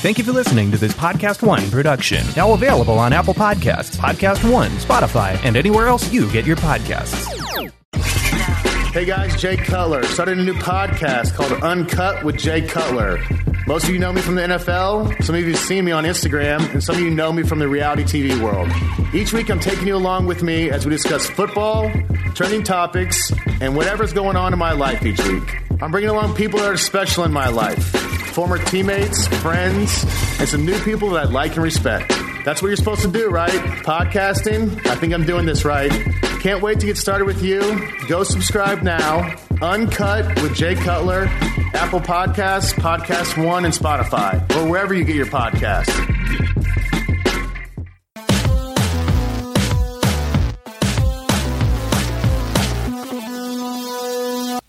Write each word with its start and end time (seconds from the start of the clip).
Thank 0.00 0.16
you 0.16 0.22
for 0.22 0.30
listening 0.32 0.70
to 0.70 0.78
this 0.78 0.92
Podcast 0.92 1.42
One 1.42 1.68
production. 1.72 2.24
Now 2.36 2.52
available 2.52 3.00
on 3.00 3.12
Apple 3.12 3.34
Podcasts, 3.34 3.96
Podcast 3.96 4.48
One, 4.48 4.70
Spotify, 4.70 5.36
and 5.44 5.56
anywhere 5.56 5.88
else 5.88 6.12
you 6.12 6.30
get 6.30 6.46
your 6.46 6.56
podcasts. 6.56 7.26
Hey 8.92 9.04
guys, 9.04 9.40
Jay 9.40 9.56
Cutler. 9.56 10.04
Started 10.04 10.38
a 10.38 10.42
new 10.44 10.54
podcast 10.54 11.34
called 11.34 11.52
Uncut 11.64 12.22
with 12.24 12.38
Jay 12.38 12.62
Cutler. 12.62 13.18
Most 13.68 13.84
of 13.84 13.90
you 13.90 13.98
know 13.98 14.14
me 14.14 14.22
from 14.22 14.34
the 14.34 14.40
NFL, 14.40 15.22
some 15.22 15.34
of 15.34 15.42
you 15.42 15.50
have 15.50 15.60
seen 15.60 15.84
me 15.84 15.92
on 15.92 16.04
Instagram, 16.04 16.72
and 16.72 16.82
some 16.82 16.96
of 16.96 17.02
you 17.02 17.10
know 17.10 17.30
me 17.30 17.42
from 17.42 17.58
the 17.58 17.68
reality 17.68 18.02
TV 18.02 18.40
world. 18.40 18.66
Each 19.14 19.34
week 19.34 19.50
I'm 19.50 19.60
taking 19.60 19.86
you 19.86 19.94
along 19.94 20.24
with 20.24 20.42
me 20.42 20.70
as 20.70 20.86
we 20.86 20.90
discuss 20.90 21.28
football, 21.28 21.92
trending 22.34 22.62
topics, 22.62 23.30
and 23.60 23.76
whatever's 23.76 24.14
going 24.14 24.36
on 24.36 24.54
in 24.54 24.58
my 24.58 24.72
life 24.72 25.04
each 25.04 25.22
week. 25.28 25.54
I'm 25.82 25.90
bringing 25.90 26.08
along 26.08 26.34
people 26.34 26.60
that 26.60 26.70
are 26.70 26.78
special 26.78 27.24
in 27.24 27.32
my 27.32 27.50
life 27.50 27.84
former 28.32 28.56
teammates, 28.56 29.26
friends, 29.42 30.02
and 30.38 30.48
some 30.48 30.64
new 30.64 30.78
people 30.84 31.10
that 31.10 31.26
I 31.26 31.28
like 31.28 31.52
and 31.56 31.62
respect. 31.62 32.08
That's 32.46 32.62
what 32.62 32.68
you're 32.68 32.76
supposed 32.76 33.02
to 33.02 33.08
do, 33.08 33.28
right? 33.28 33.50
Podcasting. 33.50 34.86
I 34.86 34.94
think 34.94 35.12
I'm 35.12 35.26
doing 35.26 35.44
this 35.44 35.66
right. 35.66 35.90
Can't 36.40 36.62
wait 36.62 36.80
to 36.80 36.86
get 36.86 36.96
started 36.96 37.26
with 37.26 37.42
you. 37.42 37.60
Go 38.08 38.24
subscribe 38.24 38.82
now. 38.82 39.36
Uncut 39.60 40.40
with 40.40 40.54
Jay 40.54 40.76
Cutler, 40.76 41.24
Apple 41.74 42.00
Podcasts, 42.00 42.72
Podcast 42.74 43.44
One, 43.44 43.64
and 43.64 43.74
Spotify, 43.74 44.40
or 44.56 44.70
wherever 44.70 44.94
you 44.94 45.04
get 45.04 45.16
your 45.16 45.26
podcasts. 45.26 45.88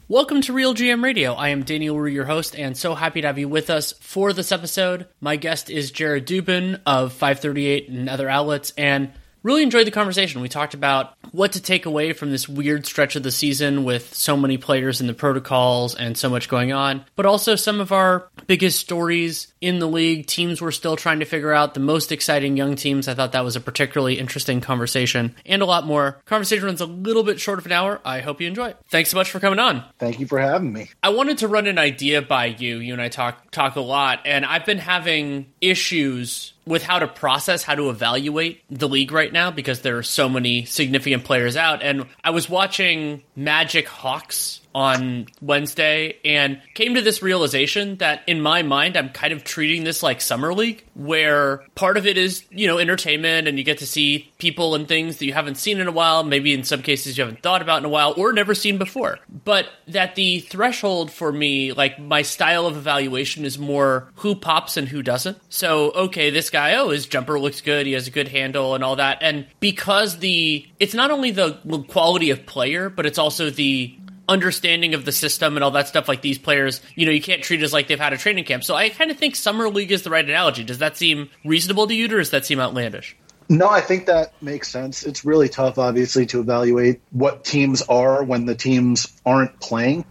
Welcome 0.07 0.41
to 0.41 0.53
Real 0.53 0.73
GM 0.73 1.03
Radio. 1.03 1.33
I 1.33 1.49
am 1.49 1.61
Daniel 1.61 1.95
Leroux, 1.95 2.09
your 2.09 2.25
host, 2.25 2.57
and 2.57 2.75
so 2.75 2.95
happy 2.95 3.21
to 3.21 3.27
have 3.27 3.37
you 3.37 3.47
with 3.47 3.69
us 3.69 3.93
for 4.01 4.33
this 4.33 4.51
episode. 4.51 5.05
My 5.21 5.35
guest 5.35 5.69
is 5.69 5.91
Jared 5.91 6.25
Dubin 6.25 6.81
of 6.87 7.13
538 7.13 7.89
and 7.89 8.09
other 8.09 8.27
outlets, 8.27 8.73
and 8.75 9.11
really 9.43 9.63
enjoyed 9.63 9.87
the 9.87 9.91
conversation. 9.91 10.41
We 10.41 10.49
talked 10.49 10.73
about 10.73 11.13
what 11.31 11.53
to 11.53 11.61
take 11.61 11.85
away 11.85 12.13
from 12.13 12.31
this 12.31 12.49
weird 12.49 12.85
stretch 12.85 13.15
of 13.15 13.23
the 13.23 13.31
season 13.31 13.83
with 13.83 14.13
so 14.13 14.35
many 14.35 14.57
players 14.57 15.01
in 15.01 15.07
the 15.07 15.13
protocols 15.13 15.95
and 15.95 16.17
so 16.17 16.29
much 16.29 16.49
going 16.49 16.71
on, 16.71 17.05
but 17.15 17.25
also 17.25 17.55
some 17.55 17.79
of 17.79 17.91
our 17.91 18.27
biggest 18.47 18.79
stories 18.79 19.53
in 19.61 19.79
the 19.79 19.87
league, 19.87 20.25
teams 20.25 20.61
we're 20.61 20.71
still 20.71 20.95
trying 20.95 21.19
to 21.19 21.25
figure 21.25 21.53
out, 21.53 21.73
the 21.73 21.79
most 21.79 22.11
exciting 22.11 22.57
young 22.57 22.75
teams. 22.75 23.07
I 23.07 23.13
thought 23.13 23.33
that 23.33 23.43
was 23.43 23.55
a 23.55 23.61
particularly 23.61 24.19
interesting 24.19 24.61
conversation 24.61 25.35
and 25.45 25.61
a 25.61 25.65
lot 25.65 25.85
more. 25.85 26.21
Conversation 26.25 26.65
runs 26.65 26.81
a 26.81 26.85
little 26.85 27.23
bit 27.23 27.39
short 27.39 27.59
of 27.59 27.65
an 27.65 27.71
hour. 27.71 27.99
I 28.05 28.21
hope 28.21 28.41
you 28.41 28.47
enjoy 28.47 28.69
it. 28.69 28.77
Thanks 28.89 29.09
so 29.09 29.17
much 29.17 29.31
for 29.31 29.39
coming 29.39 29.59
on. 29.59 29.83
Thank 29.99 30.19
you 30.19 30.27
for 30.27 30.39
having 30.39 30.71
me. 30.71 30.89
I 31.03 31.09
wanted 31.09 31.39
to 31.39 31.47
run 31.47 31.67
an 31.67 31.77
idea 31.77 32.21
by 32.21 32.47
you. 32.47 32.77
You 32.77 32.93
and 32.93 33.01
I 33.01 33.09
talk 33.09 33.51
talk 33.51 33.75
a 33.75 33.81
lot, 33.81 34.21
and 34.25 34.45
I've 34.45 34.65
been 34.65 34.77
having 34.77 35.51
issues 35.61 36.53
with 36.65 36.83
how 36.83 36.99
to 36.99 37.07
process, 37.07 37.63
how 37.63 37.73
to 37.73 37.89
evaluate 37.89 38.61
the 38.69 38.87
league 38.87 39.11
right 39.11 39.33
now 39.33 39.49
because 39.49 39.81
there 39.81 39.97
are 39.97 40.03
so 40.03 40.29
many 40.29 40.65
significant 40.65 41.23
players 41.23 41.57
out. 41.57 41.81
And 41.81 42.05
I 42.23 42.29
was 42.29 42.47
watching 42.47 43.23
Magic 43.35 43.87
Hawks 43.87 44.61
on 44.73 45.27
Wednesday 45.41 46.17
and 46.23 46.61
came 46.73 46.95
to 46.95 47.01
this 47.01 47.21
realization 47.21 47.97
that 47.97 48.21
in 48.27 48.41
my 48.41 48.61
mind, 48.61 48.95
I'm 48.95 49.09
kind 49.09 49.33
of 49.33 49.43
treating 49.43 49.83
this 49.83 50.03
like 50.03 50.21
Summer 50.21 50.53
League, 50.53 50.83
where 50.93 51.65
part 51.75 51.97
of 51.97 52.05
it 52.05 52.17
is, 52.17 52.43
you 52.51 52.67
know, 52.67 52.77
entertainment 52.77 53.47
and 53.47 53.57
you 53.57 53.63
get 53.63 53.79
to 53.79 53.87
see 53.87 54.31
people 54.37 54.75
and 54.75 54.87
things 54.87 55.17
that 55.17 55.25
you 55.25 55.33
haven't 55.33 55.55
seen 55.55 55.79
in 55.79 55.87
a 55.87 55.91
while, 55.91 56.23
maybe 56.23 56.53
in 56.53 56.63
some 56.63 56.81
cases 56.81 57.17
you 57.17 57.23
haven't 57.23 57.41
thought 57.41 57.61
about 57.61 57.79
in 57.79 57.85
a 57.85 57.89
while 57.89 58.13
or 58.17 58.31
never 58.33 58.53
seen 58.53 58.77
before. 58.77 59.19
But 59.43 59.67
that 59.87 60.15
the 60.15 60.39
threshold 60.41 61.11
for 61.11 61.31
me, 61.31 61.73
like 61.73 61.99
my 61.99 62.21
style 62.21 62.65
of 62.65 62.77
evaluation 62.77 63.45
is 63.45 63.57
more 63.57 64.09
who 64.15 64.35
pops 64.35 64.77
and 64.77 64.87
who 64.87 65.01
doesn't. 65.01 65.37
So, 65.49 65.91
okay, 65.91 66.29
this 66.29 66.49
guy, 66.49 66.75
oh, 66.75 66.89
his 66.89 67.07
jumper 67.07 67.39
looks 67.39 67.61
good, 67.61 67.85
he 67.85 67.93
has 67.93 68.07
a 68.07 68.11
good 68.11 68.27
handle 68.27 68.75
and 68.75 68.83
all 68.83 68.97
that. 68.97 69.19
And 69.21 69.47
because 69.59 70.19
the, 70.19 70.67
it's 70.79 70.93
not 70.93 71.11
only 71.11 71.31
the 71.31 71.53
quality 71.87 72.29
of 72.29 72.45
player, 72.45 72.89
but 72.89 73.05
it's 73.05 73.17
also 73.17 73.49
the 73.49 73.95
understanding 74.29 74.93
of 74.93 75.03
the 75.03 75.11
system 75.11 75.57
and 75.57 75.63
all 75.63 75.71
that 75.71 75.87
stuff 75.87 76.07
like 76.07 76.21
these 76.21 76.37
players 76.37 76.81
you 76.95 77.05
know 77.05 77.11
you 77.11 77.21
can't 77.21 77.43
treat 77.43 77.59
it 77.59 77.63
as 77.63 77.73
like 77.73 77.87
they've 77.87 77.99
had 77.99 78.13
a 78.13 78.17
training 78.17 78.45
camp 78.45 78.63
so 78.63 78.75
i 78.75 78.87
kind 78.89 79.11
of 79.11 79.17
think 79.17 79.35
summer 79.35 79.69
league 79.69 79.91
is 79.91 80.03
the 80.03 80.09
right 80.09 80.25
analogy 80.25 80.63
does 80.63 80.77
that 80.77 80.95
seem 80.95 81.29
reasonable 81.43 81.87
to 81.87 81.95
you 81.95 82.05
or 82.05 82.19
does 82.19 82.29
that 82.29 82.45
seem 82.45 82.59
outlandish 82.59 83.17
no, 83.51 83.67
I 83.67 83.81
think 83.81 84.05
that 84.05 84.33
makes 84.43 84.67
sense. 84.67 85.03
It's 85.03 85.25
really 85.25 85.49
tough, 85.49 85.79
obviously, 85.79 86.27
to 86.27 86.39
evaluate 86.39 87.01
what 87.09 87.43
teams 87.43 87.81
are 87.81 88.23
when 88.23 88.45
the 88.45 88.53
teams 88.53 89.11
aren't 89.25 89.59
playing. 89.59 90.05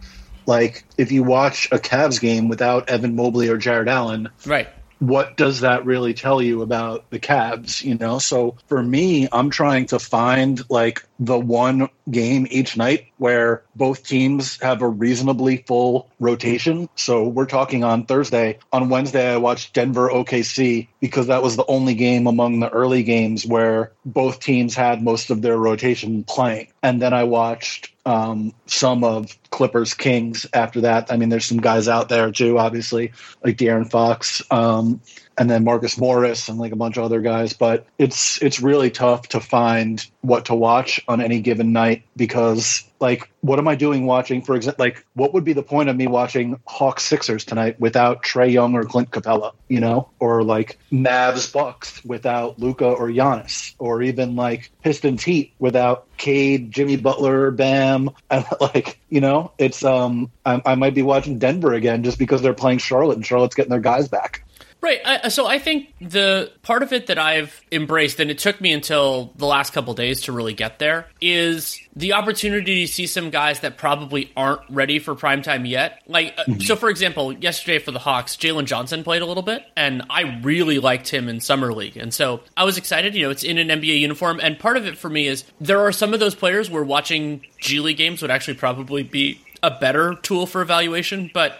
Like, 0.45 0.83
if 0.97 1.13
you 1.13 1.23
watch 1.23 1.69
a 1.71 1.77
Cavs 1.77 2.19
game 2.19 2.49
without 2.49 2.89
Evan 2.89 3.15
Mobley 3.15 3.47
or 3.47 3.57
Jarrett 3.57 3.87
Allen, 3.87 4.27
right? 4.45 4.67
What 4.99 5.37
does 5.37 5.61
that 5.61 5.85
really 5.85 6.13
tell 6.13 6.41
you 6.41 6.61
about 6.61 7.09
the 7.09 7.19
Cavs? 7.19 7.83
You 7.83 7.95
know, 7.95 8.19
so 8.19 8.57
for 8.67 8.81
me, 8.81 9.27
I'm 9.31 9.49
trying 9.49 9.87
to 9.87 9.99
find 9.99 10.61
like 10.69 11.05
the 11.19 11.39
one 11.39 11.89
game 12.09 12.47
each 12.49 12.77
night 12.77 13.07
where 13.17 13.63
both 13.75 14.03
teams 14.03 14.61
have 14.61 14.81
a 14.81 14.87
reasonably 14.87 15.57
full 15.57 16.09
rotation. 16.19 16.89
So 16.95 17.27
we're 17.27 17.45
talking 17.45 17.83
on 17.83 18.05
Thursday. 18.05 18.59
On 18.71 18.89
Wednesday, 18.89 19.33
I 19.33 19.37
watched 19.37 19.73
Denver 19.73 20.09
OKC 20.09 20.87
because 20.99 21.27
that 21.27 21.43
was 21.43 21.55
the 21.55 21.65
only 21.65 21.95
game 21.95 22.27
among 22.27 22.59
the 22.59 22.69
early 22.69 23.03
games 23.03 23.45
where 23.45 23.91
both 24.05 24.39
teams 24.39 24.75
had 24.75 25.01
most 25.01 25.29
of 25.29 25.41
their 25.41 25.57
rotation 25.57 26.23
playing. 26.23 26.67
And 26.83 27.01
then 27.01 27.13
I 27.13 27.23
watched 27.23 27.91
um, 28.05 28.53
some 28.65 29.03
of 29.03 29.37
Clippers 29.59 29.93
Kings 29.93 30.47
after 30.53 30.79
that. 30.79 31.11
I 31.11 31.17
mean, 31.17 31.27
there's 31.27 31.45
some 31.45 31.59
guys 31.59 31.89
out 31.89 32.07
there 32.07 32.31
too, 32.31 32.57
obviously, 32.57 33.11
like 33.43 33.57
De'Aaron 33.57 33.91
Fox. 33.91 34.41
Um, 34.51 35.01
and 35.39 35.49
then 35.49 35.63
Marcus 35.63 35.97
Morris 35.97 36.49
and 36.49 36.59
like 36.59 36.73
a 36.73 36.75
bunch 36.75 36.97
of 36.97 37.05
other 37.05 37.21
guys. 37.21 37.53
But 37.53 37.87
it's 37.97 38.41
it's 38.41 38.61
really 38.61 38.91
tough 38.91 39.29
to 39.29 39.39
find 39.39 40.05
what 40.21 40.45
to 40.45 40.55
watch 40.55 41.01
on 41.07 41.21
any 41.21 41.39
given 41.39 41.71
night 41.71 42.03
because 42.15 42.83
like 42.99 43.31
what 43.39 43.57
am 43.57 43.67
I 43.69 43.75
doing 43.75 44.05
watching 44.05 44.41
for 44.41 44.53
example 44.55 44.83
like 44.83 45.05
what 45.13 45.33
would 45.33 45.45
be 45.45 45.53
the 45.53 45.63
point 45.63 45.87
of 45.87 45.95
me 45.95 46.07
watching 46.07 46.59
Hawks 46.65 47.03
Sixers 47.03 47.45
tonight 47.45 47.79
without 47.79 48.21
Trae 48.21 48.51
Young 48.51 48.75
or 48.75 48.83
Clint 48.83 49.11
Capela, 49.11 49.53
you 49.69 49.79
know? 49.79 50.09
Or 50.19 50.43
like 50.43 50.77
Mavs 50.91 51.51
Bucks 51.51 52.03
without 52.03 52.59
Luka 52.59 52.85
or 52.85 53.07
Giannis, 53.07 53.73
or 53.79 54.01
even 54.03 54.35
like 54.35 54.71
Pistons 54.83 55.23
Heat 55.23 55.53
without 55.57 56.05
Cade, 56.17 56.71
Jimmy 56.71 56.97
Butler, 56.97 57.51
Bam. 57.51 58.09
And 58.31 58.45
like, 58.59 58.99
you 59.09 59.21
know, 59.21 59.53
it's 59.57 59.83
um 59.83 60.29
I, 60.45 60.61
I 60.65 60.75
might 60.75 60.93
be 60.93 61.01
watching 61.01 61.39
Denver 61.39 61.73
again 61.73 62.03
just 62.03 62.19
because 62.19 62.41
they're 62.41 62.53
playing 62.53 62.79
Charlotte 62.79 63.15
and 63.15 63.25
Charlotte's 63.25 63.55
getting 63.55 63.71
their 63.71 63.79
guys 63.79 64.09
back. 64.09 64.43
Right. 64.81 65.01
I, 65.03 65.27
so 65.27 65.45
I 65.45 65.59
think 65.59 65.93
the 65.99 66.51
part 66.61 66.83
of 66.83 66.93
it 66.93 67.07
that 67.07 67.17
I've 67.17 67.61
embraced, 67.71 68.19
and 68.19 68.31
it 68.31 68.37
took 68.37 68.61
me 68.61 68.71
until 68.71 69.33
the 69.35 69.45
last 69.45 69.73
couple 69.73 69.93
days 69.93 70.21
to 70.21 70.31
really 70.31 70.53
get 70.53 70.79
there, 70.79 71.07
is 71.19 71.79
the 71.95 72.13
opportunity 72.13 72.85
to 72.85 72.91
see 72.91 73.05
some 73.05 73.29
guys 73.29 73.59
that 73.59 73.77
probably 73.77 74.31
aren't 74.37 74.61
ready 74.69 74.99
for 74.99 75.15
prime 75.15 75.41
time 75.41 75.65
yet. 75.65 76.01
Like, 76.07 76.35
mm-hmm. 76.37 76.61
so 76.61 76.77
for 76.77 76.89
example, 76.89 77.33
yesterday 77.33 77.79
for 77.79 77.91
the 77.91 77.99
Hawks, 77.99 78.37
Jalen 78.37 78.65
Johnson 78.65 79.03
played 79.03 79.21
a 79.21 79.25
little 79.25 79.43
bit, 79.43 79.65
and 79.75 80.03
I 80.09 80.39
really 80.41 80.79
liked 80.79 81.09
him 81.09 81.27
in 81.27 81.41
Summer 81.41 81.73
League. 81.73 81.97
And 81.97 82.13
so 82.13 82.41
I 82.55 82.63
was 82.63 82.77
excited. 82.77 83.15
You 83.15 83.23
know, 83.23 83.31
it's 83.31 83.43
in 83.43 83.57
an 83.57 83.67
NBA 83.67 83.99
uniform. 83.99 84.39
And 84.41 84.57
part 84.57 84.77
of 84.77 84.85
it 84.85 84.97
for 84.97 85.09
me 85.09 85.27
is 85.27 85.43
there 85.59 85.81
are 85.81 85.91
some 85.91 86.13
of 86.13 86.21
those 86.21 86.35
players 86.35 86.69
where 86.69 86.83
watching 86.83 87.41
G 87.59 87.81
League 87.81 87.97
games 87.97 88.21
would 88.21 88.31
actually 88.31 88.55
probably 88.55 89.03
be 89.03 89.41
a 89.61 89.71
better 89.71 90.15
tool 90.21 90.45
for 90.45 90.61
evaluation, 90.61 91.29
but 91.33 91.57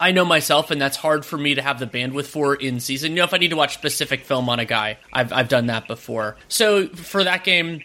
I 0.00 0.12
know 0.12 0.24
myself, 0.24 0.70
and 0.70 0.80
that's 0.80 0.96
hard 0.96 1.26
for 1.26 1.36
me 1.36 1.54
to 1.54 1.62
have 1.62 1.78
the 1.78 1.86
bandwidth 1.86 2.26
for 2.26 2.54
in 2.54 2.80
season. 2.80 3.12
You 3.12 3.18
know, 3.18 3.24
if 3.24 3.34
I 3.34 3.36
need 3.36 3.50
to 3.50 3.56
watch 3.56 3.74
specific 3.74 4.24
film 4.24 4.48
on 4.48 4.58
a 4.58 4.64
guy, 4.64 4.96
I've, 5.12 5.30
I've 5.30 5.48
done 5.48 5.66
that 5.66 5.86
before. 5.86 6.36
So 6.48 6.88
for 6.88 7.22
that 7.22 7.44
game, 7.44 7.82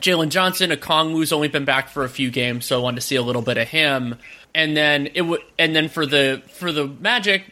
Jalen 0.00 0.28
Johnson, 0.28 0.70
Okongwu's 0.70 1.32
only 1.32 1.48
been 1.48 1.64
back 1.64 1.88
for 1.88 2.04
a 2.04 2.08
few 2.08 2.30
games, 2.30 2.66
so 2.66 2.78
I 2.78 2.82
wanted 2.82 2.96
to 2.96 3.00
see 3.02 3.16
a 3.16 3.22
little 3.22 3.42
bit 3.42 3.58
of 3.58 3.66
him. 3.66 4.16
And 4.54 4.76
then 4.76 5.08
it 5.14 5.22
would, 5.22 5.40
and 5.58 5.74
then 5.74 5.88
for 5.88 6.06
the 6.06 6.42
for 6.48 6.70
the 6.70 6.86
Magic, 6.86 7.42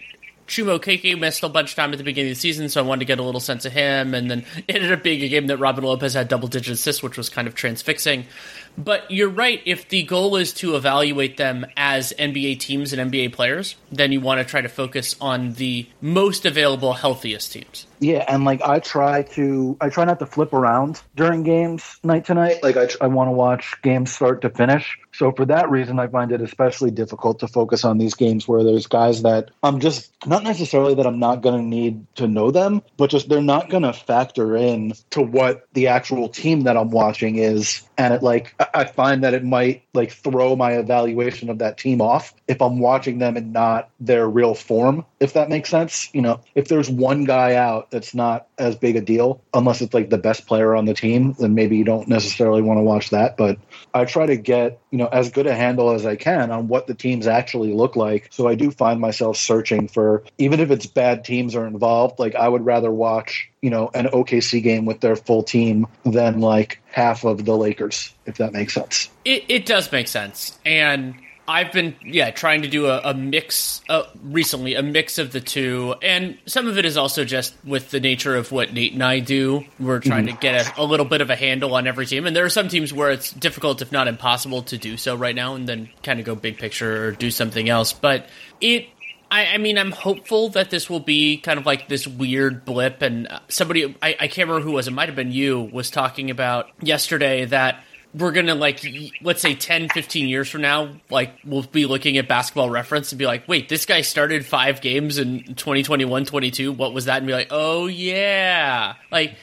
Chuma 0.47 0.79
Okeke 0.79 1.19
missed 1.19 1.43
a 1.43 1.49
bunch 1.49 1.71
of 1.71 1.77
time 1.77 1.93
at 1.93 1.99
the 1.99 2.05
beginning 2.05 2.31
of 2.31 2.37
the 2.37 2.41
season, 2.41 2.69
so 2.69 2.83
I 2.83 2.87
wanted 2.87 3.01
to 3.01 3.05
get 3.07 3.19
a 3.19 3.23
little 3.23 3.41
sense 3.41 3.65
of 3.65 3.73
him. 3.73 4.15
And 4.15 4.31
then 4.31 4.45
it 4.69 4.77
ended 4.77 4.93
up 4.93 5.03
being 5.03 5.23
a 5.23 5.29
game 5.29 5.47
that 5.47 5.57
Robin 5.57 5.85
Lopez 5.85 6.15
had 6.15 6.29
double 6.29 6.49
digit 6.49 6.75
assists, 6.75 7.03
which 7.03 7.17
was 7.17 7.29
kind 7.29 7.49
of 7.49 7.55
transfixing. 7.55 8.27
But 8.77 9.11
you're 9.11 9.29
right. 9.29 9.63
If 9.65 9.89
the 9.89 10.03
goal 10.03 10.37
is 10.37 10.53
to 10.55 10.77
evaluate 10.77 11.37
them 11.37 11.67
as 11.77 12.13
NBA 12.19 12.59
teams 12.61 12.93
and 12.93 13.11
NBA 13.11 13.33
players, 13.33 13.77
then 13.91 14.13
you 14.13 14.21
want 14.21 14.41
to 14.41 14.45
try 14.45 14.61
to 14.61 14.69
focus 14.69 15.17
on 15.21 15.53
the 15.55 15.87
most 16.01 16.45
available, 16.45 16.95
healthiest 16.95 17.53
teams. 17.53 17.87
Yeah, 18.01 18.25
and 18.29 18.45
like 18.45 18.61
I 18.63 18.81
try 18.81 19.23
to, 19.23 19.77
I 19.81 19.89
try 19.89 20.05
not 20.05 20.19
to 20.19 20.27
flip 20.27 20.53
around 20.53 21.01
during 21.17 21.43
games 21.43 21.99
night 22.03 22.27
to 22.27 22.35
night. 22.35 22.63
Like 22.63 22.77
I, 22.77 22.89
I 23.01 23.07
want 23.07 23.29
to 23.29 23.33
watch 23.33 23.81
games 23.83 24.13
start 24.13 24.43
to 24.43 24.51
finish. 24.51 24.99
So 25.15 25.33
for 25.33 25.47
that 25.47 25.71
reason, 25.71 25.99
I 25.99 26.09
find 26.09 26.33
it 26.33 26.43
especially 26.43 26.91
difficult 26.91 27.39
to 27.39 27.49
focus 27.49 27.85
on 27.85 27.99
these 27.99 28.15
games 28.15 28.49
where 28.49 28.65
there's 28.65 28.89
guys 28.89 29.23
that 29.23 29.53
I'm 29.63 29.81
just 29.81 30.13
not 30.27 30.43
necessarily 30.43 30.95
that 30.97 31.07
I'm 31.07 31.21
not 31.21 31.41
going 31.41 31.59
to 31.61 31.67
need 31.67 32.07
to 32.17 32.27
know 32.27 32.51
them, 32.51 32.83
but 32.97 33.11
just 33.11 33.29
they're 33.29 33.41
not 33.41 33.71
going 33.71 33.85
to 33.85 33.93
factor 33.93 34.57
in 34.57 34.95
to 35.11 35.23
what 35.23 35.67
the 35.73 35.89
actual 35.89 36.29
team 36.29 36.63
that 36.63 36.77
I'm 36.77 36.91
watching 36.91 37.37
is. 37.37 37.83
And 37.97 38.13
it 38.13 38.23
like 38.23 38.55
I 38.75 38.85
find 38.85 39.23
that 39.25 39.35
it 39.35 39.45
might 39.45 39.85
like 39.95 40.11
throw 40.11 40.57
my 40.57 40.73
evaluation 40.73 41.49
of 41.49 41.59
that 41.59 41.79
team 41.79 42.01
off 42.01 42.35
if 42.49 42.61
I'm 42.61 42.79
watching 42.79 43.19
them 43.19 43.37
and 43.37 43.53
not 43.53 43.91
their 44.01 44.29
real 44.29 44.55
form, 44.55 45.05
if 45.21 45.33
that 45.35 45.49
makes 45.49 45.71
sense. 45.71 46.09
You 46.13 46.23
know, 46.23 46.41
if 46.55 46.69
there's 46.69 46.91
one 46.91 47.25
guy 47.25 47.55
out 47.55 47.91
that's 47.91 48.15
not 48.15 48.49
as 48.59 48.77
big 48.77 48.97
a 48.97 49.01
deal, 49.01 49.41
unless 49.53 49.81
it's 49.81 49.95
like 49.95 50.11
the 50.11 50.19
best 50.19 50.47
player 50.47 50.75
on 50.75 50.85
the 50.85 50.95
team, 50.95 51.35
then 51.39 51.55
maybe 51.55 51.77
you 51.77 51.85
don't 51.85 52.09
necessarily 52.09 52.63
want 52.63 52.79
to 52.79 52.83
watch 52.83 53.11
that. 53.11 53.37
But 53.37 53.59
I 53.95 54.05
try 54.05 54.27
to 54.27 54.37
get, 54.37 54.81
you 54.91 54.99
know, 54.99 55.07
as 55.07 55.31
good 55.31 55.47
a 55.47 55.55
handle 55.55 55.91
as 55.91 56.05
I 56.05 56.17
can 56.17 56.51
on 56.51 56.69
what 56.69 56.87
the 56.87 56.95
teams 56.95 57.27
actually 57.27 57.73
look 57.73 57.97
like. 57.97 58.29
So 58.31 58.49
I 58.49 58.55
do 58.55 58.71
find 58.71 59.01
myself 59.01 59.37
searching 59.37 59.89
for, 59.89 60.25
even 60.39 60.61
if 60.61 60.71
it's 60.71 60.87
bad 60.87 61.25
teams 61.25 61.55
are 61.55 61.67
involved, 61.67 62.19
like 62.19 62.35
I 62.35 62.49
would 62.49 62.65
rather 62.65 62.91
watch, 62.91 63.51
you 63.65 63.71
know, 63.71 63.91
an 63.95 64.05
OKC 64.09 64.63
game 64.63 64.85
with 64.85 65.01
their 65.01 65.17
full 65.17 65.43
team 65.43 65.87
than 66.05 66.41
like 66.41 66.83
half 66.93 67.25
of 67.25 67.47
the 67.47 67.57
Lakers, 67.57 68.13
if 68.27 68.37
that 68.37 68.53
makes 68.53 68.75
sense. 68.75 69.09
It, 69.25 69.47
it 69.49 69.65
does 69.65 69.91
make 69.91 70.07
sense. 70.07 70.59
And 70.67 71.15
I've 71.49 71.73
been 71.73 71.95
yeah 72.05 72.31
trying 72.31 72.61
to 72.61 72.69
do 72.69 72.89
a, 72.89 73.01
a 73.03 73.15
mix 73.15 73.81
uh, 73.89 74.03
recently, 74.23 74.75
a 74.75 74.83
mix 74.83 75.17
of 75.17 75.33
the 75.33 75.41
two, 75.41 75.95
and 76.03 76.37
some 76.45 76.69
of 76.69 76.77
it 76.77 76.85
is 76.85 76.99
also 76.99 77.25
just 77.25 77.55
with 77.65 77.91
the 77.91 78.01
nature 78.01 78.37
of 78.37 78.53
what 78.53 78.75
Nate 78.75 78.93
and 78.93 79.03
I 79.03 79.21
do. 79.21 79.65
We're 79.81 80.01
trying 80.01 80.27
mm-hmm. 80.27 80.37
to 80.37 80.41
get 80.43 80.77
a, 80.77 80.83
a, 80.83 80.85
little 80.85 81.07
bit 81.07 81.23
of 81.23 81.31
a 81.31 81.37
handle 81.37 81.75
on 81.75 81.87
every 81.87 82.05
team, 82.05 82.27
and 82.27 82.37
there 82.37 82.45
are 82.45 82.51
some 82.51 82.69
teams 82.69 82.93
where 82.93 83.11
it's 83.11 83.31
difficult, 83.31 83.81
if 83.81 83.93
not 83.93 84.09
impossible, 84.09 84.63
to 84.65 84.77
do 84.77 84.99
so 84.99 85.17
right 85.17 85.35
now, 85.35 85.55
and 85.55 85.67
then 85.67 85.89
kind 86.03 86.21
of 86.21 86.27
go 86.27 86.35
big 86.35 86.59
picture 86.59 87.07
or 87.07 87.13
do 87.13 87.31
something 87.31 87.67
else. 87.69 87.95
But 87.95 88.29
it 88.61 88.89
I, 89.35 89.55
I, 89.55 89.59
mean, 89.59 89.79
I'm 89.79 89.91
hopeful 89.91 90.51
that 90.51 90.71
this 90.71 90.89
will 90.89 91.01
be 91.01 91.39
kind 91.39 91.59
of 91.59 91.67
like 91.67 91.89
this 91.89 92.07
weird 92.07 92.65
blip. 92.65 93.03
And 93.03 93.27
uh, 93.27 93.41
somebody, 93.49 93.97
I, 94.01 94.17
I, 94.21 94.29
can't 94.29 94.49
remember 94.49 94.61
who 94.61 94.71
was, 94.71 94.87
it 94.87 94.93
might 94.93 95.09
have 95.09 95.17
been 95.17 95.33
you, 95.33 95.61
was 95.73 95.91
talking 95.91 96.31
about 96.31 96.69
yesterday 96.81 97.45
that 97.47 97.83
we're 98.15 98.31
gonna 98.31 98.55
like 98.55 98.87
let's 99.23 99.43
say 99.43 99.57
10 99.57 99.89
15 99.89 100.29
years 100.29 100.49
from 100.49 100.61
now 100.61 100.89
like 101.11 101.33
we'll 101.45 101.65
be 101.65 101.85
looking 101.85 102.17
at 102.17 102.29
basketball 102.29 102.71
reference 102.71 103.11
and 103.11 103.19
be 103.19 103.27
like 103.27 103.49
wait 103.49 103.69
this 103.69 103.87
guy 103.87 104.03
started 104.03 104.47
five 104.47 104.81
games 104.81 105.19
in 105.19 105.43
2021 105.43 106.25
22 106.25 106.71
what 106.71 106.95
was 106.95 107.07
that? 107.07 107.17
And 107.19 107.27
be 107.27 107.33
like 107.33 107.49
oh 107.51 107.87
yeah. 107.89 108.95
Like 109.11 109.35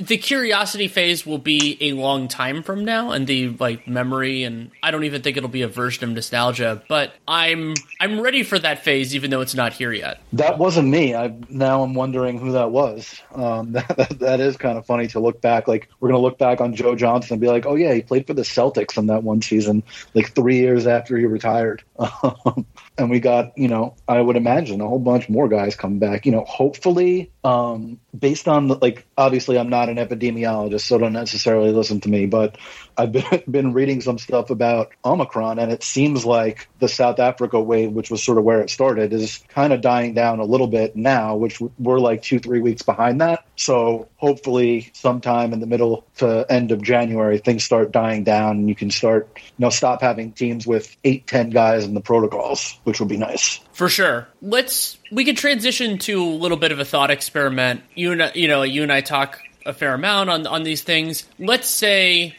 the 0.00 0.16
curiosity 0.16 0.88
phase 0.88 1.26
will 1.26 1.38
be 1.38 1.76
a 1.80 1.92
long 1.92 2.26
time 2.26 2.62
from 2.62 2.84
now 2.84 3.12
and 3.12 3.26
the 3.26 3.48
like 3.60 3.86
memory 3.86 4.44
and 4.44 4.70
I 4.82 4.90
don't 4.90 5.04
even 5.04 5.20
think 5.20 5.36
it'll 5.36 5.50
be 5.50 5.60
a 5.60 5.68
version 5.68 6.04
of 6.04 6.10
nostalgia 6.10 6.82
but 6.88 7.12
I'm 7.28 7.74
I'm 8.00 8.20
ready 8.20 8.42
for 8.42 8.58
that 8.58 8.82
phase 8.82 9.14
even 9.14 9.30
though 9.30 9.42
it's 9.42 9.54
not 9.54 9.74
here 9.74 9.92
yet. 9.92 10.20
That 10.32 10.58
wasn't 10.58 10.88
me. 10.88 11.14
I 11.14 11.34
now 11.50 11.82
I'm 11.82 11.92
wondering 11.92 12.38
who 12.38 12.52
that 12.52 12.70
was. 12.70 13.20
Um, 13.34 13.72
that, 13.72 13.88
that, 13.96 14.18
that 14.20 14.40
is 14.40 14.56
kind 14.56 14.78
of 14.78 14.86
funny 14.86 15.06
to 15.08 15.20
look 15.20 15.40
back. 15.42 15.68
Like 15.68 15.90
we're 16.00 16.08
gonna 16.08 16.20
look 16.20 16.38
back 16.38 16.62
on 16.62 16.74
Joe 16.74 16.94
Johnson 16.94 17.34
and 17.34 17.40
be 17.40 17.48
like 17.48 17.66
oh 17.66 17.74
yeah 17.74 17.92
he 17.92 18.00
played 18.00 18.26
for 18.26 18.34
the 18.34 18.42
Celtics 18.42 18.96
in 18.96 19.06
that 19.06 19.22
one 19.22 19.42
season 19.42 19.82
like 20.14 20.32
three 20.34 20.56
years 20.56 20.86
after 20.86 21.16
he 21.16 21.26
retired. 21.26 21.82
And 22.98 23.08
we 23.08 23.18
got 23.18 23.56
you 23.56 23.68
know 23.68 23.94
I 24.08 24.20
would 24.20 24.36
imagine 24.36 24.82
a 24.82 24.86
whole 24.86 24.98
bunch 24.98 25.30
more 25.30 25.48
guys 25.48 25.74
coming 25.74 25.98
back. 25.98 26.26
You 26.26 26.32
know 26.32 26.44
hopefully 26.44 27.30
um, 27.44 27.98
based 28.18 28.48
on 28.48 28.68
the, 28.68 28.74
like 28.76 29.06
obviously 29.16 29.58
I'm 29.58 29.70
not 29.70 29.88
an 29.90 29.96
epidemiologist, 29.96 30.82
so 30.82 30.98
don't 30.98 31.12
necessarily 31.12 31.72
listen 31.72 32.00
to 32.00 32.08
me. 32.08 32.26
But 32.26 32.56
I've 32.96 33.12
been, 33.12 33.42
been 33.50 33.72
reading 33.72 34.00
some 34.00 34.18
stuff 34.18 34.50
about 34.50 34.92
Omicron, 35.04 35.58
and 35.58 35.70
it 35.70 35.82
seems 35.82 36.24
like 36.24 36.68
the 36.78 36.88
South 36.88 37.18
Africa 37.18 37.60
wave, 37.60 37.92
which 37.92 38.10
was 38.10 38.22
sort 38.22 38.38
of 38.38 38.44
where 38.44 38.60
it 38.60 38.70
started, 38.70 39.12
is 39.12 39.42
kind 39.48 39.72
of 39.72 39.80
dying 39.80 40.14
down 40.14 40.40
a 40.40 40.44
little 40.44 40.66
bit 40.66 40.96
now, 40.96 41.36
which 41.36 41.60
we're 41.78 41.98
like 41.98 42.22
two, 42.22 42.38
three 42.38 42.60
weeks 42.60 42.82
behind 42.82 43.20
that. 43.20 43.44
So 43.56 44.08
hopefully, 44.16 44.90
sometime 44.94 45.52
in 45.52 45.60
the 45.60 45.66
middle 45.66 46.06
to 46.16 46.46
end 46.48 46.72
of 46.72 46.82
January, 46.82 47.38
things 47.38 47.64
start 47.64 47.92
dying 47.92 48.24
down, 48.24 48.58
and 48.58 48.68
you 48.68 48.74
can 48.74 48.90
start, 48.90 49.28
you 49.36 49.42
know, 49.58 49.70
stop 49.70 50.00
having 50.00 50.32
teams 50.32 50.66
with 50.66 50.96
eight, 51.04 51.26
ten 51.26 51.50
guys 51.50 51.84
in 51.84 51.94
the 51.94 52.00
protocols, 52.00 52.78
which 52.84 53.00
would 53.00 53.08
be 53.08 53.16
nice. 53.16 53.60
For 53.72 53.88
sure. 53.88 54.28
Let's 54.42 54.98
we 55.10 55.24
could 55.24 55.36
transition 55.36 55.98
to 55.98 56.22
a 56.22 56.24
little 56.24 56.56
bit 56.56 56.72
of 56.72 56.78
a 56.78 56.84
thought 56.84 57.10
experiment. 57.10 57.82
You 57.94 58.12
and 58.12 58.32
you 58.34 58.48
know, 58.48 58.62
you 58.62 58.82
and 58.82 58.92
I 58.92 59.00
talk 59.00 59.40
a 59.70 59.72
fair 59.72 59.94
amount 59.94 60.28
on 60.28 60.46
on 60.46 60.62
these 60.62 60.82
things. 60.82 61.26
Let's 61.38 61.68
say 61.68 62.34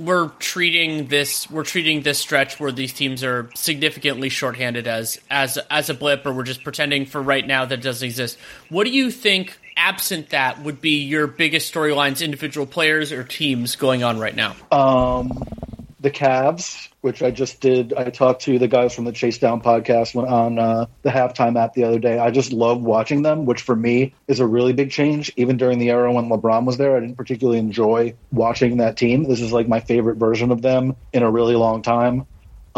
we're 0.00 0.28
treating 0.38 1.08
this 1.08 1.48
we're 1.50 1.62
treating 1.62 2.00
this 2.02 2.18
stretch 2.18 2.58
where 2.58 2.72
these 2.72 2.92
teams 2.92 3.22
are 3.22 3.50
significantly 3.54 4.30
shorthanded 4.30 4.88
as 4.88 5.20
as 5.30 5.58
as 5.70 5.90
a 5.90 5.94
blip 5.94 6.24
or 6.26 6.32
we're 6.32 6.42
just 6.42 6.64
pretending 6.64 7.04
for 7.04 7.20
right 7.20 7.46
now 7.46 7.66
that 7.66 7.82
doesn't 7.82 8.06
exist. 8.06 8.38
What 8.70 8.84
do 8.84 8.90
you 8.90 9.10
think 9.10 9.56
absent 9.76 10.30
that 10.30 10.62
would 10.62 10.80
be 10.80 11.02
your 11.02 11.26
biggest 11.26 11.72
storylines 11.72 12.24
individual 12.24 12.66
players 12.66 13.12
or 13.12 13.22
teams 13.24 13.76
going 13.76 14.02
on 14.02 14.18
right 14.18 14.34
now? 14.34 14.56
Um 14.72 15.44
the 16.00 16.10
Cavs, 16.10 16.88
which 17.02 17.22
I 17.22 17.30
just 17.30 17.60
did. 17.60 17.92
I 17.92 18.10
talked 18.10 18.42
to 18.42 18.58
the 18.58 18.68
guys 18.68 18.94
from 18.94 19.04
the 19.04 19.12
Chase 19.12 19.38
Down 19.38 19.60
podcast 19.60 20.16
on 20.16 20.58
uh, 20.58 20.86
the 21.02 21.10
halftime 21.10 21.58
app 21.58 21.74
the 21.74 21.84
other 21.84 21.98
day. 21.98 22.18
I 22.18 22.30
just 22.30 22.52
love 22.52 22.80
watching 22.80 23.22
them, 23.22 23.44
which 23.44 23.62
for 23.62 23.76
me 23.76 24.14
is 24.26 24.40
a 24.40 24.46
really 24.46 24.72
big 24.72 24.90
change. 24.90 25.32
Even 25.36 25.56
during 25.56 25.78
the 25.78 25.90
era 25.90 26.12
when 26.12 26.28
LeBron 26.28 26.64
was 26.64 26.78
there, 26.78 26.96
I 26.96 27.00
didn't 27.00 27.16
particularly 27.16 27.58
enjoy 27.58 28.14
watching 28.32 28.78
that 28.78 28.96
team. 28.96 29.24
This 29.24 29.40
is 29.40 29.52
like 29.52 29.68
my 29.68 29.80
favorite 29.80 30.16
version 30.16 30.50
of 30.50 30.62
them 30.62 30.96
in 31.12 31.22
a 31.22 31.30
really 31.30 31.56
long 31.56 31.82
time. 31.82 32.26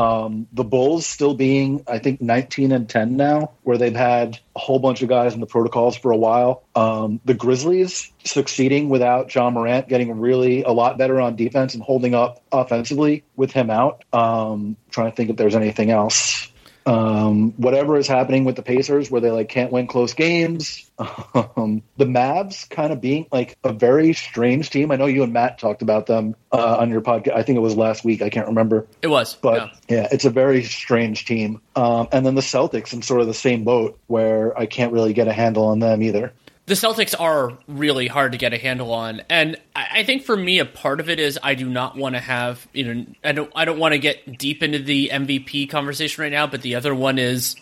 Um, 0.02 0.48
the 0.52 0.64
Bulls 0.64 1.06
still 1.06 1.34
being, 1.34 1.84
I 1.86 1.98
think, 1.98 2.20
19 2.20 2.72
and 2.72 2.88
10 2.88 3.16
now, 3.16 3.52
where 3.62 3.78
they've 3.78 3.94
had 3.94 4.38
a 4.56 4.58
whole 4.58 4.78
bunch 4.78 5.02
of 5.02 5.08
guys 5.08 5.34
in 5.34 5.40
the 5.40 5.46
protocols 5.46 5.96
for 5.96 6.10
a 6.10 6.16
while. 6.16 6.64
Um, 6.74 7.20
the 7.24 7.34
Grizzlies 7.34 8.12
succeeding 8.24 8.88
without 8.88 9.32
Ja 9.34 9.50
Morant, 9.50 9.88
getting 9.88 10.18
really 10.18 10.62
a 10.62 10.70
lot 10.70 10.98
better 10.98 11.20
on 11.20 11.36
defense 11.36 11.74
and 11.74 11.82
holding 11.82 12.14
up 12.14 12.42
offensively 12.50 13.24
with 13.36 13.52
him 13.52 13.70
out. 13.70 14.04
Um, 14.12 14.76
trying 14.90 15.10
to 15.10 15.16
think 15.16 15.30
if 15.30 15.36
there's 15.36 15.54
anything 15.54 15.90
else 15.90 16.51
um, 16.86 17.52
whatever 17.52 17.96
is 17.96 18.08
happening 18.08 18.44
with 18.44 18.56
the 18.56 18.62
Pacers, 18.62 19.10
where 19.10 19.20
they 19.20 19.30
like 19.30 19.48
can't 19.48 19.72
win 19.72 19.86
close 19.86 20.14
games. 20.14 20.88
Um, 21.34 21.82
the 21.96 22.04
Mavs 22.04 22.68
kind 22.68 22.92
of 22.92 23.00
being 23.00 23.26
like 23.32 23.58
a 23.64 23.72
very 23.72 24.12
strange 24.12 24.70
team. 24.70 24.92
I 24.92 24.96
know 24.96 25.06
you 25.06 25.24
and 25.24 25.32
Matt 25.32 25.58
talked 25.58 25.82
about 25.82 26.06
them 26.06 26.36
uh, 26.52 26.76
on 26.78 26.90
your 26.90 27.00
podcast. 27.00 27.34
I 27.34 27.42
think 27.42 27.56
it 27.56 27.60
was 27.60 27.74
last 27.74 28.04
week. 28.04 28.22
I 28.22 28.30
can't 28.30 28.46
remember. 28.46 28.86
It 29.00 29.08
was, 29.08 29.34
but 29.34 29.72
yeah, 29.88 29.96
yeah 29.96 30.08
it's 30.12 30.24
a 30.24 30.30
very 30.30 30.62
strange 30.62 31.24
team. 31.24 31.60
Um, 31.74 32.06
and 32.12 32.24
then 32.24 32.34
the 32.34 32.42
Celtics 32.42 32.92
in 32.92 33.02
sort 33.02 33.20
of 33.20 33.26
the 33.26 33.34
same 33.34 33.64
boat, 33.64 33.98
where 34.06 34.56
I 34.56 34.66
can't 34.66 34.92
really 34.92 35.12
get 35.12 35.26
a 35.26 35.32
handle 35.32 35.64
on 35.66 35.80
them 35.80 36.02
either 36.02 36.32
the 36.72 36.88
Celtics 36.88 37.14
are 37.20 37.52
really 37.68 38.06
hard 38.06 38.32
to 38.32 38.38
get 38.38 38.54
a 38.54 38.56
handle 38.56 38.94
on, 38.94 39.20
and 39.28 39.58
I 39.76 40.04
think 40.04 40.22
for 40.22 40.34
me 40.34 40.58
a 40.58 40.64
part 40.64 41.00
of 41.00 41.10
it 41.10 41.20
is 41.20 41.38
I 41.42 41.54
do 41.54 41.68
not 41.68 41.98
want 41.98 42.14
to 42.14 42.20
have 42.20 42.66
you 42.72 42.94
know 42.94 43.06
I 43.22 43.32
don't 43.32 43.52
I 43.54 43.66
don't 43.66 43.78
want 43.78 43.92
to 43.92 43.98
get 43.98 44.38
deep 44.38 44.62
into 44.62 44.78
the 44.78 45.10
MVP 45.12 45.68
conversation 45.68 46.22
right 46.22 46.32
now, 46.32 46.46
but 46.46 46.62
the 46.62 46.76
other 46.76 46.94
one 46.94 47.18
is 47.18 47.56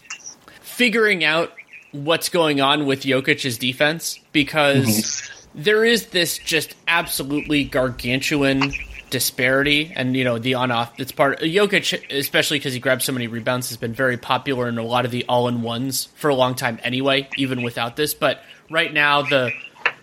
figuring 0.61 1.25
out 1.25 1.51
what's 1.91 2.29
going 2.29 2.61
on 2.61 2.87
with 2.87 3.03
Jokic's 3.03 3.59
defense 3.59 4.21
because 4.31 4.87
mm-hmm. 4.87 5.63
there 5.65 5.85
is 5.85 6.07
this 6.07 6.39
just 6.39 6.77
absolutely 6.87 7.65
gargantuan 7.65 8.73
disparity 9.11 9.93
and 9.97 10.17
you 10.17 10.23
know 10.23 10.39
the 10.39 10.55
on 10.55 10.71
off 10.71 10.93
it's 11.01 11.11
part 11.11 11.41
Jokic 11.41 12.17
especially 12.17 12.61
because 12.61 12.75
he 12.75 12.79
grabs 12.79 13.05
so 13.05 13.13
many 13.13 13.27
rebounds 13.27 13.69
has 13.71 13.77
been 13.77 13.93
very 13.93 14.17
popular 14.17 14.69
in 14.69 14.79
a 14.79 14.85
lot 14.85 15.05
of 15.05 15.11
the 15.11 15.25
all 15.29 15.49
in 15.49 15.63
ones 15.63 16.05
for 16.15 16.31
a 16.31 16.35
long 16.37 16.55
time 16.55 16.79
anyway 16.85 17.29
even 17.37 17.63
without 17.63 17.97
this 17.97 18.15
but 18.15 18.41
right 18.71 18.93
now 18.93 19.23
the 19.23 19.53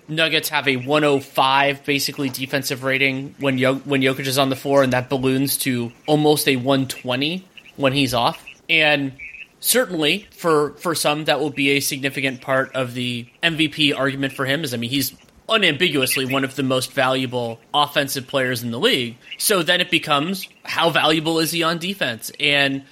Nuggets 0.10 0.50
have 0.50 0.68
a 0.68 0.78
105 0.78 1.84
basically 1.84 2.30
defensive 2.30 2.84
rating 2.84 3.36
when 3.40 3.58
Yo- 3.58 3.76
when 3.80 4.02
Jokic 4.02 4.26
is 4.26 4.38
on 4.38 4.50
the 4.50 4.56
floor, 4.56 4.84
and 4.84 4.94
that 4.94 5.10
balloons 5.10 5.58
to 5.60 5.92
almost 6.06 6.48
a 6.48 6.56
120 6.56 7.46
when 7.76 7.94
he's 7.94 8.14
off. 8.14 8.44
And 8.70 9.14
certainly 9.60 10.28
for 10.32 10.72
for 10.74 10.96
some 10.96 11.26
that 11.26 11.40
will 11.40 11.50
be 11.50 11.72
a 11.72 11.80
significant 11.82 12.42
part 12.42 12.74
of 12.76 12.94
the 12.94 13.28
MVP 13.44 13.98
argument 13.98 14.34
for 14.34 14.46
him. 14.46 14.64
Is 14.64 14.74
I 14.74 14.78
mean 14.78 14.90
he's 14.90 15.14
unambiguously 15.50 16.26
one 16.26 16.44
of 16.44 16.56
the 16.56 16.64
most 16.64 16.92
valuable 16.92 17.60
offensive 17.74 18.28
players 18.28 18.64
in 18.64 18.72
the 18.72 18.80
league. 18.80 19.18
So 19.38 19.64
then 19.64 19.82
it 19.82 19.90
becomes 19.90 20.48
how 20.64 20.90
valuable 20.90 21.40
is 21.40 21.52
he 21.52 21.64
on 21.64 21.78
defense? 21.80 22.32
And 22.40 22.84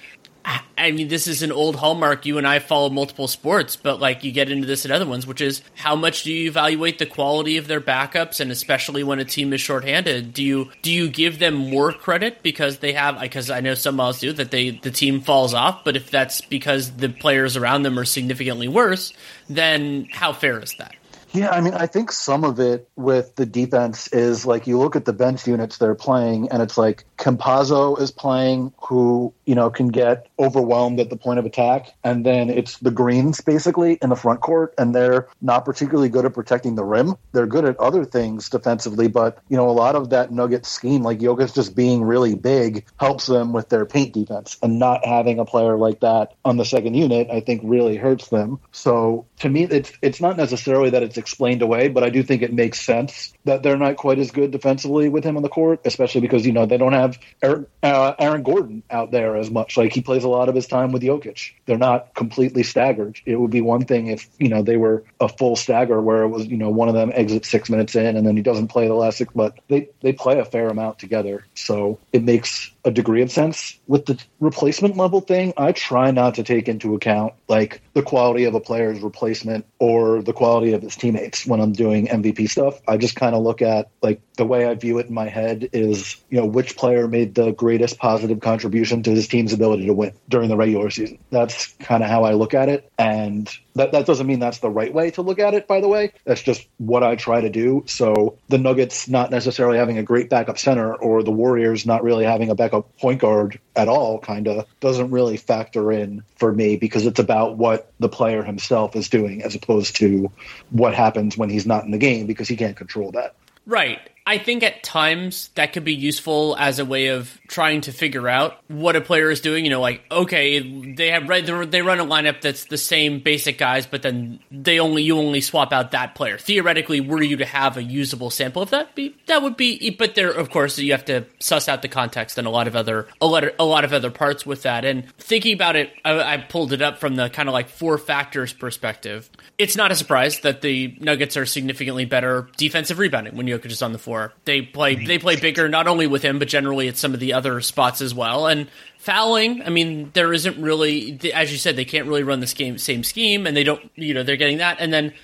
I 0.78 0.92
mean, 0.92 1.08
this 1.08 1.26
is 1.26 1.42
an 1.42 1.50
old 1.52 1.76
hallmark. 1.76 2.26
You 2.26 2.38
and 2.38 2.46
I 2.46 2.58
follow 2.58 2.90
multiple 2.90 3.26
sports, 3.28 3.76
but 3.76 3.98
like 3.98 4.22
you 4.22 4.30
get 4.30 4.50
into 4.50 4.66
this 4.66 4.84
in 4.84 4.92
other 4.92 5.06
ones, 5.06 5.26
which 5.26 5.40
is 5.40 5.62
how 5.74 5.96
much 5.96 6.22
do 6.22 6.32
you 6.32 6.48
evaluate 6.48 6.98
the 6.98 7.06
quality 7.06 7.56
of 7.56 7.66
their 7.66 7.80
backups, 7.80 8.40
and 8.40 8.52
especially 8.52 9.02
when 9.02 9.18
a 9.18 9.24
team 9.24 9.52
is 9.52 9.60
shorthanded, 9.60 10.32
do 10.32 10.44
you 10.44 10.70
do 10.82 10.92
you 10.92 11.08
give 11.08 11.38
them 11.38 11.54
more 11.54 11.92
credit 11.92 12.42
because 12.42 12.78
they 12.78 12.92
have? 12.92 13.20
Because 13.20 13.50
I 13.50 13.60
know 13.60 13.74
some 13.74 13.98
else 13.98 14.20
do 14.20 14.32
that 14.34 14.50
they 14.50 14.70
the 14.70 14.90
team 14.90 15.20
falls 15.20 15.54
off, 15.54 15.82
but 15.82 15.96
if 15.96 16.10
that's 16.10 16.42
because 16.42 16.92
the 16.92 17.08
players 17.08 17.56
around 17.56 17.82
them 17.82 17.98
are 17.98 18.04
significantly 18.04 18.68
worse, 18.68 19.12
then 19.48 20.06
how 20.12 20.32
fair 20.32 20.60
is 20.60 20.74
that? 20.78 20.94
Yeah, 21.36 21.50
I 21.50 21.60
mean, 21.60 21.74
I 21.74 21.86
think 21.86 22.12
some 22.12 22.44
of 22.44 22.58
it 22.60 22.88
with 22.96 23.36
the 23.36 23.44
defense 23.44 24.08
is 24.08 24.46
like 24.46 24.66
you 24.66 24.78
look 24.78 24.96
at 24.96 25.04
the 25.04 25.12
bench 25.12 25.46
units 25.46 25.76
they're 25.76 25.94
playing, 25.94 26.48
and 26.50 26.62
it's 26.62 26.78
like 26.78 27.04
Campazzo 27.18 28.00
is 28.00 28.10
playing, 28.10 28.72
who 28.78 29.34
you 29.44 29.54
know 29.54 29.68
can 29.68 29.88
get 29.88 30.28
overwhelmed 30.38 30.98
at 30.98 31.10
the 31.10 31.16
point 31.18 31.38
of 31.38 31.44
attack, 31.44 31.92
and 32.02 32.24
then 32.24 32.48
it's 32.48 32.78
the 32.78 32.90
Greens 32.90 33.42
basically 33.42 33.98
in 34.00 34.08
the 34.08 34.16
front 34.16 34.40
court, 34.40 34.72
and 34.78 34.94
they're 34.94 35.28
not 35.42 35.66
particularly 35.66 36.08
good 36.08 36.24
at 36.24 36.32
protecting 36.32 36.74
the 36.74 36.84
rim. 36.84 37.16
They're 37.32 37.46
good 37.46 37.66
at 37.66 37.78
other 37.78 38.06
things 38.06 38.48
defensively, 38.48 39.08
but 39.08 39.38
you 39.50 39.58
know 39.58 39.68
a 39.68 39.76
lot 39.76 39.94
of 39.94 40.08
that 40.10 40.32
Nugget 40.32 40.64
scheme, 40.64 41.02
like 41.02 41.18
Jokic 41.18 41.54
just 41.54 41.76
being 41.76 42.02
really 42.02 42.34
big, 42.34 42.86
helps 42.98 43.26
them 43.26 43.52
with 43.52 43.68
their 43.68 43.84
paint 43.84 44.14
defense, 44.14 44.56
and 44.62 44.78
not 44.78 45.04
having 45.04 45.38
a 45.38 45.44
player 45.44 45.76
like 45.76 46.00
that 46.00 46.32
on 46.46 46.56
the 46.56 46.64
second 46.64 46.94
unit, 46.94 47.28
I 47.30 47.40
think, 47.40 47.60
really 47.62 47.96
hurts 47.96 48.28
them. 48.28 48.58
So 48.72 49.26
to 49.40 49.50
me, 49.50 49.64
it's 49.64 49.92
it's 50.00 50.22
not 50.22 50.38
necessarily 50.38 50.88
that 50.88 51.02
it's 51.02 51.18
explained 51.26 51.60
away, 51.60 51.88
but 51.88 52.04
I 52.04 52.10
do 52.10 52.22
think 52.22 52.42
it 52.42 52.52
makes 52.52 52.80
sense 52.80 53.34
that 53.46 53.64
they're 53.64 53.76
not 53.76 53.96
quite 53.96 54.20
as 54.20 54.30
good 54.30 54.52
defensively 54.52 55.08
with 55.08 55.24
him 55.24 55.36
on 55.36 55.42
the 55.42 55.48
court, 55.48 55.80
especially 55.84 56.20
because 56.20 56.46
you 56.46 56.52
know 56.52 56.66
they 56.66 56.76
don't 56.76 56.92
have 56.92 57.18
Aaron, 57.42 57.66
uh, 57.82 58.14
Aaron 58.16 58.44
Gordon 58.44 58.84
out 58.88 59.10
there 59.10 59.36
as 59.36 59.50
much. 59.50 59.76
Like 59.76 59.92
he 59.92 60.02
plays 60.02 60.22
a 60.22 60.28
lot 60.28 60.48
of 60.48 60.54
his 60.54 60.68
time 60.68 60.92
with 60.92 61.02
Jokic. 61.02 61.54
They're 61.66 61.78
not 61.78 62.14
completely 62.14 62.62
staggered. 62.62 63.18
It 63.26 63.40
would 63.40 63.50
be 63.50 63.60
one 63.60 63.84
thing 63.84 64.06
if 64.06 64.28
you 64.38 64.48
know 64.48 64.62
they 64.62 64.76
were 64.76 65.02
a 65.20 65.28
full 65.28 65.56
stagger 65.56 66.00
where 66.00 66.22
it 66.22 66.28
was 66.28 66.46
you 66.46 66.56
know 66.56 66.70
one 66.70 66.88
of 66.88 66.94
them 66.94 67.10
exits 67.12 67.48
six 67.48 67.68
minutes 67.68 67.96
in 67.96 68.16
and 68.16 68.24
then 68.24 68.36
he 68.36 68.42
doesn't 68.42 68.68
play 68.68 68.86
the 68.86 68.94
last 68.94 69.18
six, 69.18 69.32
but 69.34 69.58
they 69.66 69.88
they 70.02 70.12
play 70.12 70.38
a 70.38 70.44
fair 70.44 70.68
amount 70.68 71.00
together, 71.00 71.44
so 71.54 71.98
it 72.12 72.22
makes 72.22 72.70
a 72.86 72.90
degree 72.92 73.20
of 73.20 73.30
sense. 73.32 73.78
With 73.88 74.06
the 74.06 74.18
replacement 74.38 74.96
level 74.96 75.20
thing, 75.20 75.52
I 75.56 75.72
try 75.72 76.12
not 76.12 76.36
to 76.36 76.44
take 76.44 76.68
into 76.68 76.94
account 76.94 77.34
like 77.48 77.82
the 77.94 78.02
quality 78.02 78.44
of 78.44 78.54
a 78.54 78.60
player's 78.60 79.00
replacement 79.00 79.66
or 79.80 80.22
the 80.22 80.32
quality 80.32 80.72
of 80.72 80.82
his 80.82 80.94
teammates 80.94 81.44
when 81.44 81.60
I'm 81.60 81.72
doing 81.72 82.06
MVP 82.06 82.48
stuff. 82.48 82.80
I 82.86 82.96
just 82.96 83.16
kind 83.16 83.34
of 83.34 83.42
look 83.42 83.60
at 83.60 83.90
like 84.02 84.22
the 84.36 84.46
way 84.46 84.66
I 84.66 84.74
view 84.74 84.98
it 84.98 85.06
in 85.06 85.14
my 85.14 85.28
head 85.28 85.68
is, 85.72 86.16
you 86.30 86.38
know, 86.38 86.46
which 86.46 86.76
player 86.76 87.08
made 87.08 87.34
the 87.34 87.50
greatest 87.50 87.98
positive 87.98 88.40
contribution 88.40 89.02
to 89.02 89.10
his 89.10 89.26
team's 89.26 89.52
ability 89.52 89.86
to 89.86 89.92
win 89.92 90.12
during 90.28 90.48
the 90.48 90.56
regular 90.56 90.88
season. 90.90 91.18
That's 91.30 91.72
kind 91.80 92.04
of 92.04 92.08
how 92.08 92.22
I 92.22 92.34
look 92.34 92.54
at 92.54 92.68
it. 92.68 92.90
And 92.98 93.50
that, 93.76 93.92
that 93.92 94.06
doesn't 94.06 94.26
mean 94.26 94.40
that's 94.40 94.58
the 94.58 94.70
right 94.70 94.92
way 94.92 95.10
to 95.12 95.22
look 95.22 95.38
at 95.38 95.54
it, 95.54 95.66
by 95.66 95.80
the 95.80 95.88
way. 95.88 96.12
That's 96.24 96.42
just 96.42 96.66
what 96.78 97.02
I 97.02 97.16
try 97.16 97.40
to 97.40 97.50
do. 97.50 97.84
So 97.86 98.38
the 98.48 98.58
Nuggets 98.58 99.08
not 99.08 99.30
necessarily 99.30 99.78
having 99.78 99.98
a 99.98 100.02
great 100.02 100.28
backup 100.28 100.58
center 100.58 100.94
or 100.94 101.22
the 101.22 101.30
Warriors 101.30 101.86
not 101.86 102.02
really 102.02 102.24
having 102.24 102.50
a 102.50 102.54
backup 102.54 102.96
point 102.98 103.20
guard 103.20 103.60
at 103.76 103.88
all 103.88 104.18
kind 104.18 104.48
of 104.48 104.66
doesn't 104.80 105.10
really 105.10 105.36
factor 105.36 105.92
in 105.92 106.22
for 106.36 106.52
me 106.52 106.76
because 106.76 107.06
it's 107.06 107.20
about 107.20 107.56
what 107.56 107.92
the 108.00 108.08
player 108.08 108.42
himself 108.42 108.96
is 108.96 109.08
doing 109.08 109.42
as 109.42 109.54
opposed 109.54 109.96
to 109.96 110.30
what 110.70 110.94
happens 110.94 111.36
when 111.36 111.50
he's 111.50 111.66
not 111.66 111.84
in 111.84 111.90
the 111.90 111.98
game 111.98 112.26
because 112.26 112.48
he 112.48 112.56
can't 112.56 112.76
control 112.76 113.12
that. 113.12 113.34
Right. 113.66 114.00
I 114.28 114.38
think 114.38 114.64
at 114.64 114.82
times 114.82 115.50
that 115.54 115.72
could 115.72 115.84
be 115.84 115.94
useful 115.94 116.56
as 116.58 116.80
a 116.80 116.84
way 116.84 117.08
of 117.08 117.40
trying 117.46 117.82
to 117.82 117.92
figure 117.92 118.28
out 118.28 118.58
what 118.66 118.96
a 118.96 119.00
player 119.00 119.30
is 119.30 119.40
doing. 119.40 119.64
You 119.64 119.70
know, 119.70 119.80
like 119.80 120.02
okay, 120.10 120.94
they 120.94 121.12
have 121.12 121.28
they 121.70 121.82
run 121.82 122.00
a 122.00 122.04
lineup 122.04 122.40
that's 122.40 122.64
the 122.64 122.76
same 122.76 123.20
basic 123.20 123.56
guys, 123.56 123.86
but 123.86 124.02
then 124.02 124.40
they 124.50 124.80
only 124.80 125.04
you 125.04 125.16
only 125.16 125.40
swap 125.40 125.72
out 125.72 125.92
that 125.92 126.16
player. 126.16 126.38
Theoretically, 126.38 127.00
were 127.00 127.22
you 127.22 127.36
to 127.36 127.44
have 127.44 127.76
a 127.76 127.82
usable 127.82 128.30
sample 128.30 128.62
of 128.62 128.70
that, 128.70 128.96
be 128.96 129.14
that 129.26 129.44
would 129.44 129.56
be. 129.56 129.90
But 129.90 130.16
there, 130.16 130.32
of 130.32 130.50
course, 130.50 130.76
you 130.76 130.90
have 130.90 131.04
to 131.04 131.24
suss 131.38 131.68
out 131.68 131.82
the 131.82 131.88
context 131.88 132.36
and 132.36 132.48
a 132.48 132.50
lot 132.50 132.66
of 132.66 132.74
other 132.74 133.06
a 133.20 133.26
lot 133.26 133.44
of, 133.44 133.52
a 133.60 133.64
lot 133.64 133.84
of 133.84 133.92
other 133.92 134.10
parts 134.10 134.44
with 134.44 134.62
that. 134.62 134.84
And 134.84 135.08
thinking 135.18 135.54
about 135.54 135.76
it, 135.76 135.92
I, 136.04 136.34
I 136.34 136.36
pulled 136.38 136.72
it 136.72 136.82
up 136.82 136.98
from 136.98 137.14
the 137.14 137.30
kind 137.30 137.48
of 137.48 137.52
like 137.52 137.68
four 137.68 137.96
factors 137.96 138.52
perspective. 138.52 139.30
It's 139.56 139.76
not 139.76 139.92
a 139.92 139.94
surprise 139.94 140.40
that 140.40 140.62
the 140.62 140.96
Nuggets 141.00 141.36
are 141.36 141.46
significantly 141.46 142.06
better 142.06 142.48
defensive 142.56 142.98
rebounding 142.98 143.36
when 143.36 143.46
Jokic 143.46 143.66
is 143.66 143.82
on 143.82 143.92
the 143.92 143.98
floor 143.98 144.15
they 144.44 144.62
play 144.62 144.94
they 144.94 145.18
play 145.18 145.36
bigger 145.36 145.68
not 145.68 145.86
only 145.86 146.06
with 146.06 146.22
him 146.22 146.38
but 146.38 146.48
generally 146.48 146.88
at 146.88 146.96
some 146.96 147.14
of 147.14 147.20
the 147.20 147.32
other 147.32 147.60
spots 147.60 148.00
as 148.00 148.14
well. 148.14 148.46
And 148.46 148.68
fouling, 148.98 149.62
I 149.62 149.70
mean, 149.70 150.10
there 150.14 150.32
isn't 150.32 150.60
really 150.60 151.18
as 151.34 151.52
you 151.52 151.58
said 151.58 151.76
they 151.76 151.84
can't 151.84 152.06
really 152.06 152.22
run 152.22 152.40
the 152.40 152.46
same 152.46 152.78
same 152.78 153.04
scheme 153.04 153.46
and 153.46 153.56
they 153.56 153.64
don't 153.64 153.90
you 153.94 154.14
know 154.14 154.22
they're 154.22 154.36
getting 154.36 154.58
that. 154.58 154.78
And 154.80 154.92
then 154.92 155.14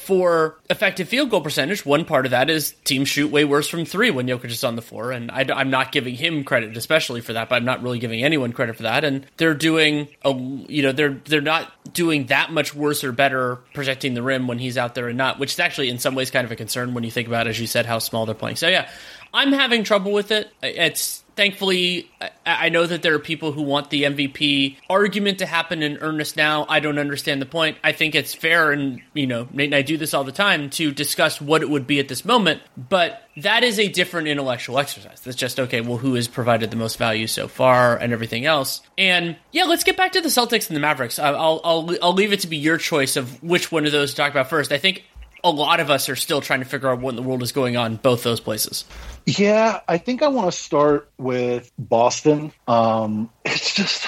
for 0.00 0.58
effective 0.70 1.08
field 1.08 1.30
goal 1.30 1.42
percentage, 1.42 1.84
one 1.84 2.06
part 2.06 2.24
of 2.24 2.30
that 2.30 2.48
is 2.48 2.72
teams 2.84 3.08
shoot 3.08 3.30
way 3.30 3.44
worse 3.44 3.68
from 3.68 3.84
three 3.84 4.10
when 4.10 4.26
Jokic 4.26 4.46
is 4.46 4.64
on 4.64 4.74
the 4.74 4.82
floor, 4.82 5.12
and 5.12 5.30
I, 5.30 5.60
am 5.60 5.68
not 5.68 5.92
giving 5.92 6.14
him 6.14 6.42
credit 6.42 6.74
especially 6.76 7.20
for 7.20 7.34
that, 7.34 7.50
but 7.50 7.56
I'm 7.56 7.66
not 7.66 7.82
really 7.82 7.98
giving 7.98 8.24
anyone 8.24 8.52
credit 8.52 8.76
for 8.76 8.84
that. 8.84 9.04
And 9.04 9.26
they're 9.36 9.54
doing 9.54 10.08
a, 10.24 10.32
you 10.32 10.82
know, 10.82 10.92
they're 10.92 11.20
they're 11.26 11.42
not 11.42 11.70
doing 11.92 12.26
that 12.26 12.50
much 12.50 12.74
worse 12.74 13.04
or 13.04 13.12
better 13.12 13.56
protecting 13.74 14.14
the 14.14 14.22
rim 14.22 14.46
when 14.46 14.58
he's 14.58 14.78
out 14.78 14.94
there 14.94 15.08
and 15.08 15.18
not, 15.18 15.38
which 15.38 15.52
is 15.52 15.60
actually 15.60 15.90
in 15.90 15.98
some 15.98 16.14
ways 16.14 16.30
kind 16.30 16.46
of 16.46 16.50
a 16.50 16.56
concern 16.56 16.94
when 16.94 17.04
you 17.04 17.10
think 17.10 17.28
about, 17.28 17.46
as 17.46 17.60
you 17.60 17.66
said, 17.66 17.84
how 17.84 17.98
small 17.98 18.24
they're 18.24 18.34
playing. 18.34 18.56
So 18.56 18.68
yeah, 18.68 18.88
I'm 19.32 19.52
having 19.52 19.84
trouble 19.84 20.12
with 20.12 20.30
it. 20.30 20.52
It's 20.62 21.24
thankfully, 21.40 22.10
I 22.44 22.68
know 22.68 22.86
that 22.86 23.00
there 23.00 23.14
are 23.14 23.18
people 23.18 23.52
who 23.52 23.62
want 23.62 23.88
the 23.88 24.02
MVP 24.02 24.76
argument 24.90 25.38
to 25.38 25.46
happen 25.46 25.82
in 25.82 25.96
earnest 25.98 26.36
now. 26.36 26.66
I 26.68 26.80
don't 26.80 26.98
understand 26.98 27.40
the 27.40 27.46
point. 27.46 27.78
I 27.82 27.92
think 27.92 28.14
it's 28.14 28.34
fair, 28.34 28.72
and 28.72 29.00
you 29.14 29.26
know, 29.26 29.48
Nate 29.50 29.68
and 29.68 29.74
I 29.74 29.80
do 29.80 29.96
this 29.96 30.12
all 30.12 30.22
the 30.22 30.32
time 30.32 30.68
to 30.70 30.92
discuss 30.92 31.40
what 31.40 31.62
it 31.62 31.70
would 31.70 31.86
be 31.86 31.98
at 31.98 32.08
this 32.08 32.26
moment. 32.26 32.60
But 32.76 33.22
that 33.38 33.64
is 33.64 33.78
a 33.78 33.88
different 33.88 34.28
intellectual 34.28 34.78
exercise. 34.78 35.20
That's 35.20 35.36
just 35.36 35.58
okay. 35.58 35.80
Well, 35.80 35.96
who 35.96 36.14
has 36.14 36.28
provided 36.28 36.70
the 36.70 36.76
most 36.76 36.98
value 36.98 37.26
so 37.26 37.48
far, 37.48 37.96
and 37.96 38.12
everything 38.12 38.44
else. 38.44 38.82
And 38.98 39.36
yeah, 39.52 39.64
let's 39.64 39.84
get 39.84 39.96
back 39.96 40.12
to 40.12 40.20
the 40.20 40.28
Celtics 40.28 40.68
and 40.68 40.76
the 40.76 40.80
Mavericks. 40.80 41.18
I'll 41.18 41.60
I'll 41.64 41.96
I'll 42.02 42.14
leave 42.14 42.34
it 42.34 42.40
to 42.40 42.48
be 42.48 42.58
your 42.58 42.76
choice 42.76 43.16
of 43.16 43.42
which 43.42 43.72
one 43.72 43.86
of 43.86 43.92
those 43.92 44.10
to 44.10 44.16
talk 44.16 44.30
about 44.30 44.50
first. 44.50 44.72
I 44.72 44.78
think 44.78 45.04
a 45.44 45.50
lot 45.50 45.80
of 45.80 45.90
us 45.90 46.08
are 46.08 46.16
still 46.16 46.40
trying 46.40 46.60
to 46.60 46.66
figure 46.66 46.88
out 46.88 47.00
what 47.00 47.10
in 47.10 47.16
the 47.16 47.22
world 47.22 47.42
is 47.42 47.52
going 47.52 47.76
on 47.76 47.96
both 47.96 48.22
those 48.22 48.40
places. 48.40 48.84
Yeah, 49.26 49.80
I 49.88 49.98
think 49.98 50.22
I 50.22 50.28
want 50.28 50.50
to 50.50 50.58
start 50.58 51.10
with 51.18 51.70
Boston. 51.78 52.52
Um, 52.66 53.30
it's 53.44 53.74
just 53.74 54.06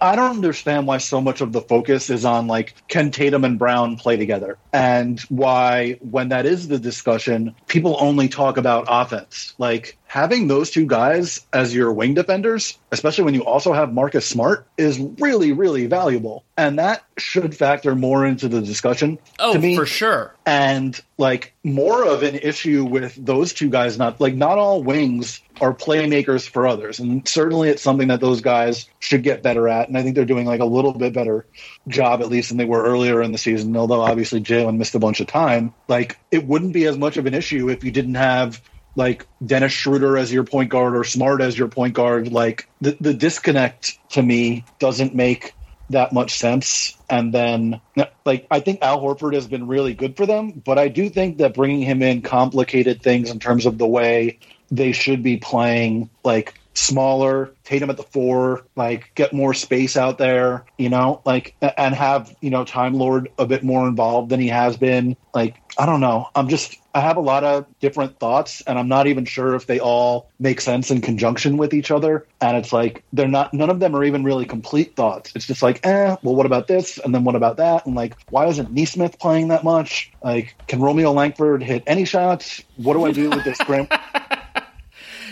I 0.00 0.16
don't 0.16 0.30
understand 0.30 0.86
why 0.86 0.98
so 0.98 1.20
much 1.20 1.40
of 1.40 1.52
the 1.52 1.60
focus 1.60 2.10
is 2.10 2.24
on 2.24 2.46
like 2.46 2.74
can 2.88 3.10
Tatum 3.10 3.44
and 3.44 3.58
Brown 3.58 3.96
play 3.96 4.16
together, 4.16 4.58
and 4.72 5.20
why 5.28 5.98
when 6.00 6.30
that 6.30 6.46
is 6.46 6.68
the 6.68 6.78
discussion, 6.78 7.54
people 7.66 7.96
only 8.00 8.28
talk 8.28 8.56
about 8.56 8.86
offense. 8.88 9.54
Like 9.58 9.96
having 10.16 10.48
those 10.48 10.70
two 10.70 10.86
guys 10.86 11.44
as 11.52 11.74
your 11.74 11.92
wing 11.92 12.14
defenders, 12.14 12.78
especially 12.90 13.22
when 13.24 13.34
you 13.34 13.44
also 13.44 13.74
have 13.74 13.92
Marcus 13.92 14.26
Smart, 14.26 14.66
is 14.78 14.98
really, 14.98 15.52
really 15.52 15.84
valuable. 15.84 16.42
And 16.56 16.78
that 16.78 17.04
should 17.18 17.54
factor 17.54 17.94
more 17.94 18.24
into 18.24 18.48
the 18.48 18.62
discussion. 18.62 19.18
Oh, 19.38 19.52
to 19.52 19.58
me. 19.58 19.76
for 19.76 19.84
sure. 19.84 20.34
And 20.46 20.98
like 21.18 21.52
more 21.62 22.02
of 22.06 22.22
an 22.22 22.34
issue 22.36 22.86
with 22.86 23.14
those 23.22 23.52
two 23.52 23.68
guys, 23.68 23.98
not 23.98 24.18
like 24.18 24.34
not 24.34 24.56
all 24.56 24.82
wings 24.82 25.42
are 25.60 25.74
playmakers 25.74 26.48
for 26.48 26.66
others. 26.66 26.98
And 26.98 27.28
certainly 27.28 27.68
it's 27.68 27.82
something 27.82 28.08
that 28.08 28.22
those 28.22 28.40
guys 28.40 28.88
should 29.00 29.22
get 29.22 29.42
better 29.42 29.68
at. 29.68 29.88
And 29.88 29.98
I 29.98 30.02
think 30.02 30.14
they're 30.14 30.24
doing 30.24 30.46
like 30.46 30.60
a 30.60 30.64
little 30.64 30.94
bit 30.94 31.12
better 31.12 31.44
job, 31.88 32.22
at 32.22 32.28
least 32.28 32.48
than 32.48 32.56
they 32.56 32.64
were 32.64 32.82
earlier 32.82 33.20
in 33.20 33.32
the 33.32 33.38
season. 33.38 33.76
Although 33.76 34.00
obviously 34.00 34.40
Jaylen 34.40 34.78
missed 34.78 34.94
a 34.94 34.98
bunch 34.98 35.20
of 35.20 35.26
time. 35.26 35.74
Like 35.88 36.18
it 36.30 36.46
wouldn't 36.46 36.72
be 36.72 36.86
as 36.86 36.96
much 36.96 37.18
of 37.18 37.26
an 37.26 37.34
issue 37.34 37.68
if 37.68 37.84
you 37.84 37.90
didn't 37.90 38.14
have 38.14 38.62
like 38.96 39.26
Dennis 39.44 39.72
Schroeder 39.72 40.16
as 40.16 40.32
your 40.32 40.44
point 40.44 40.70
guard 40.70 40.96
or 40.96 41.04
Smart 41.04 41.40
as 41.40 41.56
your 41.56 41.68
point 41.68 41.94
guard. 41.94 42.32
Like 42.32 42.68
the, 42.80 42.96
the 43.00 43.14
disconnect 43.14 43.98
to 44.10 44.22
me 44.22 44.64
doesn't 44.78 45.14
make 45.14 45.54
that 45.90 46.12
much 46.12 46.38
sense. 46.38 46.96
And 47.08 47.32
then, 47.32 47.80
like, 48.24 48.46
I 48.50 48.60
think 48.60 48.82
Al 48.82 49.00
Horford 49.00 49.34
has 49.34 49.46
been 49.46 49.68
really 49.68 49.94
good 49.94 50.16
for 50.16 50.26
them, 50.26 50.50
but 50.50 50.78
I 50.78 50.88
do 50.88 51.08
think 51.08 51.38
that 51.38 51.54
bringing 51.54 51.82
him 51.82 52.02
in 52.02 52.22
complicated 52.22 53.02
things 53.02 53.30
in 53.30 53.38
terms 53.38 53.66
of 53.66 53.78
the 53.78 53.86
way 53.86 54.40
they 54.70 54.90
should 54.92 55.22
be 55.22 55.36
playing, 55.36 56.10
like, 56.24 56.58
smaller, 56.76 57.52
Tatum 57.64 57.90
at 57.90 57.96
the 57.96 58.02
four, 58.02 58.64
like 58.76 59.10
get 59.14 59.32
more 59.32 59.54
space 59.54 59.96
out 59.96 60.18
there, 60.18 60.64
you 60.76 60.88
know, 60.88 61.22
like 61.24 61.54
and 61.60 61.94
have, 61.94 62.34
you 62.40 62.50
know, 62.50 62.64
Time 62.64 62.94
Lord 62.94 63.30
a 63.38 63.46
bit 63.46 63.64
more 63.64 63.88
involved 63.88 64.30
than 64.30 64.40
he 64.40 64.48
has 64.48 64.76
been. 64.76 65.16
Like, 65.34 65.56
I 65.78 65.86
don't 65.86 66.00
know. 66.00 66.28
I'm 66.34 66.48
just 66.48 66.76
I 66.94 67.00
have 67.00 67.16
a 67.16 67.20
lot 67.20 67.44
of 67.44 67.66
different 67.80 68.18
thoughts 68.18 68.62
and 68.62 68.78
I'm 68.78 68.88
not 68.88 69.06
even 69.06 69.26
sure 69.26 69.54
if 69.54 69.66
they 69.66 69.78
all 69.78 70.30
make 70.38 70.60
sense 70.60 70.90
in 70.90 71.02
conjunction 71.02 71.58
with 71.58 71.74
each 71.74 71.90
other. 71.90 72.26
And 72.40 72.56
it's 72.56 72.72
like 72.72 73.04
they're 73.12 73.28
not 73.28 73.52
none 73.52 73.70
of 73.70 73.80
them 73.80 73.94
are 73.94 74.04
even 74.04 74.24
really 74.24 74.44
complete 74.46 74.96
thoughts. 74.96 75.32
It's 75.34 75.46
just 75.46 75.62
like, 75.62 75.84
eh, 75.84 76.16
well 76.22 76.34
what 76.34 76.46
about 76.46 76.68
this? 76.68 76.98
And 76.98 77.14
then 77.14 77.24
what 77.24 77.36
about 77.36 77.56
that? 77.58 77.86
And 77.86 77.94
like, 77.94 78.16
why 78.30 78.46
isn't 78.46 78.72
Nesmith 78.72 79.18
playing 79.18 79.48
that 79.48 79.64
much? 79.64 80.12
Like, 80.22 80.54
can 80.68 80.80
Romeo 80.80 81.12
Langford 81.12 81.62
hit 81.62 81.82
any 81.86 82.04
shots? 82.04 82.62
What 82.76 82.94
do 82.94 83.04
I 83.04 83.12
do 83.12 83.30
with 83.30 83.44
this 83.44 83.58
Grant? 83.66 83.90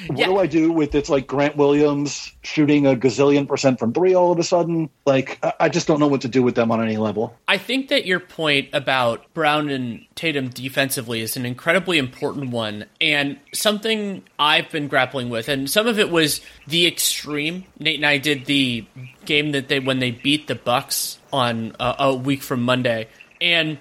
What 0.08 0.18
Yeah. 0.18 0.26
do 0.26 0.38
I 0.38 0.46
do 0.46 0.72
with 0.72 0.94
it's 0.94 1.08
like 1.08 1.26
Grant 1.26 1.56
Williams 1.56 2.32
shooting 2.42 2.86
a 2.86 2.94
gazillion 2.94 3.46
percent 3.48 3.78
from 3.78 3.92
three 3.92 4.14
all 4.14 4.32
of 4.32 4.38
a 4.38 4.42
sudden? 4.42 4.90
Like, 5.06 5.38
I- 5.60 5.68
just 5.68 5.86
don't 5.86 5.98
know 6.00 6.06
what 6.06 6.20
to 6.20 6.28
do 6.28 6.42
with 6.42 6.54
them 6.54 6.70
on 6.70 6.82
any 6.82 6.96
level. 6.96 7.36
I 7.48 7.58
think 7.58 7.88
that 7.88 8.06
your 8.06 8.20
point 8.20 8.68
about 8.72 9.32
Brown 9.34 9.68
and 9.70 10.04
Tatum 10.14 10.48
defensively 10.48 11.20
is 11.20 11.36
an 11.36 11.44
incredibly 11.44 11.98
important 11.98 12.50
one 12.50 12.84
and 13.00 13.38
something 13.52 14.22
I've 14.38 14.70
been 14.70 14.86
grappling 14.88 15.30
with. 15.30 15.48
And 15.48 15.68
some 15.68 15.86
of 15.86 15.98
it 15.98 16.10
was 16.10 16.40
the 16.66 16.86
extreme. 16.86 17.64
Nate 17.80 17.96
and 17.96 18.06
I 18.06 18.18
did 18.18 18.46
the 18.46 18.84
game 19.24 19.52
that 19.52 19.68
they 19.68 19.80
when 19.80 19.98
they 19.98 20.10
beat 20.12 20.46
the 20.46 20.54
Bucks 20.54 21.18
on 21.32 21.74
uh, 21.80 21.94
a 21.98 22.14
week 22.14 22.42
from 22.42 22.62
Monday, 22.62 23.08
and 23.40 23.78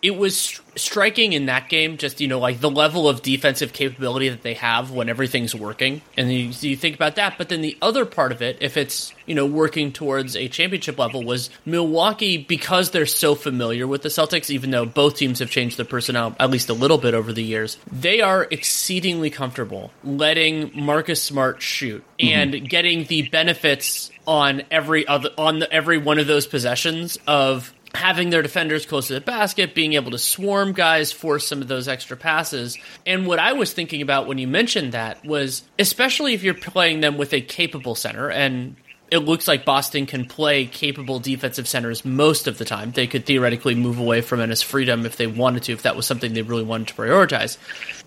it 0.00 0.16
was 0.16 0.60
striking 0.78 1.32
in 1.32 1.46
that 1.46 1.68
game 1.68 1.96
just 1.96 2.20
you 2.20 2.28
know 2.28 2.38
like 2.38 2.60
the 2.60 2.70
level 2.70 3.08
of 3.08 3.22
defensive 3.22 3.72
capability 3.72 4.28
that 4.28 4.42
they 4.42 4.54
have 4.54 4.90
when 4.90 5.08
everything's 5.08 5.54
working 5.54 6.02
and 6.16 6.32
you, 6.32 6.50
you 6.60 6.76
think 6.76 6.94
about 6.96 7.16
that. 7.16 7.36
But 7.38 7.48
then 7.48 7.60
the 7.60 7.76
other 7.82 8.04
part 8.04 8.32
of 8.32 8.42
it 8.42 8.58
if 8.60 8.76
it's 8.76 9.12
you 9.28 9.34
know 9.34 9.46
working 9.46 9.92
towards 9.92 10.36
a 10.36 10.48
championship 10.48 10.98
level 10.98 11.22
was 11.22 11.50
milwaukee 11.64 12.38
because 12.38 12.90
they're 12.90 13.06
so 13.06 13.34
familiar 13.34 13.86
with 13.86 14.02
the 14.02 14.08
celtics 14.08 14.50
even 14.50 14.70
though 14.70 14.86
both 14.86 15.16
teams 15.16 15.38
have 15.38 15.50
changed 15.50 15.76
their 15.76 15.84
personnel 15.84 16.34
at 16.40 16.50
least 16.50 16.68
a 16.70 16.74
little 16.74 16.98
bit 16.98 17.14
over 17.14 17.32
the 17.32 17.42
years 17.42 17.76
they 17.92 18.20
are 18.20 18.46
exceedingly 18.50 19.30
comfortable 19.30 19.90
letting 20.02 20.70
marcus 20.74 21.22
smart 21.22 21.60
shoot 21.60 22.02
mm-hmm. 22.18 22.34
and 22.34 22.68
getting 22.68 23.04
the 23.04 23.28
benefits 23.28 24.10
on 24.26 24.62
every 24.70 25.06
other 25.06 25.30
on 25.38 25.58
the, 25.60 25.72
every 25.72 25.98
one 25.98 26.18
of 26.18 26.26
those 26.26 26.46
possessions 26.46 27.18
of 27.26 27.72
having 27.94 28.30
their 28.30 28.42
defenders 28.42 28.86
close 28.86 29.08
to 29.08 29.14
the 29.14 29.20
basket, 29.20 29.74
being 29.74 29.94
able 29.94 30.10
to 30.10 30.18
swarm 30.18 30.72
guys, 30.72 31.10
force 31.10 31.46
some 31.46 31.62
of 31.62 31.68
those 31.68 31.88
extra 31.88 32.16
passes. 32.16 32.76
And 33.06 33.26
what 33.26 33.38
I 33.38 33.52
was 33.54 33.72
thinking 33.72 34.02
about 34.02 34.26
when 34.26 34.38
you 34.38 34.46
mentioned 34.46 34.92
that 34.92 35.24
was, 35.24 35.62
especially 35.78 36.34
if 36.34 36.42
you're 36.42 36.54
playing 36.54 37.00
them 37.00 37.16
with 37.16 37.32
a 37.32 37.40
capable 37.40 37.94
center, 37.94 38.30
and 38.30 38.76
it 39.10 39.18
looks 39.18 39.48
like 39.48 39.64
Boston 39.64 40.04
can 40.04 40.26
play 40.26 40.66
capable 40.66 41.18
defensive 41.18 41.66
centers 41.66 42.04
most 42.04 42.46
of 42.46 42.58
the 42.58 42.64
time. 42.64 42.92
They 42.92 43.06
could 43.06 43.24
theoretically 43.24 43.74
move 43.74 43.98
away 43.98 44.20
from 44.20 44.40
Enes 44.40 44.62
Freedom 44.62 45.06
if 45.06 45.16
they 45.16 45.26
wanted 45.26 45.62
to, 45.64 45.72
if 45.72 45.82
that 45.82 45.96
was 45.96 46.06
something 46.06 46.34
they 46.34 46.42
really 46.42 46.62
wanted 46.62 46.88
to 46.88 46.94
prioritize. 46.94 47.56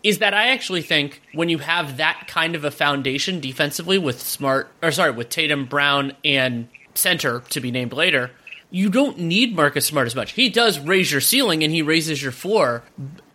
Is 0.04 0.20
that 0.20 0.34
I 0.36 0.50
actually 0.50 0.84
think 0.84 1.22
when 1.34 1.50
you 1.50 1.58
have 1.58 1.98
that 1.98 2.26
kind 2.28 2.56
of 2.56 2.64
a 2.66 2.72
foundation 2.72 3.40
defensively 3.40 3.98
with 3.98 4.22
Smart, 4.22 4.72
or 4.84 4.92
sorry, 4.92 5.12
with 5.12 5.30
Tatum, 5.30 5.66
Brown, 5.66 6.14
and 6.24 6.68
center 6.94 7.40
to 7.50 7.60
be 7.60 7.72
named 7.72 7.94
later, 7.94 8.30
you 8.74 8.90
don't 8.90 9.20
need 9.20 9.54
Marcus 9.54 9.86
Smart 9.86 10.08
as 10.08 10.16
much. 10.16 10.32
He 10.32 10.50
does 10.50 10.80
raise 10.80 11.12
your 11.12 11.20
ceiling 11.20 11.64
and 11.64 11.74
he 11.74 11.82
raises 11.82 12.24
your 12.24 12.32
floor. 12.32 12.84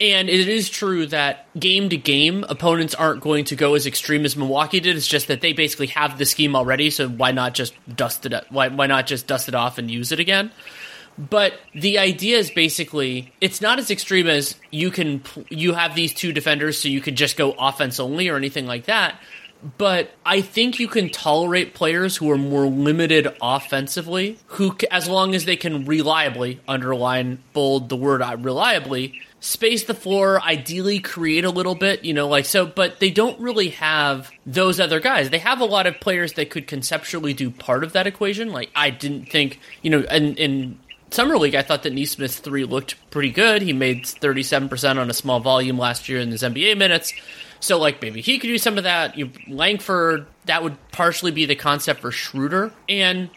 And 0.00 0.30
it 0.30 0.48
is 0.48 0.70
true 0.70 1.06
that 1.06 1.46
game 1.58 1.90
to 1.90 1.98
game, 1.98 2.44
opponents 2.48 2.94
aren't 2.94 3.20
going 3.20 3.44
to 3.46 3.56
go 3.56 3.74
as 3.74 3.86
extreme 3.86 4.24
as 4.24 4.34
Milwaukee 4.34 4.80
did. 4.80 4.96
It's 4.96 5.06
just 5.06 5.28
that 5.28 5.42
they 5.42 5.52
basically 5.52 5.88
have 5.88 6.16
the 6.16 6.24
scheme 6.24 6.56
already, 6.56 6.88
so 6.88 7.06
why 7.06 7.32
not 7.32 7.52
just 7.52 7.74
dust 7.94 8.24
it? 8.24 8.32
Why 8.48 8.68
why 8.68 8.86
not 8.86 9.06
just 9.06 9.26
dust 9.26 9.48
it 9.48 9.54
off 9.54 9.76
and 9.76 9.90
use 9.90 10.10
it 10.10 10.20
again? 10.20 10.50
But 11.18 11.54
the 11.74 11.98
idea 11.98 12.38
is 12.38 12.50
basically 12.50 13.32
it's 13.40 13.60
not 13.60 13.78
as 13.78 13.90
extreme 13.90 14.26
as 14.26 14.54
you 14.70 14.90
can 14.90 15.22
you 15.50 15.74
have 15.74 15.94
these 15.94 16.14
two 16.14 16.32
defenders, 16.32 16.78
so 16.78 16.88
you 16.88 17.02
could 17.02 17.16
just 17.16 17.36
go 17.36 17.52
offense 17.52 18.00
only 18.00 18.28
or 18.28 18.36
anything 18.36 18.66
like 18.66 18.86
that 18.86 19.20
but 19.78 20.12
I 20.24 20.40
think 20.40 20.78
you 20.78 20.88
can 20.88 21.10
tolerate 21.10 21.74
players 21.74 22.16
who 22.16 22.30
are 22.30 22.38
more 22.38 22.66
limited 22.66 23.28
offensively, 23.40 24.38
who, 24.46 24.76
as 24.90 25.08
long 25.08 25.34
as 25.34 25.44
they 25.44 25.56
can 25.56 25.84
reliably 25.84 26.60
underline 26.68 27.42
bold 27.52 27.88
the 27.88 27.96
word 27.96 28.22
uh, 28.22 28.36
reliably, 28.38 29.20
space 29.40 29.84
the 29.84 29.94
floor, 29.94 30.40
ideally 30.40 30.98
create 30.98 31.44
a 31.44 31.50
little 31.50 31.74
bit, 31.74 32.04
you 32.04 32.14
know, 32.14 32.28
like 32.28 32.44
so. 32.44 32.66
But 32.66 33.00
they 33.00 33.10
don't 33.10 33.38
really 33.40 33.70
have 33.70 34.30
those 34.44 34.78
other 34.78 35.00
guys. 35.00 35.30
They 35.30 35.38
have 35.38 35.60
a 35.60 35.64
lot 35.64 35.86
of 35.86 36.00
players 36.00 36.34
that 36.34 36.50
could 36.50 36.66
conceptually 36.66 37.32
do 37.32 37.50
part 37.50 37.82
of 37.82 37.92
that 37.92 38.06
equation. 38.06 38.52
Like 38.52 38.70
I 38.74 38.90
didn't 38.90 39.26
think, 39.26 39.60
you 39.82 39.90
know, 39.90 40.00
and 40.10 40.38
in 40.38 40.78
summer 41.10 41.38
league, 41.38 41.54
I 41.54 41.62
thought 41.62 41.82
that 41.84 41.92
Nesmith's 41.92 42.38
three 42.38 42.64
looked 42.64 42.96
pretty 43.10 43.30
good. 43.30 43.62
He 43.62 43.72
made 43.72 44.06
thirty 44.06 44.42
seven 44.42 44.68
percent 44.68 44.98
on 44.98 45.10
a 45.10 45.14
small 45.14 45.40
volume 45.40 45.78
last 45.78 46.08
year 46.08 46.20
in 46.20 46.30
his 46.30 46.42
NBA 46.42 46.76
minutes. 46.76 47.12
So 47.60 47.78
like 47.78 48.02
maybe 48.02 48.20
he 48.20 48.38
could 48.38 48.48
do 48.48 48.58
some 48.58 48.78
of 48.78 48.84
that. 48.84 49.16
You 49.16 49.30
Langford, 49.48 50.26
that 50.46 50.62
would 50.62 50.76
partially 50.92 51.30
be 51.30 51.46
the 51.46 51.56
concept 51.56 52.00
for 52.00 52.10
Schroeder. 52.10 52.72
And 52.88 53.30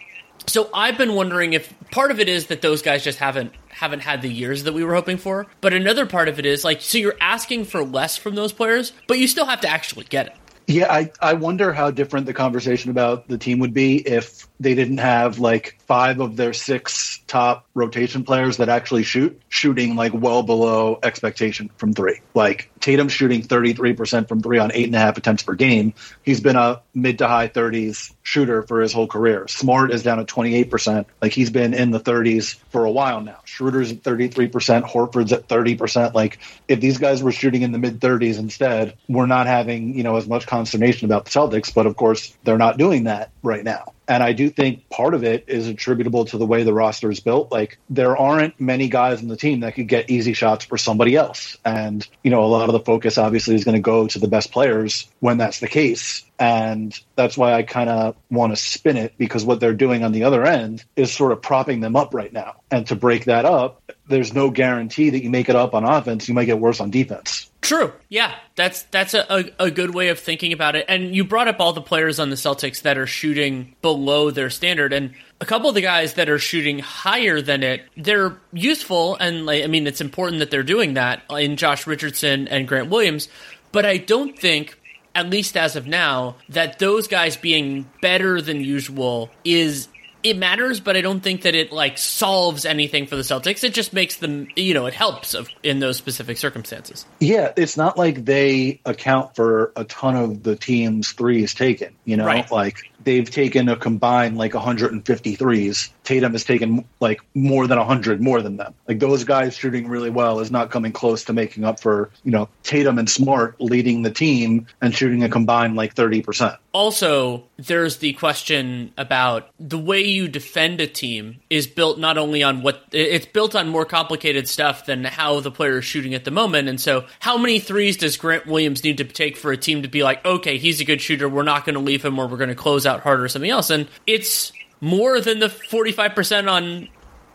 so 0.48 0.70
I've 0.74 0.98
been 0.98 1.14
wondering 1.14 1.54
if 1.54 1.74
part 1.92 2.12
of 2.12 2.20
it 2.20 2.28
is 2.28 2.48
that 2.48 2.62
those 2.62 2.82
guys 2.82 3.04
just 3.04 3.20
haven't 3.20 3.54
haven't 3.70 4.02
had 4.02 4.22
the 4.22 4.30
years 4.30 4.64
that 4.64 4.74
we 4.74 4.84
were 4.84 4.94
hoping 4.96 5.18
for. 5.18 5.48
But 5.62 5.74
another 5.74 6.06
part 6.06 6.28
of 6.28 6.40
it 6.40 6.46
is 6.46 6.64
like 6.64 6.82
so 6.82 6.98
you're 6.98 7.18
asking 7.22 7.66
for 7.66 7.84
less 7.84 8.18
from 8.18 8.36
those 8.36 8.52
players, 8.52 8.92
but 9.08 9.20
you 9.20 9.28
still 9.28 9.46
have 9.46 9.62
to 9.62 9.70
actually 9.70 10.06
get 10.06 10.28
it. 10.28 10.36
Yeah, 10.68 10.92
I, 10.92 11.12
I 11.20 11.34
wonder 11.34 11.74
how 11.74 11.90
different 11.90 12.28
the 12.28 12.34
conversation 12.34 12.92
about 12.92 13.28
the 13.28 13.40
team 13.40 13.58
would 13.60 13.74
be 13.74 14.08
if 14.08 14.48
they 14.60 14.76
didn't 14.76 14.98
have 14.98 15.40
like 15.40 15.78
five 15.88 16.20
of 16.20 16.36
their 16.36 16.54
six 16.54 17.22
top 17.28 17.66
rotation 17.74 18.24
players 18.24 18.58
that 18.58 18.68
actually 18.68 19.04
shoot, 19.04 19.42
shooting 19.48 19.96
like 19.96 20.14
well 20.14 20.44
below 20.44 21.00
expectation 21.02 21.70
from 21.78 21.94
three. 21.94 22.20
Like 22.34 22.70
Tatum 22.80 23.08
shooting 23.08 23.42
33% 23.42 24.28
from 24.28 24.42
three 24.42 24.60
on 24.60 24.72
eight 24.74 24.86
and 24.86 24.96
a 24.96 25.00
half 25.00 25.18
attempts 25.18 25.44
per 25.44 25.54
game. 25.54 25.94
He's 26.24 26.42
been 26.42 26.56
a 26.56 26.82
mid 26.94 27.20
to 27.20 27.28
high 27.28 27.48
30s 27.48 28.14
shooter 28.22 28.64
for 28.64 28.82
his 28.82 28.92
whole 28.92 29.08
career. 29.08 29.48
Smart 29.48 29.92
is 29.92 30.04
down 30.04 30.20
at 30.20 30.28
28%. 30.28 31.06
Like 31.22 31.32
he's 31.32 31.50
been 31.50 31.74
in 31.74 31.92
the 31.92 32.00
30s 32.00 32.56
for 32.70 32.86
a 32.86 32.92
while 32.92 33.22
now. 33.22 33.40
Schroeder's 33.46 33.92
at 33.92 34.04
33%, 34.04 34.52
Horford's 34.84 35.32
at 35.32 35.48
30%. 35.48 36.14
Like 36.14 36.40
if 36.68 36.82
these 36.82 36.98
guys 36.98 37.24
were 37.24 37.32
shooting 37.32 37.62
in 37.62 37.72
the 37.72 37.80
mid 37.80 38.00
30s 38.00 38.40
instead, 38.40 38.96
we're 39.08 39.26
not 39.26 39.48
having, 39.48 39.96
you 39.96 40.04
know, 40.04 40.18
as 40.18 40.28
much 40.28 40.48
consternation 40.48 41.06
about 41.06 41.26
the 41.26 41.32
Celtics, 41.32 41.74
but 41.74 41.86
of 41.86 41.96
course 41.96 42.36
they're 42.44 42.58
not 42.58 42.78
doing 42.78 43.06
that 43.06 43.32
right 43.42 43.64
now. 43.64 43.94
And 44.10 44.24
I 44.24 44.34
do 44.34 44.50
think 44.50 44.90
part 44.90 45.14
of 45.14 45.24
it 45.24 45.46
is 45.48 45.68
attributable 45.68 46.26
to 46.26 46.40
the 46.40 46.46
way 46.46 46.64
the 46.64 46.74
roster 46.74 47.12
is 47.12 47.20
built. 47.20 47.52
Like 47.52 47.78
there 47.92 48.18
aren't 48.18 48.60
many 48.60 48.90
guys 48.90 49.22
in 49.22 49.28
the 49.28 49.38
team 49.38 49.60
that 49.60 49.76
could 49.76 49.88
get 49.88 50.10
easy 50.10 50.34
shots 50.34 50.66
for 50.66 50.80
somebody 50.80 51.16
else. 51.16 51.58
And, 51.64 52.06
you 52.24 52.32
know, 52.32 52.44
a 52.44 52.48
lot 52.48 52.68
of 52.68 52.74
the 52.74 52.80
focus 52.80 53.20
obviously 53.20 53.54
is 53.54 53.64
going 53.64 53.76
to 53.76 53.82
go 53.82 54.08
to 54.08 54.18
the 54.18 54.28
best 54.28 54.52
players 54.52 55.08
when 55.20 55.38
that's 55.38 55.60
the 55.60 55.68
case. 55.68 56.26
And 56.40 57.00
that's 57.16 57.38
why 57.38 57.54
I 57.54 57.62
kind 57.62 57.90
of 57.90 58.16
want 58.32 58.52
to 58.52 58.56
spin 58.56 58.98
it 58.98 59.14
because 59.20 59.46
what 59.46 59.60
they're 59.60 59.76
doing 59.76 60.04
on 60.04 60.12
the 60.12 60.24
other 60.24 60.44
end 60.44 60.84
is 60.96 61.12
sort 61.12 61.32
of 61.32 61.44
propping 61.44 61.80
them 61.80 61.96
up 61.96 62.16
right 62.16 62.34
now. 62.34 62.56
And 62.72 62.88
to 62.88 62.96
break 62.96 63.26
that 63.26 63.46
up, 63.46 63.94
there's 64.08 64.34
no 64.34 64.50
guarantee 64.50 65.12
that 65.12 65.24
you 65.24 65.30
make 65.30 65.50
it 65.50 65.56
up 65.56 65.76
on 65.76 65.84
offense. 65.84 66.28
You 66.28 66.34
might 66.34 66.46
get 66.46 66.60
worse 66.60 66.80
on 66.80 66.90
defense. 66.90 67.49
True. 67.62 67.92
Yeah, 68.08 68.36
that's 68.56 68.84
that's 68.84 69.14
a, 69.14 69.26
a, 69.30 69.66
a 69.66 69.72
good 69.72 69.94
way 69.94 70.08
of 70.10 70.20
thinking 70.20 70.54
about 70.54 70.78
it. 70.78 70.86
And 70.88 71.14
you 71.14 71.26
brought 71.26 71.50
up 71.50 71.60
all 71.60 71.74
the 71.74 71.82
players 71.82 72.18
on 72.20 72.30
the 72.30 72.38
Celtics 72.38 72.84
that 72.84 72.98
are 72.98 73.06
shooting 73.06 73.76
below 73.82 74.32
their 74.32 74.50
standard, 74.50 74.94
and 74.94 75.14
a 75.42 75.46
couple 75.46 75.68
of 75.68 75.76
the 75.76 75.82
guys 75.82 76.14
that 76.14 76.30
are 76.30 76.40
shooting 76.40 76.80
higher 76.80 77.42
than 77.42 77.62
it. 77.64 77.84
They're 77.98 78.38
useful, 78.54 79.16
and 79.16 79.46
like, 79.46 79.64
I 79.64 79.68
mean, 79.68 79.88
it's 79.88 80.00
important 80.02 80.40
that 80.40 80.52
they're 80.52 80.64
doing 80.64 80.94
that 80.94 81.24
in 81.30 81.58
Josh 81.58 81.86
Richardson 81.86 82.48
and 82.48 82.68
Grant 82.68 82.90
Williams. 82.90 83.28
But 83.74 83.86
I 83.86 83.98
don't 83.98 84.40
think, 84.40 84.80
at 85.14 85.30
least 85.30 85.58
as 85.58 85.76
of 85.76 85.86
now, 85.86 86.38
that 86.48 86.80
those 86.80 87.08
guys 87.08 87.36
being 87.36 87.90
better 88.02 88.42
than 88.42 88.62
usual 88.62 89.30
is 89.44 89.90
it 90.24 90.38
matters, 90.38 90.80
but 90.80 90.98
I 90.98 91.02
don't 91.02 91.22
think 91.22 91.44
that 91.44 91.56
it 91.56 91.72
like 91.72 91.98
solves 91.98 92.66
anything 92.66 93.08
for 93.08 93.16
the 93.16 93.22
Celtics. 93.22 93.64
It 93.64 93.74
just 93.74 93.94
makes 93.94 94.18
them, 94.18 94.48
you 94.56 94.74
know, 94.74 94.86
it 94.86 94.94
helps 94.94 95.34
of, 95.34 95.50
in 95.64 95.80
those 95.80 95.98
specific 95.98 96.38
circumstances. 96.38 97.06
Yeah, 97.20 97.54
it's 97.56 97.78
not 97.78 97.98
like 97.98 98.26
they 98.26 98.82
account 98.86 99.36
for 99.36 99.72
a 99.76 99.86
ton 99.86 100.16
of 100.16 100.44
the 100.44 100.56
team's 100.56 101.12
threes 101.14 101.54
taken. 101.54 101.96
You 102.06 102.18
know, 102.18 102.26
Right. 102.26 102.50
like 102.52 102.89
they've 103.04 103.30
taken 103.30 103.70
a 103.70 103.76
combined 103.76 104.38
like 104.38 104.54
153s. 104.54 105.90
Tatum 106.04 106.32
has 106.34 106.44
taken 106.44 106.86
like 107.00 107.22
more 107.34 107.68
than 107.68 107.78
100 107.78 108.22
more 108.22 108.42
than 108.42 108.58
them. 108.58 108.74
Like 108.88 109.00
those 109.00 109.24
guys 109.24 109.56
shooting 109.56 109.88
really 109.88 110.10
well 110.10 110.40
is 110.40 110.52
not 110.52 110.72
coming 110.72 110.92
close 110.92 111.24
to 111.26 111.34
making 111.34 111.64
up 111.64 111.80
for, 111.80 112.10
you 112.24 112.32
know, 112.32 112.50
Tatum 112.64 112.98
and 112.98 113.10
Smart 113.10 113.60
leading 113.60 114.02
the 114.02 114.12
team 114.12 114.68
and 114.82 114.94
shooting 114.94 115.24
a 115.24 115.30
combined 115.30 115.76
like 115.76 115.96
30%. 115.96 116.58
Also, 116.72 117.44
there's 117.58 117.98
the 117.98 118.14
question 118.14 118.94
about 118.98 119.50
the 119.60 119.80
way 119.80 120.02
you 120.02 120.28
defend 120.28 120.80
a 120.82 120.88
team 120.88 121.40
is 121.50 121.66
built 121.66 121.98
not 121.98 122.18
only 122.18 122.44
on 122.44 122.62
what 122.62 122.84
it's 122.92 123.26
built 123.26 123.56
on 123.56 123.70
more 123.70 123.86
complicated 123.86 124.48
stuff 124.48 124.86
than 124.86 125.04
how 125.04 125.40
the 125.40 125.52
player 125.52 125.80
is 125.80 125.86
shooting 125.86 126.14
at 126.14 126.26
the 126.26 126.32
moment. 126.32 126.70
And 126.70 126.80
so, 126.80 127.06
how 127.20 127.38
many 127.38 127.60
threes 127.60 127.98
does 127.98 128.18
Grant 128.18 128.46
Williams 128.46 128.84
need 128.84 128.98
to 128.98 129.04
take 129.04 129.36
for 129.36 129.52
a 129.52 129.58
team 129.58 129.82
to 129.82 129.88
be 129.88 130.04
like, 130.04 130.24
okay, 130.26 130.58
he's 130.58 130.80
a 130.80 130.86
good 130.86 131.02
shooter, 131.02 131.28
we're 131.28 131.44
not 131.44 131.66
going 131.66 131.76
to 131.76 131.82
leave 131.82 132.06
him 132.06 132.20
or 132.20 132.28
we're 132.28 132.38
going 132.38 132.50
to 132.50 132.56
close 132.56 132.86
out 132.90 133.02
harder 133.02 133.24
or 133.24 133.30
something 133.30 133.50
else? 133.50 133.70
And 133.70 133.88
it's 134.06 134.52
more 134.82 135.22
than 135.22 135.40
the 135.40 135.48
45% 135.48 136.52
on 136.52 136.90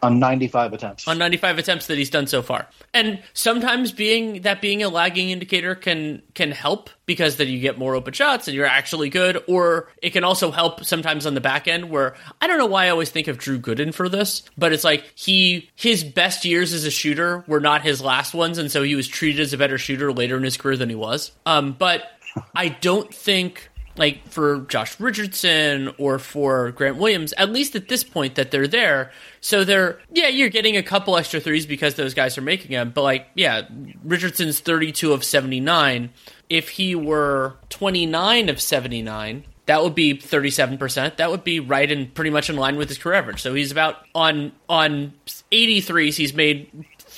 on 0.05 0.19
95 0.19 0.75
attempts. 0.75 1.09
On 1.09 1.17
95 1.17 1.59
attempts 1.59 1.87
that 1.87 1.97
he's 1.97 2.11
done 2.11 2.27
so 2.27 2.43
far. 2.43 2.69
And 2.93 3.23
sometimes 3.33 3.91
being 3.91 4.43
that 4.43 4.61
being 4.61 4.83
a 4.83 4.91
lagging 4.91 5.31
indicator 5.31 5.75
can 5.75 6.21
can 6.35 6.51
help 6.51 6.91
because 7.07 7.37
then 7.37 7.49
you 7.49 7.59
get 7.59 7.79
more 7.79 7.95
open 7.95 8.13
shots 8.13 8.47
and 8.47 8.55
you're 8.55 8.67
actually 8.67 9.09
good 9.09 9.43
or 9.49 9.89
it 10.03 10.11
can 10.11 10.23
also 10.23 10.51
help 10.51 10.85
sometimes 10.85 11.25
on 11.25 11.33
the 11.33 11.41
back 11.41 11.67
end 11.67 11.89
where 11.89 12.17
I 12.41 12.47
don't 12.47 12.59
know 12.59 12.67
why 12.67 12.87
I 12.87 12.89
always 12.91 13.11
think 13.11 13.29
of 13.29 13.39
Drew 13.39 13.59
Gooden 13.59 13.95
for 13.95 14.11
this, 14.11 14.43
but 14.59 14.75
it's 14.75 14.85
like 14.85 15.11
he 15.15 15.71
his 15.75 16.05
best 16.05 16.45
years 16.45 16.75
as 16.75 16.85
a 16.85 16.91
shooter 16.91 17.43
were 17.47 17.61
not 17.61 17.81
his 17.81 18.03
last 18.03 18.35
ones 18.35 18.59
and 18.59 18.71
so 18.71 18.83
he 18.83 18.95
was 18.95 19.09
treated 19.09 19.41
as 19.41 19.55
a 19.55 19.59
better 19.59 19.79
shooter 19.79 20.13
later 20.13 20.37
in 20.37 20.43
his 20.43 20.59
career 20.59 20.77
than 20.77 20.91
he 20.91 20.95
was. 20.95 21.33
Um 21.47 21.73
but 21.73 22.03
I 22.55 22.69
don't 22.69 23.13
think 23.13 23.71
like 23.97 24.27
for 24.29 24.61
Josh 24.63 24.99
Richardson 24.99 25.95
or 25.99 26.19
for 26.19 26.73
Grant 26.73 26.97
Williams, 26.97 27.33
at 27.35 27.51
least 27.51 27.77
at 27.77 27.89
this 27.89 28.03
point 28.05 28.35
that 28.35 28.51
they're 28.51 28.69
there. 28.69 29.13
So 29.41 29.65
they're, 29.65 29.99
yeah, 30.13 30.29
you're 30.29 30.49
getting 30.49 30.77
a 30.77 30.83
couple 30.83 31.17
extra 31.17 31.41
threes 31.41 31.67
because 31.67 31.95
those 31.95 32.15
guys 32.15 32.37
are 32.37 32.43
making 32.43 32.73
them. 32.73 32.93
But 32.95 33.03
like, 33.03 33.29
yeah, 33.35 33.63
Richardson's 34.03 34.61
32 34.61 35.13
of 35.13 35.25
79. 35.25 36.11
If 36.51 36.71
he 36.71 36.95
were 36.95 37.57
29 37.71 38.49
of 38.49 38.61
79, 38.61 39.45
that 39.67 39.83
would 39.83 39.95
be 39.95 40.15
37%. 40.15 41.17
That 41.17 41.31
would 41.31 41.45
be 41.45 41.61
right 41.61 41.91
and 41.91 42.13
pretty 42.13 42.31
much 42.31 42.51
in 42.51 42.57
line 42.57 42.77
with 42.77 42.89
his 42.89 42.99
career 42.99 43.15
average. 43.17 43.41
So 43.41 43.55
he's 43.55 43.73
about 43.73 43.97
on 44.15 44.53
on 44.69 45.15
83s, 45.27 46.17
he's 46.17 46.35
made 46.35 46.71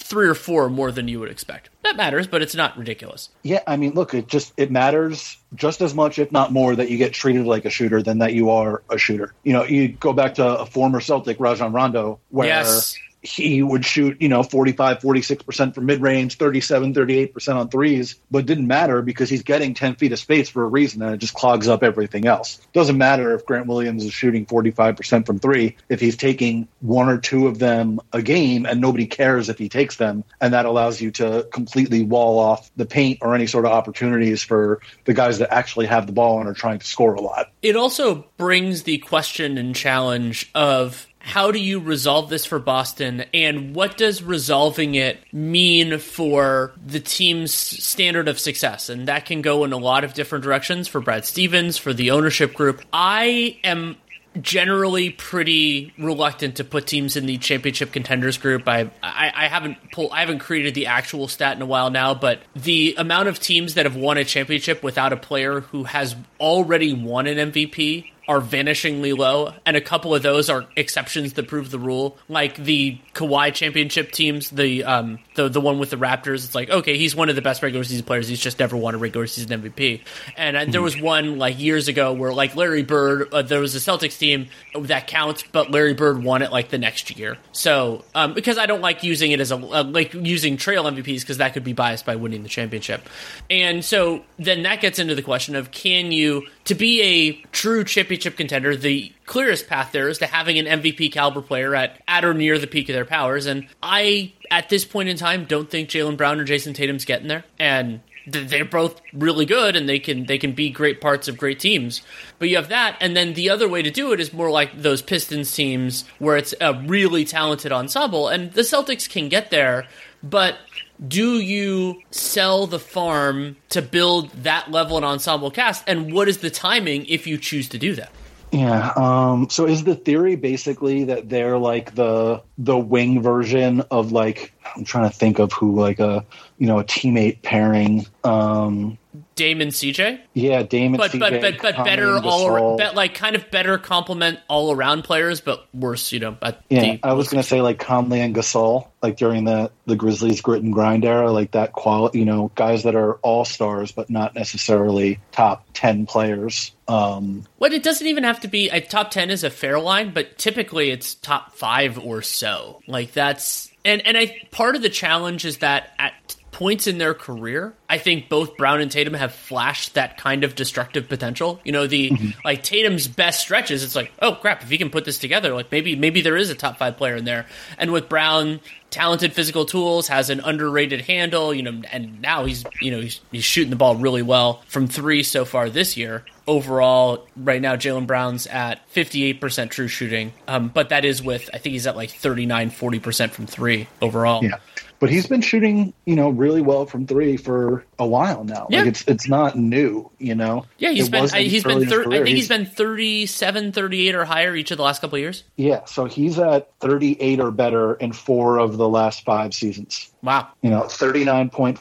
three 0.07 0.29
or 0.29 0.35
four 0.35 0.69
more 0.71 0.92
than 0.92 1.09
you 1.09 1.21
would 1.21 1.31
expect. 1.31 1.69
That 1.83 1.97
matters, 1.97 2.27
but 2.27 2.42
it's 2.42 2.55
not 2.55 2.77
ridiculous. 2.79 3.31
Yeah, 3.42 3.62
I 3.66 3.77
mean, 3.77 3.95
look, 3.95 4.14
it 4.14 4.29
just 4.29 4.53
it 4.57 4.71
matters 4.71 5.37
just 5.55 5.81
as 5.81 5.95
much, 5.95 6.19
if 6.19 6.33
not 6.33 6.53
more, 6.53 6.75
that 6.77 6.90
you 6.90 6.99
get 6.99 7.12
treated 7.12 7.47
like 7.47 7.64
a 7.64 7.71
shooter 7.71 8.03
than 8.03 8.19
that 8.19 8.33
you 8.33 8.51
are 8.51 8.83
a 8.90 8.99
shooter. 8.99 9.35
You 9.42 9.53
know, 9.53 9.64
you 9.64 9.88
go 9.88 10.12
back 10.12 10.35
to 10.35 10.47
a 10.61 10.66
former 10.66 11.01
Celtic, 11.01 11.38
Rajon 11.40 11.73
Rondo, 11.73 12.21
where 12.31 12.49
yes 12.49 12.97
he 13.27 13.62
would 13.62 13.85
shoot, 13.85 14.21
you 14.21 14.29
know, 14.29 14.43
45, 14.43 14.99
46% 15.01 15.75
from 15.75 15.87
mid 15.87 16.01
range, 16.01 16.39
37, 16.39 16.95
38% 16.95 17.55
on 17.57 17.69
threes, 17.69 18.17
but 18.31 18.47
didn't 18.47 18.67
matter 18.67 19.03
because 19.03 19.29
he's 19.29 19.43
getting 19.43 19.75
10 19.75 19.97
feet 19.97 20.12
of 20.12 20.19
space 20.19 20.49
for 20.49 20.62
a 20.62 20.67
reason 20.67 21.03
and 21.03 21.15
it 21.15 21.19
just 21.19 21.35
clogs 21.35 21.69
up 21.69 21.83
everything 21.83 22.27
else. 22.27 22.61
Doesn't 22.73 22.97
matter 22.97 23.35
if 23.35 23.45
Grant 23.45 23.67
Williams 23.67 24.05
is 24.05 24.12
shooting 24.12 24.47
45% 24.47 25.27
from 25.27 25.39
three, 25.39 25.77
if 25.89 26.01
he's 26.01 26.17
taking 26.17 26.69
one 26.81 27.09
or 27.09 27.19
two 27.19 27.47
of 27.47 27.59
them 27.59 28.01
a 28.12 28.23
game 28.23 28.65
and 28.67 28.81
nobody 28.81 29.07
cares 29.07 29.49
if 29.49 29.59
he 29.59 29.69
takes 29.69 29.97
them. 29.97 30.25
And 30.41 30.55
that 30.55 30.67
allows 30.67 31.01
you 31.01 31.11
to 31.12 31.49
completely 31.53 32.05
wall 32.05 32.39
off 32.39 32.71
the 32.77 32.87
paint 32.87 33.19
or 33.23 33.35
any 33.35 33.47
sort 33.47 33.65
of 33.65 33.73
opportunities 33.73 34.43
for 34.43 34.81
the 35.05 35.15
guys 35.15 35.39
that 35.39 35.53
actually 35.53 35.87
have 35.87 36.07
the 36.07 36.12
ball 36.12 36.39
and 36.41 36.49
are 36.49 36.55
trying 36.55 36.79
to 36.79 36.87
score 36.87 37.15
a 37.15 37.21
lot. 37.21 37.51
It 37.62 37.77
also 37.77 38.27
brings 38.37 38.85
the 38.85 38.99
question 38.99 39.59
and 39.59 39.75
challenge 39.75 40.51
of 40.55 41.07
how 41.27 41.51
do 41.51 41.59
you 41.59 41.81
resolve 41.81 42.31
this 42.31 42.47
for 42.47 42.61
Boston, 42.61 43.25
and 43.35 43.75
what 43.75 43.97
does 43.97 44.23
resolving 44.23 44.95
it 44.95 45.19
mean 45.33 45.99
for 45.99 46.73
the 46.87 47.01
team's 47.01 47.53
standard 47.53 48.29
of 48.29 48.39
success? 48.39 48.89
And 48.89 49.09
that 49.09 49.27
can 49.27 49.43
go 49.43 49.65
in 49.65 49.73
a 49.73 49.77
lot 49.77 50.05
of 50.05 50.15
different 50.15 50.45
directions 50.45 50.87
for 50.87 51.01
Brad 51.01 51.25
Stevens, 51.25 51.79
for 51.79 51.93
the 51.93 52.12
ownership 52.12 52.55
group. 52.55 52.81
I 52.93 53.59
am 53.65 53.97
generally 54.41 55.11
pretty 55.11 55.93
reluctant 55.99 56.57
to 56.57 56.65
put 56.65 56.87
teams 56.87 57.17
in 57.17 57.27
the 57.27 57.39
championship 57.39 57.91
contenders 57.91 58.39
group. 58.39 58.69
I, 58.69 58.91
I, 59.03 59.33
I 59.35 59.49
haven't 59.49 59.79
pulled, 59.91 60.12
I 60.12 60.21
haven't 60.21 60.39
created 60.39 60.75
the 60.75 60.87
actual 60.87 61.27
stat 61.27 61.57
in 61.57 61.62
a 61.62 61.67
while 61.67 61.91
now, 61.91 62.15
but 62.15 62.39
the 62.55 62.95
amount 62.99 63.29
of 63.29 63.41
teams 63.41 63.75
that 63.75 63.85
have 63.85 63.97
won 63.97 64.17
a 64.17 64.25
championship 64.25 64.85
without 64.85 65.12
a 65.12 65.17
player 65.17 65.61
who 65.61 65.85
has 65.85 66.15
already 66.39 66.93
won 66.93 67.27
an 67.27 67.51
MVP 67.51 68.12
are 68.29 68.41
vanishingly 68.41 69.17
low, 69.17 69.53
and 69.65 69.77
a 69.77 69.81
couple 69.81 70.15
of 70.15 70.23
those 70.23 70.51
are 70.51 70.67
exceptions 70.75 71.35
that 71.35 71.47
prove 71.47 71.71
the 71.71 71.79
rule. 71.79 72.19
Like 72.29 72.57
the 72.57 72.99
Kawhi 73.15 73.55
championship 73.55 74.11
teams, 74.11 74.51
the 74.51 74.85
um 74.85 75.19
the 75.35 75.49
the 75.49 75.61
one 75.61 75.79
with 75.79 75.91
the 75.91 75.97
Raptors. 75.97 76.45
It's 76.45 76.55
like 76.55 76.69
okay, 76.69 76.99
he's 76.99 77.15
one 77.15 77.29
of 77.29 77.37
the 77.37 77.43
best 77.43 77.62
regular 77.62 77.85
season 77.85 78.05
players. 78.05 78.27
He's 78.27 78.41
just 78.41 78.59
never 78.59 78.77
won 78.77 78.95
a 78.95 78.99
regular 78.99 79.27
season 79.27 79.62
MVP. 79.62 80.03
And 80.37 80.57
uh, 80.57 80.65
there 80.67 80.83
was 80.83 81.01
one 81.01 81.39
like 81.39 81.61
years 81.61 81.87
ago 81.87 82.12
where 82.12 82.33
like 82.33 82.57
Larry 82.57 82.83
Bird, 82.83 83.33
uh, 83.33 83.43
there 83.43 83.61
was 83.61 83.77
a 83.77 83.79
Celtics 83.79 84.19
team 84.19 84.49
that 84.77 85.07
counts, 85.07 85.45
but 85.53 85.71
Larry 85.71 85.95
Bird 85.95 86.23
won 86.23 86.43
it 86.43 86.51
like 86.51 86.71
the 86.71 86.79
next 86.79 87.17
year. 87.17 87.39
So 87.53 88.05
um, 88.15 88.35
because 88.35 88.59
I 88.59 88.67
don't 88.67 88.81
like 88.81 89.05
using 89.05 89.31
it 89.31 89.41
as 89.41 89.53
a 89.53 89.57
uh, 89.57 89.85
like 89.85 90.15
using 90.15 90.57
trail 90.57 90.85
MVPs 90.85 91.21
because 91.21 91.39
that 91.39 91.53
could 91.53 91.65
be 91.65 91.75
biased 91.75 92.05
by 92.05 92.17
winning 92.17 92.43
the 92.43 92.49
championship. 92.49 93.09
And 93.49 93.85
so 93.85 94.25
then 94.37 94.65
that 94.65 94.81
gets 94.81 94.99
into 94.99 95.15
the 95.15 95.23
question 95.23 95.55
of 95.55 95.71
can 95.71 96.11
you 96.11 96.49
to 96.65 96.75
be 96.75 97.03
a 97.03 97.33
true 97.53 97.85
championship 97.85 98.16
contender, 98.25 98.77
the 98.77 99.13
clearest 99.27 99.69
path 99.69 99.93
there 99.93 100.09
is 100.09 100.19
to 100.19 100.27
having 100.27 100.59
an 100.59 100.81
MVP 100.81 101.13
caliber 101.13 101.43
player 101.43 101.75
at 101.75 102.01
at 102.09 102.25
or 102.25 102.35
near 102.35 102.59
the 102.59 102.67
peak 102.67 102.89
of 102.89 102.95
their 102.95 103.05
powers. 103.05 103.47
And 103.47 103.67
I, 103.83 104.33
at 104.51 104.69
this 104.69 104.85
point 104.85 105.09
in 105.09 105.17
time, 105.17 105.45
don't 105.45 105.71
think 105.71 105.89
Jaylen 105.89 106.17
Brown 106.17 106.41
or 106.41 106.45
Jayson 106.45 106.75
Tatum's 106.75 107.05
getting 107.05 107.29
there. 107.29 107.45
And 107.59 108.01
they're 108.27 108.65
both 108.65 109.01
really 109.13 109.47
good 109.47 109.77
and 109.77 109.89
they 109.89 109.99
can 109.99 110.27
they 110.27 110.39
can 110.39 110.53
be 110.53 110.69
great 110.69 111.01
parts 111.01 111.29
of 111.29 111.39
great 111.39 111.61
teams. 111.61 112.03
But 112.39 112.49
you 112.49 112.57
have 112.57 112.69
that, 112.69 112.97
and 113.01 113.17
then 113.17 113.35
the 113.35 113.51
other 113.51 113.69
way 113.69 113.83
to 113.83 113.91
do 113.91 114.13
it 114.13 114.21
is 114.21 114.33
more 114.33 114.51
like 114.51 114.83
those 114.83 115.01
Pistons 115.03 115.55
teams 115.55 116.05
where 116.19 116.37
it's 116.37 116.55
a 116.61 116.75
really 116.87 117.25
talented 117.25 117.73
ensemble, 117.73 118.29
and 118.29 118.53
the 118.53 118.63
Celtics 118.63 119.09
can 119.09 119.29
get 119.29 119.51
there, 119.51 119.87
but 120.23 120.57
do 121.07 121.39
you 121.41 122.01
sell 122.11 122.67
the 122.67 122.79
farm 122.79 123.57
to 123.71 123.83
build 123.83 124.31
that 124.43 124.71
level 124.71 124.99
of 124.99 125.05
ensemble 125.05 125.51
cast? 125.51 125.85
And 125.87 126.13
what 126.13 126.29
is 126.29 126.39
the 126.39 126.51
timing 126.51 127.07
if 127.07 127.27
you 127.27 127.39
choose 127.39 127.69
to 127.71 127.79
do 127.79 127.95
that? 127.95 128.11
Yeah 128.53 128.93
um, 128.97 129.51
so 129.51 129.67
is 129.67 129.85
the 129.85 129.97
theory 129.97 130.37
basically 130.37 131.05
that 131.05 131.29
they're 131.29 131.59
like 131.59 131.95
the 131.95 132.43
the 132.59 132.79
wing 132.79 133.21
version 133.21 133.83
of 133.91 134.13
like 134.13 134.53
i'm 134.75 134.85
trying 134.85 135.11
to 135.11 135.15
think 135.15 135.39
of 135.39 135.53
who 135.53 135.75
like 135.75 135.99
a 135.99 136.25
you 136.59 136.67
know 136.67 136.79
a 136.79 136.85
teammate 136.85 137.43
pairing 137.43 138.07
um 138.25 138.97
Damon 139.35 139.69
CJ. 139.69 140.21
Yeah, 140.35 140.63
Damon 140.63 140.99
but, 140.99 141.11
CJ. 141.11 141.21
But 141.21 141.41
but 141.41 141.63
but 141.63 141.85
better 141.85 142.17
all 142.19 142.47
around, 142.47 142.77
bet, 142.79 142.95
like 142.95 143.15
kind 143.15 143.37
of 143.37 143.51
better 143.51 143.79
complement 143.79 144.41
all 144.49 144.73
around 144.73 145.03
players, 145.03 145.41
but 145.41 145.67
worse, 145.75 146.13
you 146.13 146.21
know. 146.21 146.37
yeah, 146.69 146.97
I 147.03 147.13
was 147.13 147.29
gonna 147.29 147.43
say 147.43 147.61
like 147.61 147.79
Conley 147.79 148.21
and 148.21 148.35
Gasol, 148.35 148.89
like 149.03 149.17
during 149.17 149.45
the 149.45 149.71
the 149.87 149.97
Grizzlies 149.97 150.41
grit 150.41 150.63
and 150.63 150.73
grind 150.73 151.05
era, 151.05 151.31
like 151.31 151.53
that 151.53 151.73
quality, 151.73 152.19
you 152.19 152.25
know, 152.25 152.51
guys 152.55 152.83
that 152.85 152.95
are 152.95 153.15
all 153.17 153.45
stars 153.45 153.93
but 153.93 154.11
not 154.11 154.35
necessarily 154.35 155.21
top 155.33 155.65
ten 155.75 156.07
players. 156.07 156.73
Um, 156.89 157.45
well, 157.59 157.73
it 157.73 157.83
doesn't 157.83 158.07
even 158.07 158.25
have 158.25 158.41
to 158.41 158.49
be 158.49 158.69
a 158.71 158.81
top 158.81 159.11
ten 159.11 159.31
is 159.31 159.45
a 159.45 159.51
fair 159.51 159.79
line, 159.79 160.13
but 160.13 160.39
typically 160.39 160.91
it's 160.91 161.15
top 161.15 161.55
five 161.55 161.99
or 161.99 162.23
so. 162.23 162.81
Like 162.87 163.13
that's 163.13 163.71
and 163.85 164.07
and 164.07 164.17
I 164.17 164.37
part 164.51 164.77
of 164.77 164.83
the 164.83 164.91
challenge 164.91 165.45
is 165.45 165.59
that 165.59 165.93
at 165.99 166.37
points 166.57 166.87
in 166.87 166.97
their 166.97 167.12
career, 167.12 167.75
I 167.87 167.99
think 167.99 168.31
both 168.31 168.57
Brown 168.57 168.81
and 168.81 168.90
Tatum 168.90 169.12
have 169.12 169.35
flashed 169.35 169.92
that 169.92 170.16
kind 170.16 170.42
of 170.42 170.55
destructive 170.55 171.07
potential. 171.07 171.61
You 171.64 171.73
know, 171.73 171.87
the 171.87 172.09
mm-hmm. 172.09 172.31
like 172.47 172.62
Tatum's 172.62 173.09
best 173.09 173.40
stretches, 173.40 173.85
it's 173.85 173.95
like, 173.95 174.11
oh 174.23 174.37
crap, 174.37 174.62
if 174.62 174.71
he 174.71 174.79
can 174.79 174.88
put 174.88 175.05
this 175.05 175.19
together, 175.19 175.53
like 175.53 175.71
maybe 175.71 175.97
maybe 175.97 176.23
there 176.23 176.35
is 176.35 176.49
a 176.49 176.55
top 176.55 176.79
five 176.79 176.97
player 176.97 177.14
in 177.14 177.27
there. 177.27 177.45
And 177.77 177.92
with 177.92 178.09
Brown, 178.09 178.61
talented 178.88 179.35
physical 179.35 179.66
tools, 179.66 180.09
has 180.09 180.31
an 180.31 180.40
underrated 180.40 181.03
handle, 181.03 181.53
you 181.53 181.62
know, 181.62 181.83
and 181.92 182.23
now 182.23 182.47
he's 182.47 182.64
you 182.81 182.90
know 182.90 183.03
he's, 183.03 183.21
he's 183.31 183.45
shooting 183.45 183.69
the 183.69 183.77
ball 183.77 183.95
really 183.95 184.23
well 184.23 184.62
from 184.66 184.87
three 184.87 185.23
so 185.25 185.45
far 185.45 185.69
this 185.69 185.95
year. 185.95 186.25
Overall, 186.47 187.27
right 187.37 187.61
now 187.61 187.77
Jaylen 187.77 188.07
Brown's 188.07 188.47
at 188.47 188.81
58% 188.95 189.69
true 189.69 189.88
shooting, 189.88 190.33
um, 190.49 190.69
but 190.69 190.88
that 190.88 191.05
is 191.05 191.23
with 191.23 191.51
I 191.53 191.59
think 191.59 191.75
he's 191.75 191.87
at 191.87 191.97
like 191.97 192.12
39, 192.12 192.71
40% 192.71 193.31
from 193.33 193.47
three 193.47 193.88
overall. 194.01 194.42
Yeah 194.42 194.57
but 194.99 195.11
he's 195.11 195.27
been 195.27 195.41
shooting, 195.41 195.93
you 196.05 196.17
know, 196.17 196.31
really 196.31 196.63
well 196.63 196.87
from 196.87 197.07
three 197.07 197.37
for 197.37 197.85
a 197.99 198.07
while 198.07 198.45
now. 198.45 198.67
Yeah. 198.71 198.81
Like 198.81 198.89
it's 198.89 199.05
it's 199.07 199.29
not 199.29 199.57
new, 199.57 200.11
you 200.19 200.35
know. 200.35 200.67
Yeah, 200.79 200.91
he's 200.91 201.09
it 201.09 201.11
been 201.13 201.25
uh, 201.25 201.29
I, 201.33 201.43
he's 201.43 201.65
been 201.65 201.87
thir- 201.89 202.07
I 202.07 202.17
think 202.19 202.29
he's, 202.29 202.37
he's 202.37 202.49
been 202.49 202.67
37, 202.67 203.73
38 203.73 204.15
or 204.15 204.25
higher 204.25 204.55
each 204.55 204.71
of 204.71 204.77
the 204.77 204.83
last 204.83 205.01
couple 205.01 205.17
of 205.17 205.21
years. 205.21 205.45
Yeah, 205.57 205.85
so 205.85 206.05
he's 206.07 206.39
at 206.39 206.71
38 206.81 207.41
or 207.41 207.51
better 207.51 207.95
in 207.95 208.13
four 208.13 208.59
of 208.59 208.77
the 208.77 208.89
last 208.89 209.25
5 209.25 209.55
seasons. 209.55 210.11
Wow. 210.23 210.49
You 210.63 210.71
know, 210.71 210.83
39.5, 210.83 211.81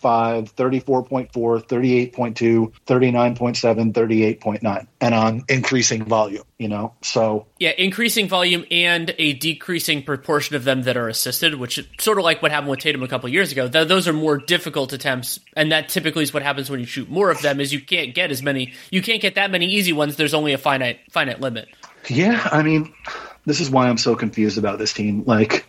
34.4, 0.53 1.31
38.2, 1.31 2.71
39.7, 2.85 3.93
38.9 3.93 4.87
and 5.01 5.15
on 5.15 5.43
increasing 5.49 6.05
volume. 6.05 6.43
you 6.57 6.67
know. 6.67 6.93
So 7.01 7.47
yeah, 7.59 7.71
increasing 7.77 8.27
volume 8.27 8.65
and 8.71 9.13
a 9.17 9.33
decreasing 9.33 10.03
proportion 10.03 10.55
of 10.55 10.63
them 10.63 10.83
that 10.83 10.95
are 10.95 11.07
assisted, 11.07 11.55
which 11.55 11.77
is 11.77 11.87
sort 11.99 12.17
of 12.17 12.23
like 12.23 12.41
what 12.41 12.51
happened 12.51 12.69
with 12.71 12.79
Tatum 12.79 13.03
a 13.03 13.07
couple 13.07 13.27
years 13.29 13.51
ago. 13.51 13.67
Th- 13.67 13.87
those 13.87 14.07
are 14.07 14.13
more 14.13 14.37
difficult 14.37 14.93
attempts, 14.93 15.39
and 15.55 15.71
that 15.71 15.89
typically 15.89 16.04
is 16.05 16.33
what 16.33 16.43
happens 16.43 16.69
when 16.69 16.79
you 16.79 16.85
shoot 16.85 17.09
more 17.09 17.29
of 17.29 17.41
them. 17.41 17.59
Is 17.59 17.73
you 17.73 17.81
can't 17.81 18.13
get 18.13 18.31
as 18.31 18.41
many, 18.41 18.73
you 18.91 19.01
can't 19.01 19.21
get 19.21 19.35
that 19.35 19.51
many 19.51 19.67
easy 19.67 19.93
ones. 19.93 20.15
There's 20.15 20.33
only 20.33 20.53
a 20.53 20.57
finite 20.57 20.99
finite 21.11 21.41
limit. 21.41 21.67
Yeah, 22.09 22.47
I 22.51 22.63
mean, 22.63 22.93
this 23.45 23.59
is 23.59 23.69
why 23.69 23.89
I'm 23.89 23.97
so 23.97 24.15
confused 24.15 24.57
about 24.57 24.79
this 24.79 24.93
team. 24.93 25.23
Like, 25.25 25.65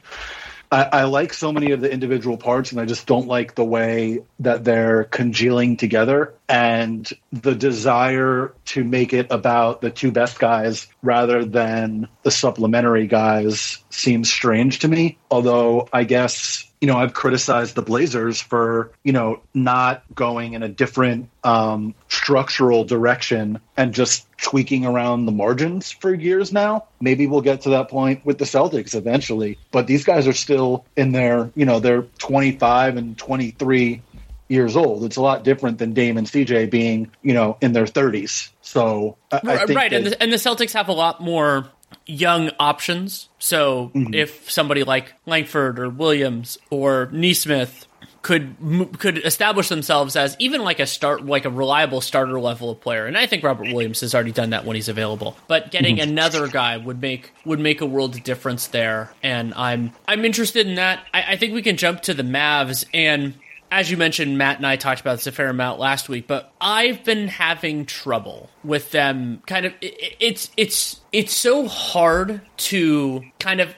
I, 0.70 0.82
I, 0.92 1.04
like 1.04 1.32
so 1.32 1.52
many 1.52 1.70
of 1.70 1.80
the 1.80 1.90
individual 1.90 2.36
parts, 2.36 2.72
and 2.72 2.80
I 2.80 2.84
just 2.84 3.06
don't 3.06 3.28
like 3.28 3.54
the 3.54 3.64
way 3.64 4.20
that 4.40 4.64
they're 4.64 5.04
congealing 5.04 5.76
together 5.76 6.34
and 6.48 7.08
the 7.32 7.54
desire 7.54 8.52
to 8.66 8.84
make 8.84 9.12
it 9.12 9.28
about 9.30 9.80
the 9.80 9.90
two 9.90 10.10
best 10.10 10.38
guys 10.38 10.88
rather 11.02 11.44
than 11.44 12.08
the 12.22 12.30
supplementary 12.30 13.06
guys 13.06 13.78
seems 13.90 14.30
strange 14.30 14.80
to 14.80 14.88
me. 14.88 15.18
Although 15.30 15.88
I 15.92 16.04
guess 16.04 16.65
you 16.80 16.86
know, 16.86 16.96
I've 16.96 17.14
criticized 17.14 17.74
the 17.74 17.82
Blazers 17.82 18.40
for, 18.40 18.92
you 19.02 19.12
know, 19.12 19.40
not 19.54 20.02
going 20.14 20.52
in 20.54 20.62
a 20.62 20.68
different 20.68 21.30
um, 21.42 21.94
structural 22.08 22.84
direction 22.84 23.60
and 23.76 23.94
just 23.94 24.26
tweaking 24.38 24.84
around 24.84 25.26
the 25.26 25.32
margins 25.32 25.90
for 25.90 26.12
years 26.12 26.52
now. 26.52 26.84
Maybe 27.00 27.26
we'll 27.26 27.40
get 27.40 27.62
to 27.62 27.70
that 27.70 27.88
point 27.88 28.24
with 28.26 28.38
the 28.38 28.44
Celtics 28.44 28.94
eventually. 28.94 29.58
But 29.70 29.86
these 29.86 30.04
guys 30.04 30.26
are 30.26 30.34
still 30.34 30.84
in 30.96 31.12
their, 31.12 31.50
you 31.54 31.64
know, 31.64 31.80
they're 31.80 32.02
25 32.18 32.96
and 32.96 33.16
23 33.16 34.02
years 34.48 34.76
old. 34.76 35.04
It's 35.04 35.16
a 35.16 35.22
lot 35.22 35.44
different 35.44 35.78
than 35.78 35.92
Dame 35.92 36.18
and 36.18 36.26
CJ 36.26 36.70
being, 36.70 37.10
you 37.22 37.34
know, 37.34 37.56
in 37.60 37.72
their 37.72 37.84
30s. 37.84 38.50
So, 38.60 39.16
I, 39.32 39.36
I 39.36 39.64
right, 39.64 39.68
that, 39.68 39.92
and 39.92 40.06
the, 40.06 40.22
and 40.22 40.32
the 40.32 40.36
Celtics 40.36 40.72
have 40.74 40.88
a 40.88 40.92
lot 40.92 41.20
more 41.20 41.68
young 42.06 42.50
options. 42.58 43.28
So 43.38 43.90
mm-hmm. 43.94 44.14
if 44.14 44.50
somebody 44.50 44.84
like 44.84 45.12
Langford 45.26 45.78
or 45.78 45.90
Williams 45.90 46.58
or 46.70 47.08
Nesmith 47.12 47.86
could 48.22 48.56
could 48.98 49.18
establish 49.18 49.68
themselves 49.68 50.16
as 50.16 50.34
even 50.40 50.64
like 50.64 50.80
a 50.80 50.86
start 50.86 51.24
like 51.24 51.44
a 51.44 51.50
reliable 51.50 52.00
starter 52.00 52.40
level 52.40 52.70
of 52.70 52.80
player 52.80 53.06
and 53.06 53.16
I 53.16 53.26
think 53.26 53.44
Robert 53.44 53.72
Williams 53.72 54.00
has 54.00 54.16
already 54.16 54.32
done 54.32 54.50
that 54.50 54.64
when 54.64 54.74
he's 54.74 54.88
available 54.88 55.36
but 55.46 55.70
getting 55.70 55.98
mm-hmm. 55.98 56.10
another 56.10 56.48
guy 56.48 56.76
would 56.76 57.00
make 57.00 57.32
would 57.44 57.60
make 57.60 57.80
a 57.80 57.86
world 57.86 58.16
of 58.16 58.24
difference 58.24 58.66
there 58.66 59.12
and 59.22 59.54
I'm 59.54 59.92
I'm 60.08 60.24
interested 60.24 60.66
in 60.66 60.74
that 60.74 61.06
I, 61.14 61.34
I 61.34 61.36
think 61.36 61.54
we 61.54 61.62
can 61.62 61.76
jump 61.76 62.02
to 62.02 62.14
the 62.14 62.24
Mavs 62.24 62.84
and 62.92 63.34
as 63.70 63.90
you 63.90 63.96
mentioned, 63.96 64.38
Matt 64.38 64.58
and 64.58 64.66
I 64.66 64.76
talked 64.76 65.00
about 65.00 65.16
this 65.16 65.26
a 65.26 65.32
fair 65.32 65.48
amount 65.48 65.80
last 65.80 66.08
week, 66.08 66.26
but 66.26 66.52
I've 66.60 67.04
been 67.04 67.28
having 67.28 67.86
trouble 67.86 68.48
with 68.62 68.90
them. 68.90 69.42
Kind 69.46 69.66
of, 69.66 69.74
it, 69.80 70.16
it's 70.20 70.50
it's 70.56 71.00
it's 71.12 71.34
so 71.34 71.66
hard 71.66 72.40
to 72.58 73.24
kind 73.38 73.60
of 73.60 73.74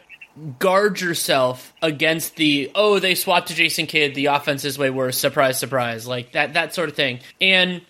guard 0.59 1.01
yourself 1.01 1.72
against 1.83 2.37
the 2.37 2.70
oh 2.74 2.98
they 2.98 3.14
swapped 3.14 3.48
to 3.48 3.55
Jason 3.55 3.87
Kidd, 3.87 4.14
the 4.14 4.27
offense 4.27 4.64
is 4.64 4.79
way 4.79 4.90
worse, 4.90 5.18
surprise, 5.18 5.59
surprise, 5.59 6.07
like 6.07 6.33
that 6.33 6.55
that 6.55 6.74
sort 6.74 6.88
of 6.88 6.96
thing, 6.96 7.20
and 7.40 7.83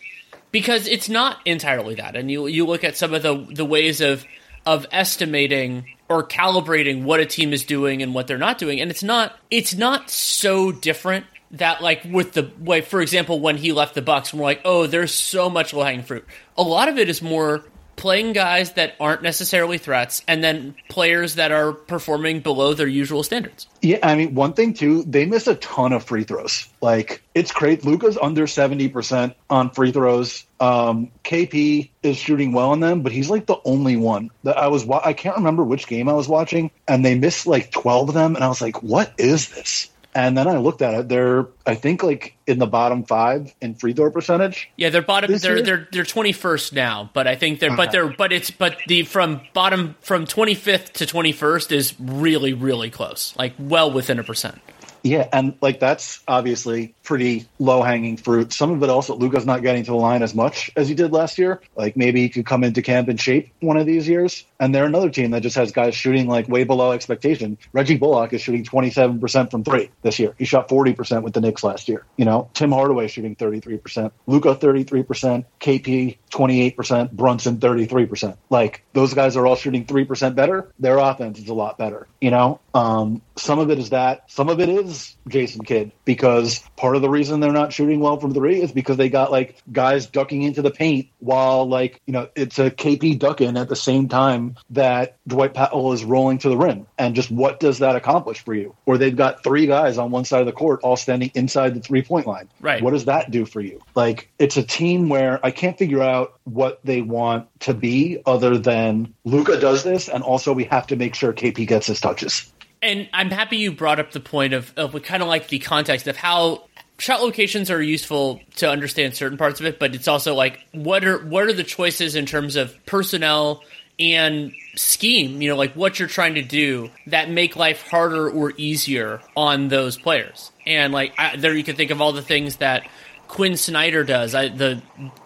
because 0.52 0.86
it's 0.86 1.08
not 1.08 1.38
entirely 1.44 1.96
that, 1.96 2.16
and 2.16 2.30
you 2.30 2.46
you 2.46 2.66
look 2.66 2.84
at 2.84 2.96
some 2.96 3.12
of 3.12 3.22
the 3.22 3.46
the 3.50 3.64
ways 3.64 4.00
of 4.00 4.24
of 4.66 4.86
estimating 4.92 5.86
or 6.08 6.22
calibrating 6.22 7.02
what 7.02 7.20
a 7.20 7.26
team 7.26 7.52
is 7.52 7.64
doing 7.64 8.02
and 8.02 8.14
what 8.14 8.26
they're 8.26 8.38
not 8.38 8.58
doing 8.58 8.80
and 8.80 8.90
it's 8.90 9.02
not 9.02 9.38
it's 9.50 9.74
not 9.74 10.10
so 10.10 10.72
different 10.72 11.24
that 11.52 11.82
like 11.82 12.04
with 12.04 12.32
the 12.32 12.50
way 12.60 12.80
for 12.80 13.00
example 13.00 13.40
when 13.40 13.56
he 13.56 13.72
left 13.72 13.94
the 13.94 14.02
bucks 14.02 14.34
we're 14.34 14.42
like 14.42 14.60
oh 14.64 14.86
there's 14.86 15.12
so 15.12 15.48
much 15.48 15.72
low 15.72 15.84
hanging 15.84 16.04
fruit. 16.04 16.24
A 16.56 16.62
lot 16.62 16.88
of 16.88 16.98
it 16.98 17.08
is 17.08 17.22
more 17.22 17.64
playing 17.96 18.32
guys 18.32 18.74
that 18.74 18.94
aren't 19.00 19.22
necessarily 19.22 19.76
threats 19.76 20.22
and 20.28 20.42
then 20.42 20.74
players 20.88 21.34
that 21.34 21.50
are 21.50 21.72
performing 21.72 22.38
below 22.40 22.72
their 22.72 22.86
usual 22.86 23.22
standards. 23.24 23.66
Yeah 23.82 23.98
i 24.02 24.14
mean 24.14 24.34
one 24.34 24.52
thing 24.52 24.72
too 24.72 25.02
they 25.02 25.26
miss 25.26 25.46
a 25.46 25.56
ton 25.56 25.92
of 25.92 26.04
free 26.04 26.24
throws. 26.24 26.68
Like 26.80 27.22
it's 27.34 27.52
great. 27.52 27.84
Luka's 27.84 28.16
under 28.16 28.46
70% 28.46 29.34
on 29.50 29.70
free 29.70 29.92
throws. 29.92 30.44
Um, 30.60 31.10
kp 31.24 31.90
is 32.02 32.16
shooting 32.16 32.52
well 32.52 32.70
on 32.70 32.80
them 32.80 33.02
but 33.02 33.12
he's 33.12 33.30
like 33.30 33.46
the 33.46 33.58
only 33.64 33.96
one 33.96 34.30
that 34.42 34.58
i 34.58 34.66
was 34.66 34.84
wa- 34.84 35.02
i 35.04 35.12
can't 35.12 35.36
remember 35.36 35.62
which 35.62 35.86
game 35.86 36.08
i 36.08 36.12
was 36.12 36.26
watching 36.28 36.72
and 36.88 37.04
they 37.04 37.16
missed 37.16 37.46
like 37.46 37.70
12 37.70 38.08
of 38.08 38.14
them 38.16 38.34
and 38.34 38.42
i 38.42 38.48
was 38.48 38.60
like 38.60 38.82
what 38.82 39.12
is 39.18 39.50
this 39.50 39.88
and 40.18 40.36
then 40.36 40.48
I 40.48 40.56
looked 40.56 40.82
at 40.82 40.94
it. 40.94 41.08
They're, 41.08 41.46
I 41.64 41.76
think, 41.76 42.02
like 42.02 42.36
in 42.48 42.58
the 42.58 42.66
bottom 42.66 43.04
five 43.04 43.54
in 43.60 43.76
free 43.76 43.92
throw 43.92 44.10
percentage. 44.10 44.68
Yeah, 44.76 44.90
they're 44.90 45.00
bottom. 45.00 45.30
They're 45.36 45.56
year? 45.56 45.64
they're 45.64 45.88
they're 45.92 46.04
twenty 46.04 46.32
first 46.32 46.72
now, 46.72 47.08
but 47.14 47.28
I 47.28 47.36
think 47.36 47.60
they're 47.60 47.70
okay. 47.70 47.76
but 47.76 47.92
they're 47.92 48.08
but 48.08 48.32
it's 48.32 48.50
but 48.50 48.78
the 48.88 49.04
from 49.04 49.42
bottom 49.54 49.94
from 50.00 50.26
twenty 50.26 50.56
fifth 50.56 50.94
to 50.94 51.06
twenty 51.06 51.30
first 51.30 51.70
is 51.70 51.94
really 52.00 52.52
really 52.52 52.90
close, 52.90 53.32
like 53.36 53.54
well 53.60 53.92
within 53.92 54.18
a 54.18 54.24
percent. 54.24 54.60
Yeah, 55.02 55.28
and 55.32 55.54
like 55.60 55.80
that's 55.80 56.20
obviously 56.26 56.94
pretty 57.02 57.46
low 57.58 57.82
hanging 57.82 58.16
fruit. 58.16 58.52
Some 58.52 58.70
of 58.72 58.82
it 58.82 58.90
also 58.90 59.16
Luka's 59.16 59.46
not 59.46 59.62
getting 59.62 59.84
to 59.84 59.90
the 59.92 59.96
line 59.96 60.22
as 60.22 60.34
much 60.34 60.70
as 60.76 60.88
he 60.88 60.94
did 60.94 61.12
last 61.12 61.38
year. 61.38 61.60
Like 61.76 61.96
maybe 61.96 62.22
he 62.22 62.28
could 62.28 62.46
come 62.46 62.64
into 62.64 62.82
camp 62.82 63.08
and 63.08 63.18
shape 63.18 63.50
one 63.60 63.76
of 63.76 63.86
these 63.86 64.08
years. 64.08 64.44
And 64.60 64.74
they're 64.74 64.84
another 64.84 65.10
team 65.10 65.30
that 65.30 65.42
just 65.42 65.56
has 65.56 65.72
guys 65.72 65.94
shooting 65.94 66.26
like 66.26 66.48
way 66.48 66.64
below 66.64 66.92
expectation. 66.92 67.58
Reggie 67.72 67.96
Bullock 67.96 68.32
is 68.32 68.40
shooting 68.40 68.64
27% 68.64 69.50
from 69.50 69.64
three 69.64 69.90
this 70.02 70.18
year. 70.18 70.34
He 70.36 70.44
shot 70.44 70.68
40% 70.68 71.22
with 71.22 71.32
the 71.32 71.40
Knicks 71.40 71.62
last 71.62 71.88
year. 71.88 72.04
You 72.16 72.24
know, 72.24 72.50
Tim 72.54 72.72
Hardaway 72.72 73.06
shooting 73.08 73.36
33%, 73.36 74.10
Luka 74.26 74.56
33%, 74.56 75.44
KP 75.60 76.18
28%, 76.30 77.12
Brunson 77.12 77.58
33%. 77.58 78.36
Like 78.50 78.82
those 78.92 79.14
guys 79.14 79.36
are 79.36 79.46
all 79.46 79.56
shooting 79.56 79.86
3% 79.86 80.34
better. 80.34 80.72
Their 80.78 80.98
offense 80.98 81.38
is 81.38 81.48
a 81.48 81.54
lot 81.54 81.78
better. 81.78 82.06
You 82.20 82.30
know, 82.30 82.60
um, 82.78 83.22
some 83.34 83.58
of 83.58 83.70
it 83.70 83.78
is 83.80 83.90
that. 83.90 84.30
Some 84.30 84.48
of 84.48 84.60
it 84.60 84.68
is 84.68 85.16
Jason 85.26 85.64
Kidd 85.64 85.90
because 86.04 86.60
part 86.76 86.94
of 86.94 87.02
the 87.02 87.10
reason 87.10 87.40
they're 87.40 87.50
not 87.50 87.72
shooting 87.72 87.98
well 87.98 88.18
from 88.20 88.32
three 88.32 88.62
is 88.62 88.70
because 88.70 88.96
they 88.96 89.08
got 89.08 89.32
like 89.32 89.56
guys 89.72 90.06
ducking 90.06 90.42
into 90.42 90.62
the 90.62 90.70
paint 90.70 91.08
while 91.18 91.68
like 91.68 92.00
you 92.06 92.12
know 92.12 92.28
it's 92.36 92.60
a 92.60 92.70
KP 92.70 93.18
duck 93.18 93.40
in 93.40 93.56
at 93.56 93.68
the 93.68 93.74
same 93.74 94.08
time 94.08 94.56
that 94.70 95.16
Dwight 95.26 95.54
Powell 95.54 95.92
is 95.92 96.04
rolling 96.04 96.38
to 96.38 96.48
the 96.48 96.56
rim. 96.56 96.86
And 96.96 97.16
just 97.16 97.32
what 97.32 97.58
does 97.58 97.80
that 97.80 97.96
accomplish 97.96 98.44
for 98.44 98.54
you? 98.54 98.76
Or 98.86 98.96
they've 98.96 99.16
got 99.16 99.42
three 99.42 99.66
guys 99.66 99.98
on 99.98 100.12
one 100.12 100.24
side 100.24 100.40
of 100.40 100.46
the 100.46 100.52
court 100.52 100.80
all 100.84 100.96
standing 100.96 101.32
inside 101.34 101.74
the 101.74 101.80
three 101.80 102.02
point 102.02 102.28
line. 102.28 102.48
Right. 102.60 102.80
What 102.80 102.92
does 102.92 103.06
that 103.06 103.32
do 103.32 103.44
for 103.44 103.60
you? 103.60 103.80
Like 103.96 104.30
it's 104.38 104.56
a 104.56 104.62
team 104.62 105.08
where 105.08 105.44
I 105.44 105.50
can't 105.50 105.76
figure 105.76 106.02
out 106.02 106.38
what 106.44 106.78
they 106.84 107.02
want 107.02 107.48
to 107.60 107.74
be 107.74 108.22
other 108.24 108.56
than 108.56 109.14
Luka 109.24 109.58
does 109.58 109.82
this 109.82 110.08
and 110.08 110.22
also 110.22 110.52
we 110.52 110.64
have 110.64 110.86
to 110.88 110.96
make 110.96 111.16
sure 111.16 111.32
KP 111.32 111.66
gets 111.66 111.88
his 111.88 112.00
touches. 112.00 112.52
And 112.80 113.08
I'm 113.12 113.30
happy 113.30 113.56
you 113.56 113.72
brought 113.72 113.98
up 113.98 114.12
the 114.12 114.20
point 114.20 114.52
of, 114.52 114.72
of 114.76 115.00
kind 115.02 115.22
of 115.22 115.28
like 115.28 115.48
the 115.48 115.58
context 115.58 116.06
of 116.06 116.16
how 116.16 116.64
shot 116.98 117.22
locations 117.22 117.70
are 117.70 117.80
useful 117.80 118.40
to 118.56 118.68
understand 118.68 119.14
certain 119.14 119.38
parts 119.38 119.60
of 119.60 119.66
it, 119.66 119.78
but 119.78 119.94
it's 119.94 120.08
also 120.08 120.34
like 120.34 120.60
what 120.72 121.04
are 121.04 121.18
what 121.24 121.44
are 121.44 121.52
the 121.52 121.64
choices 121.64 122.14
in 122.14 122.26
terms 122.26 122.56
of 122.56 122.74
personnel 122.86 123.62
and 124.00 124.52
scheme, 124.76 125.42
you 125.42 125.48
know, 125.48 125.56
like 125.56 125.74
what 125.74 125.98
you're 125.98 126.08
trying 126.08 126.34
to 126.34 126.42
do 126.42 126.90
that 127.08 127.30
make 127.30 127.56
life 127.56 127.82
harder 127.82 128.30
or 128.30 128.52
easier 128.56 129.20
on 129.36 129.68
those 129.68 129.96
players. 129.96 130.52
And 130.66 130.92
like 130.92 131.14
I, 131.18 131.36
there 131.36 131.54
you 131.54 131.64
can 131.64 131.76
think 131.76 131.90
of 131.90 132.00
all 132.00 132.12
the 132.12 132.22
things 132.22 132.56
that 132.56 132.88
Quin 133.26 133.56
Snyder 133.56 134.04
does, 134.04 134.34
I, 134.34 134.48
the 134.48 134.82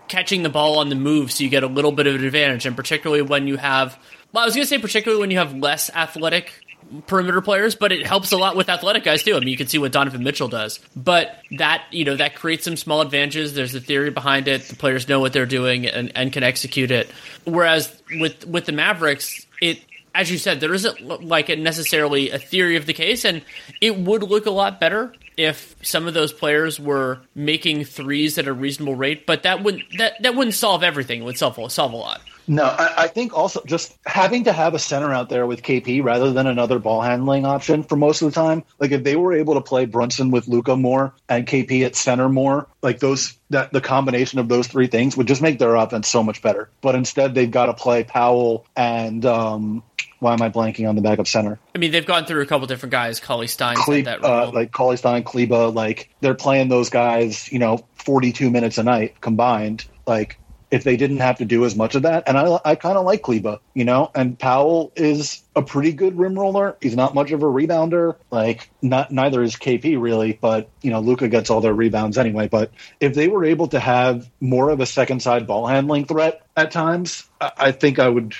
catching 0.08 0.42
the 0.42 0.48
ball 0.48 0.78
on 0.78 0.88
the 0.88 0.94
move 0.94 1.32
so 1.32 1.44
you 1.44 1.50
get 1.50 1.62
a 1.62 1.68
little 1.68 1.92
bit 1.92 2.06
of 2.06 2.16
an 2.16 2.24
advantage 2.24 2.66
and 2.66 2.76
particularly 2.76 3.22
when 3.22 3.46
you 3.46 3.56
have 3.56 3.98
well, 4.32 4.42
I 4.42 4.46
was 4.46 4.54
going 4.54 4.64
to 4.64 4.68
say 4.68 4.78
particularly 4.78 5.20
when 5.20 5.30
you 5.30 5.38
have 5.38 5.54
less 5.54 5.90
athletic 5.90 6.61
perimeter 7.06 7.40
players, 7.40 7.74
but 7.74 7.92
it 7.92 8.06
helps 8.06 8.32
a 8.32 8.36
lot 8.36 8.56
with 8.56 8.68
athletic 8.68 9.04
guys 9.04 9.22
too. 9.22 9.36
I 9.36 9.40
mean, 9.40 9.48
you 9.48 9.56
can 9.56 9.66
see 9.66 9.78
what 9.78 9.92
Donovan 9.92 10.22
Mitchell 10.22 10.48
does, 10.48 10.78
but 10.94 11.38
that 11.52 11.84
you 11.90 12.04
know 12.04 12.16
that 12.16 12.34
creates 12.34 12.64
some 12.64 12.76
small 12.76 13.00
advantages. 13.00 13.54
There's 13.54 13.74
a 13.74 13.80
theory 13.80 14.10
behind 14.10 14.48
it. 14.48 14.62
The 14.62 14.76
players 14.76 15.08
know 15.08 15.20
what 15.20 15.32
they're 15.32 15.46
doing 15.46 15.86
and, 15.86 16.12
and 16.14 16.32
can 16.32 16.42
execute 16.42 16.90
it. 16.90 17.10
Whereas 17.44 18.02
with 18.18 18.46
with 18.46 18.66
the 18.66 18.72
Mavericks, 18.72 19.46
it 19.60 19.80
as 20.14 20.30
you 20.30 20.38
said, 20.38 20.60
there 20.60 20.74
isn't 20.74 21.24
like 21.24 21.48
a 21.48 21.56
necessarily 21.56 22.30
a 22.30 22.38
theory 22.38 22.76
of 22.76 22.86
the 22.86 22.92
case, 22.92 23.24
and 23.24 23.42
it 23.80 23.96
would 23.96 24.22
look 24.22 24.46
a 24.46 24.50
lot 24.50 24.80
better 24.80 25.14
if 25.36 25.74
some 25.82 26.06
of 26.06 26.14
those 26.14 26.32
players 26.32 26.78
were 26.78 27.20
making 27.34 27.84
threes 27.84 28.36
at 28.36 28.46
a 28.46 28.52
reasonable 28.52 28.94
rate. 28.94 29.26
But 29.26 29.44
that 29.44 29.62
wouldn't 29.62 29.84
that 29.98 30.22
that 30.22 30.34
wouldn't 30.34 30.54
solve 30.54 30.82
everything. 30.82 31.22
It 31.22 31.24
would 31.24 31.38
solve 31.38 31.72
solve 31.72 31.92
a 31.92 31.96
lot. 31.96 32.20
No, 32.52 32.64
I, 32.64 33.04
I, 33.04 33.08
think 33.08 33.32
also 33.32 33.62
just 33.64 33.96
having 34.04 34.44
to 34.44 34.52
have 34.52 34.74
a 34.74 34.78
center 34.78 35.10
out 35.10 35.30
there 35.30 35.46
with 35.46 35.62
KP 35.62 36.04
rather 36.04 36.32
than 36.32 36.46
another 36.46 36.78
ball 36.78 37.00
handling 37.00 37.46
option 37.46 37.82
for 37.82 37.96
most 37.96 38.20
of 38.20 38.30
the 38.30 38.34
time. 38.34 38.62
Like 38.78 38.90
if 38.90 39.04
they 39.04 39.16
were 39.16 39.32
able 39.32 39.54
to 39.54 39.62
play 39.62 39.86
Brunson 39.86 40.30
with 40.30 40.48
Luka 40.48 40.76
more 40.76 41.14
and 41.30 41.46
KP 41.46 41.86
at 41.86 41.96
center 41.96 42.28
more, 42.28 42.66
like 42.82 42.98
those 42.98 43.38
that 43.48 43.72
the 43.72 43.80
combination 43.80 44.38
of 44.38 44.48
those 44.48 44.66
three 44.66 44.86
things 44.86 45.16
would 45.16 45.28
just 45.28 45.40
make 45.40 45.58
their 45.58 45.74
offense 45.76 46.08
so 46.08 46.22
much 46.22 46.42
better. 46.42 46.68
But 46.82 46.94
instead, 46.94 47.34
they've 47.34 47.50
got 47.50 47.66
to 47.66 47.74
play 47.74 48.04
Powell 48.04 48.66
and 48.76 49.24
um, 49.24 49.82
why 50.18 50.34
am 50.34 50.42
I 50.42 50.50
blanking 50.50 50.86
on 50.86 50.94
the 50.94 51.00
backup 51.00 51.28
center? 51.28 51.58
I 51.74 51.78
mean, 51.78 51.90
they've 51.90 52.04
gone 52.04 52.26
through 52.26 52.42
a 52.42 52.46
couple 52.46 52.66
different 52.66 52.92
guys. 52.92 53.18
Cauley-Stein, 53.18 53.76
Cle- 53.76 54.02
that 54.02 54.22
uh, 54.22 54.50
like 54.52 54.72
Cauley-Stein, 54.72 55.24
Kleber, 55.24 55.68
like 55.68 56.10
they're 56.20 56.34
playing 56.34 56.68
those 56.68 56.90
guys, 56.90 57.50
you 57.50 57.58
know, 57.58 57.84
42 57.94 58.50
minutes 58.50 58.76
a 58.76 58.82
night 58.82 59.20
combined. 59.22 59.86
Like 60.06 60.38
if 60.72 60.84
they 60.84 60.96
didn't 60.96 61.18
have 61.18 61.36
to 61.36 61.44
do 61.44 61.66
as 61.66 61.76
much 61.76 61.94
of 61.94 62.02
that. 62.02 62.24
And 62.26 62.38
I, 62.38 62.58
I 62.64 62.74
kind 62.76 62.96
of 62.96 63.04
like 63.04 63.20
Kleber, 63.20 63.58
you 63.74 63.84
know, 63.84 64.10
and 64.14 64.38
Powell 64.38 64.90
is 64.96 65.42
a 65.54 65.60
pretty 65.60 65.92
good 65.92 66.18
rim 66.18 66.36
roller. 66.36 66.78
He's 66.80 66.96
not 66.96 67.14
much 67.14 67.30
of 67.30 67.42
a 67.42 67.46
rebounder. 67.46 68.16
Like 68.30 68.70
not 68.80 69.12
neither 69.12 69.42
is 69.42 69.54
KP 69.54 70.00
really, 70.00 70.38
but 70.40 70.70
you 70.80 70.90
know 70.90 71.00
Luka 71.00 71.28
gets 71.28 71.50
all 71.50 71.60
their 71.60 71.74
rebounds 71.74 72.16
anyway. 72.16 72.48
But 72.48 72.72
if 73.00 73.12
they 73.14 73.28
were 73.28 73.44
able 73.44 73.68
to 73.68 73.78
have 73.78 74.30
more 74.40 74.70
of 74.70 74.80
a 74.80 74.86
second 74.86 75.20
side 75.20 75.46
ball 75.46 75.66
handling 75.66 76.06
threat 76.06 76.40
at 76.56 76.70
times, 76.70 77.28
I 77.38 77.72
think 77.72 77.98
I 77.98 78.08
would 78.08 78.34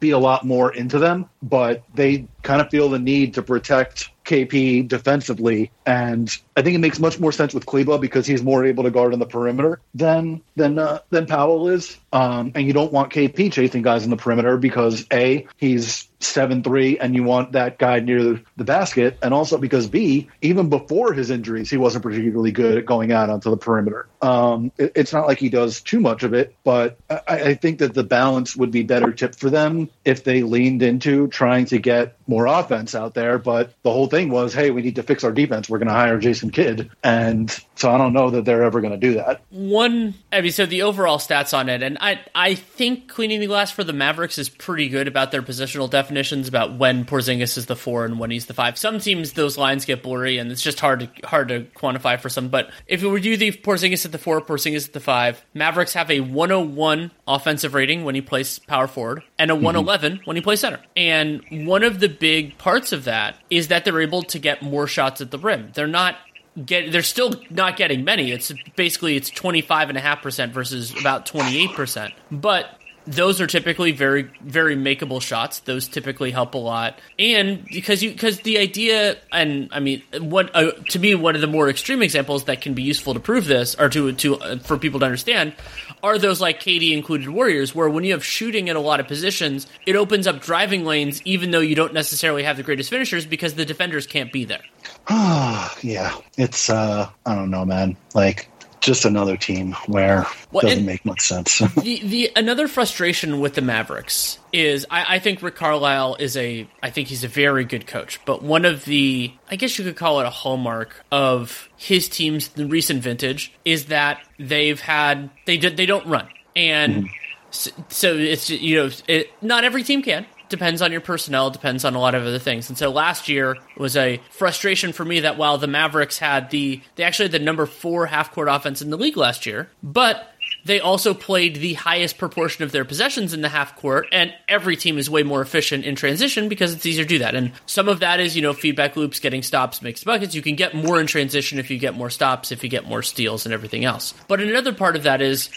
be 0.00 0.10
a 0.10 0.18
lot 0.18 0.46
more 0.46 0.74
into 0.74 0.98
them. 0.98 1.28
But 1.42 1.84
they 1.94 2.26
kind 2.42 2.62
of 2.62 2.70
feel 2.70 2.88
the 2.88 2.98
need 2.98 3.34
to 3.34 3.42
protect 3.42 4.08
KP 4.26 4.86
defensively, 4.86 5.70
and 5.86 6.36
I 6.56 6.62
think 6.62 6.74
it 6.74 6.80
makes 6.80 6.98
much 6.98 7.18
more 7.18 7.32
sense 7.32 7.54
with 7.54 7.64
Kleber 7.64 7.98
because 7.98 8.26
he's 8.26 8.42
more 8.42 8.64
able 8.64 8.84
to 8.84 8.90
guard 8.90 9.12
on 9.12 9.18
the 9.18 9.26
perimeter 9.26 9.80
than 9.94 10.42
than 10.56 10.78
uh, 10.78 11.00
than 11.10 11.26
Powell 11.26 11.68
is. 11.68 11.96
Um, 12.12 12.52
and 12.54 12.66
you 12.66 12.72
don't 12.72 12.92
want 12.92 13.12
KP 13.12 13.52
chasing 13.52 13.82
guys 13.82 14.04
in 14.04 14.10
the 14.10 14.16
perimeter 14.16 14.56
because 14.56 15.06
a 15.12 15.46
he's 15.56 16.08
seven 16.20 16.62
three, 16.62 16.98
and 16.98 17.14
you 17.14 17.22
want 17.22 17.52
that 17.52 17.78
guy 17.78 18.00
near 18.00 18.40
the 18.56 18.64
basket, 18.64 19.18
and 19.22 19.34
also 19.34 19.58
because 19.58 19.86
B, 19.86 20.28
even 20.42 20.68
before 20.68 21.12
his 21.12 21.30
injuries, 21.30 21.70
he 21.70 21.76
wasn't 21.76 22.02
particularly 22.02 22.52
good 22.52 22.78
at 22.78 22.86
going 22.86 23.12
out 23.12 23.30
onto 23.30 23.50
the 23.50 23.56
perimeter. 23.56 24.06
Um, 24.22 24.72
it, 24.78 24.92
it's 24.94 25.12
not 25.12 25.26
like 25.26 25.38
he 25.38 25.48
does 25.48 25.80
too 25.80 26.00
much 26.00 26.22
of 26.22 26.34
it, 26.34 26.54
but 26.64 26.98
I, 27.10 27.20
I 27.28 27.54
think 27.54 27.78
that 27.80 27.94
the 27.94 28.04
balance 28.04 28.56
would 28.56 28.70
be 28.70 28.82
better 28.82 29.12
tipped 29.12 29.38
for 29.38 29.50
them 29.50 29.90
if 30.04 30.24
they 30.24 30.42
leaned 30.42 30.82
into 30.82 31.28
trying 31.28 31.66
to 31.66 31.78
get 31.78 32.16
more 32.26 32.46
offense 32.46 32.94
out 32.94 33.14
there. 33.14 33.38
But 33.38 33.72
the 33.82 33.92
whole 33.92 34.06
thing 34.06 34.30
was, 34.30 34.54
hey, 34.54 34.70
we 34.70 34.82
need 34.82 34.96
to 34.96 35.02
fix 35.02 35.22
our 35.22 35.32
defense. 35.32 35.68
We're 35.68 35.78
going 35.78 35.88
to 35.88 35.94
hire 35.94 36.18
Jason 36.18 36.50
Kidd, 36.50 36.90
and 37.02 37.54
so 37.74 37.90
I 37.90 37.98
don't 37.98 38.12
know 38.12 38.30
that 38.30 38.44
they're 38.44 38.62
ever 38.62 38.80
going 38.80 38.98
to 38.98 39.06
do 39.06 39.14
that. 39.14 39.42
One, 39.50 40.14
I 40.32 40.40
mean, 40.40 40.52
so 40.52 40.66
the 40.66 40.82
overall 40.82 41.18
stats 41.18 41.56
on 41.56 41.68
it, 41.68 41.82
and 41.82 41.98
I, 42.00 42.20
I 42.34 42.54
think 42.54 43.08
cleaning 43.08 43.40
the 43.40 43.46
glass 43.46 43.70
for 43.70 43.84
the 43.84 43.92
Mavericks 43.92 44.38
is 44.38 44.48
pretty 44.48 44.88
good 44.88 45.08
about 45.08 45.30
their 45.30 45.42
positional 45.42 45.90
definitions 46.06 46.46
about 46.46 46.78
when 46.78 47.04
Porzingis 47.04 47.58
is 47.58 47.66
the 47.66 47.74
four 47.74 48.04
and 48.04 48.20
when 48.20 48.30
he's 48.30 48.46
the 48.46 48.54
five. 48.54 48.78
Some 48.78 49.00
teams 49.00 49.32
those 49.32 49.58
lines 49.58 49.84
get 49.84 50.04
blurry, 50.04 50.38
and 50.38 50.52
it's 50.52 50.62
just 50.62 50.78
hard 50.78 51.00
to 51.00 51.26
hard 51.26 51.48
to 51.48 51.62
quantify 51.74 52.20
for 52.20 52.28
some. 52.28 52.48
But 52.48 52.70
if 52.86 53.02
we 53.02 53.20
do 53.20 53.36
the 53.36 53.50
Porzingis 53.50 54.06
at 54.06 54.12
the 54.12 54.18
four, 54.18 54.40
Porzingis 54.40 54.86
at 54.86 54.92
the 54.92 55.00
five, 55.00 55.44
Mavericks 55.52 55.94
have 55.94 56.08
a 56.08 56.20
101 56.20 57.10
offensive 57.26 57.74
rating 57.74 58.04
when 58.04 58.14
he 58.14 58.20
plays 58.20 58.60
power 58.60 58.86
forward 58.86 59.24
and 59.36 59.50
a 59.50 59.54
111 59.56 60.12
mm-hmm. 60.12 60.24
when 60.24 60.36
he 60.36 60.42
plays 60.42 60.60
center. 60.60 60.80
And 60.96 61.42
one 61.66 61.82
of 61.82 61.98
the 61.98 62.08
big 62.08 62.56
parts 62.56 62.92
of 62.92 63.04
that 63.04 63.36
is 63.50 63.68
that 63.68 63.84
they're 63.84 64.00
able 64.00 64.22
to 64.22 64.38
get 64.38 64.62
more 64.62 64.86
shots 64.86 65.20
at 65.20 65.32
the 65.32 65.38
rim. 65.38 65.72
They're 65.74 65.88
not 65.88 66.16
get 66.64 66.92
they're 66.92 67.02
still 67.02 67.34
not 67.50 67.76
getting 67.76 68.04
many. 68.04 68.30
It's 68.30 68.52
basically 68.76 69.16
it's 69.16 69.30
25.5% 69.30 70.52
versus 70.52 70.92
about 70.98 71.26
28%. 71.26 72.12
But 72.30 72.66
those 73.06 73.40
are 73.40 73.46
typically 73.46 73.92
very 73.92 74.30
very 74.40 74.76
makeable 74.76 75.22
shots. 75.22 75.60
Those 75.60 75.88
typically 75.88 76.30
help 76.30 76.54
a 76.54 76.58
lot. 76.58 76.98
And 77.18 77.64
because 77.64 78.02
you 78.02 78.10
because 78.10 78.40
the 78.40 78.58
idea 78.58 79.16
and 79.32 79.68
i 79.72 79.80
mean 79.80 80.02
what 80.20 80.54
uh, 80.54 80.72
to 80.90 80.98
me 80.98 81.14
one 81.14 81.34
of 81.34 81.40
the 81.40 81.46
more 81.46 81.68
extreme 81.68 82.02
examples 82.02 82.44
that 82.44 82.60
can 82.60 82.74
be 82.74 82.82
useful 82.82 83.14
to 83.14 83.20
prove 83.20 83.46
this 83.46 83.74
or 83.76 83.88
to 83.90 84.12
to 84.12 84.36
uh, 84.36 84.58
for 84.58 84.78
people 84.78 85.00
to 85.00 85.06
understand 85.06 85.54
are 86.02 86.18
those 86.18 86.40
like 86.40 86.60
KD 86.60 86.92
included 86.92 87.28
warriors 87.28 87.74
where 87.74 87.88
when 87.88 88.04
you 88.04 88.12
have 88.12 88.24
shooting 88.24 88.68
in 88.68 88.76
a 88.76 88.80
lot 88.80 89.00
of 89.00 89.06
positions 89.06 89.66
it 89.86 89.96
opens 89.96 90.26
up 90.26 90.40
driving 90.40 90.84
lanes 90.84 91.22
even 91.24 91.50
though 91.50 91.60
you 91.60 91.74
don't 91.74 91.94
necessarily 91.94 92.42
have 92.42 92.56
the 92.56 92.62
greatest 92.62 92.90
finishers 92.90 93.26
because 93.26 93.54
the 93.54 93.64
defenders 93.64 94.06
can't 94.06 94.32
be 94.32 94.44
there. 94.44 94.62
Yeah. 95.82 96.16
It's 96.36 96.70
uh 96.70 97.08
i 97.24 97.34
don't 97.34 97.50
know 97.50 97.64
man. 97.64 97.96
Like 98.14 98.48
just 98.86 99.04
another 99.04 99.36
team 99.36 99.72
where 99.86 100.26
well, 100.52 100.62
doesn't 100.62 100.86
make 100.86 101.04
much 101.04 101.20
sense. 101.20 101.58
the 101.82 102.00
the 102.00 102.32
another 102.36 102.68
frustration 102.68 103.40
with 103.40 103.54
the 103.54 103.60
Mavericks 103.60 104.38
is 104.52 104.86
I, 104.90 105.16
I, 105.16 105.18
think 105.18 105.42
Rick 105.42 105.56
Carlisle 105.56 106.16
is 106.20 106.36
a 106.36 106.66
I 106.82 106.90
think 106.90 107.08
he's 107.08 107.24
a 107.24 107.28
very 107.28 107.64
good 107.64 107.86
coach, 107.86 108.20
but 108.24 108.42
one 108.42 108.64
of 108.64 108.84
the 108.84 109.32
I 109.50 109.56
guess 109.56 109.78
you 109.78 109.84
could 109.84 109.96
call 109.96 110.20
it 110.20 110.26
a 110.26 110.30
hallmark 110.30 111.04
of 111.10 111.68
his 111.76 112.08
team's 112.08 112.48
the 112.48 112.66
recent 112.66 113.02
vintage 113.02 113.52
is 113.64 113.86
that 113.86 114.24
they've 114.38 114.80
had 114.80 115.30
they 115.44 115.58
did 115.58 115.76
they 115.76 115.86
don't 115.86 116.06
run 116.06 116.28
and. 116.54 116.94
Mm-hmm. 116.94 117.12
So, 117.52 117.70
so 117.88 118.14
it's 118.16 118.50
you 118.50 118.76
know 118.76 118.90
it, 119.06 119.30
not 119.40 119.64
every 119.64 119.84
team 119.84 120.02
can 120.02 120.26
depends 120.48 120.82
on 120.82 120.92
your 120.92 121.00
personnel, 121.00 121.50
depends 121.50 121.84
on 121.84 121.94
a 121.94 122.00
lot 122.00 122.14
of 122.14 122.22
other 122.22 122.38
things. 122.38 122.68
And 122.68 122.78
so 122.78 122.90
last 122.90 123.28
year 123.28 123.56
was 123.76 123.96
a 123.96 124.20
frustration 124.30 124.92
for 124.92 125.04
me 125.04 125.20
that 125.20 125.36
while 125.36 125.58
the 125.58 125.66
Mavericks 125.66 126.18
had 126.18 126.50
the 126.50 126.80
they 126.94 127.04
actually 127.04 127.26
had 127.26 127.32
the 127.32 127.38
number 127.38 127.66
four 127.66 128.06
half 128.06 128.32
court 128.32 128.48
offense 128.48 128.82
in 128.82 128.90
the 128.90 128.96
league 128.96 129.16
last 129.16 129.46
year, 129.46 129.70
but 129.82 130.32
they 130.64 130.80
also 130.80 131.14
played 131.14 131.56
the 131.56 131.74
highest 131.74 132.18
proportion 132.18 132.64
of 132.64 132.72
their 132.72 132.84
possessions 132.84 133.32
in 133.32 133.40
the 133.40 133.48
half 133.48 133.76
court, 133.76 134.06
and 134.10 134.34
every 134.48 134.76
team 134.76 134.98
is 134.98 135.08
way 135.08 135.22
more 135.22 135.40
efficient 135.40 135.84
in 135.84 135.94
transition 135.94 136.48
because 136.48 136.72
it's 136.72 136.84
easier 136.84 137.04
to 137.04 137.08
do 137.08 137.18
that. 137.20 137.36
And 137.36 137.52
some 137.66 137.88
of 137.88 138.00
that 138.00 138.18
is, 138.18 138.34
you 138.34 138.42
know, 138.42 138.52
feedback 138.52 138.96
loops, 138.96 139.20
getting 139.20 139.42
stops 139.42 139.80
makes 139.80 140.02
buckets. 140.02 140.34
You 140.34 140.42
can 140.42 140.56
get 140.56 140.74
more 140.74 141.00
in 141.00 141.06
transition 141.06 141.60
if 141.60 141.70
you 141.70 141.78
get 141.78 141.94
more 141.94 142.10
stops, 142.10 142.50
if 142.50 142.64
you 142.64 142.68
get 142.68 142.84
more 142.84 143.02
steals, 143.02 143.46
and 143.46 143.52
everything 143.52 143.84
else. 143.84 144.12
But 144.26 144.40
another 144.40 144.72
part 144.72 144.96
of 144.96 145.04
that 145.04 145.22
is, 145.22 145.50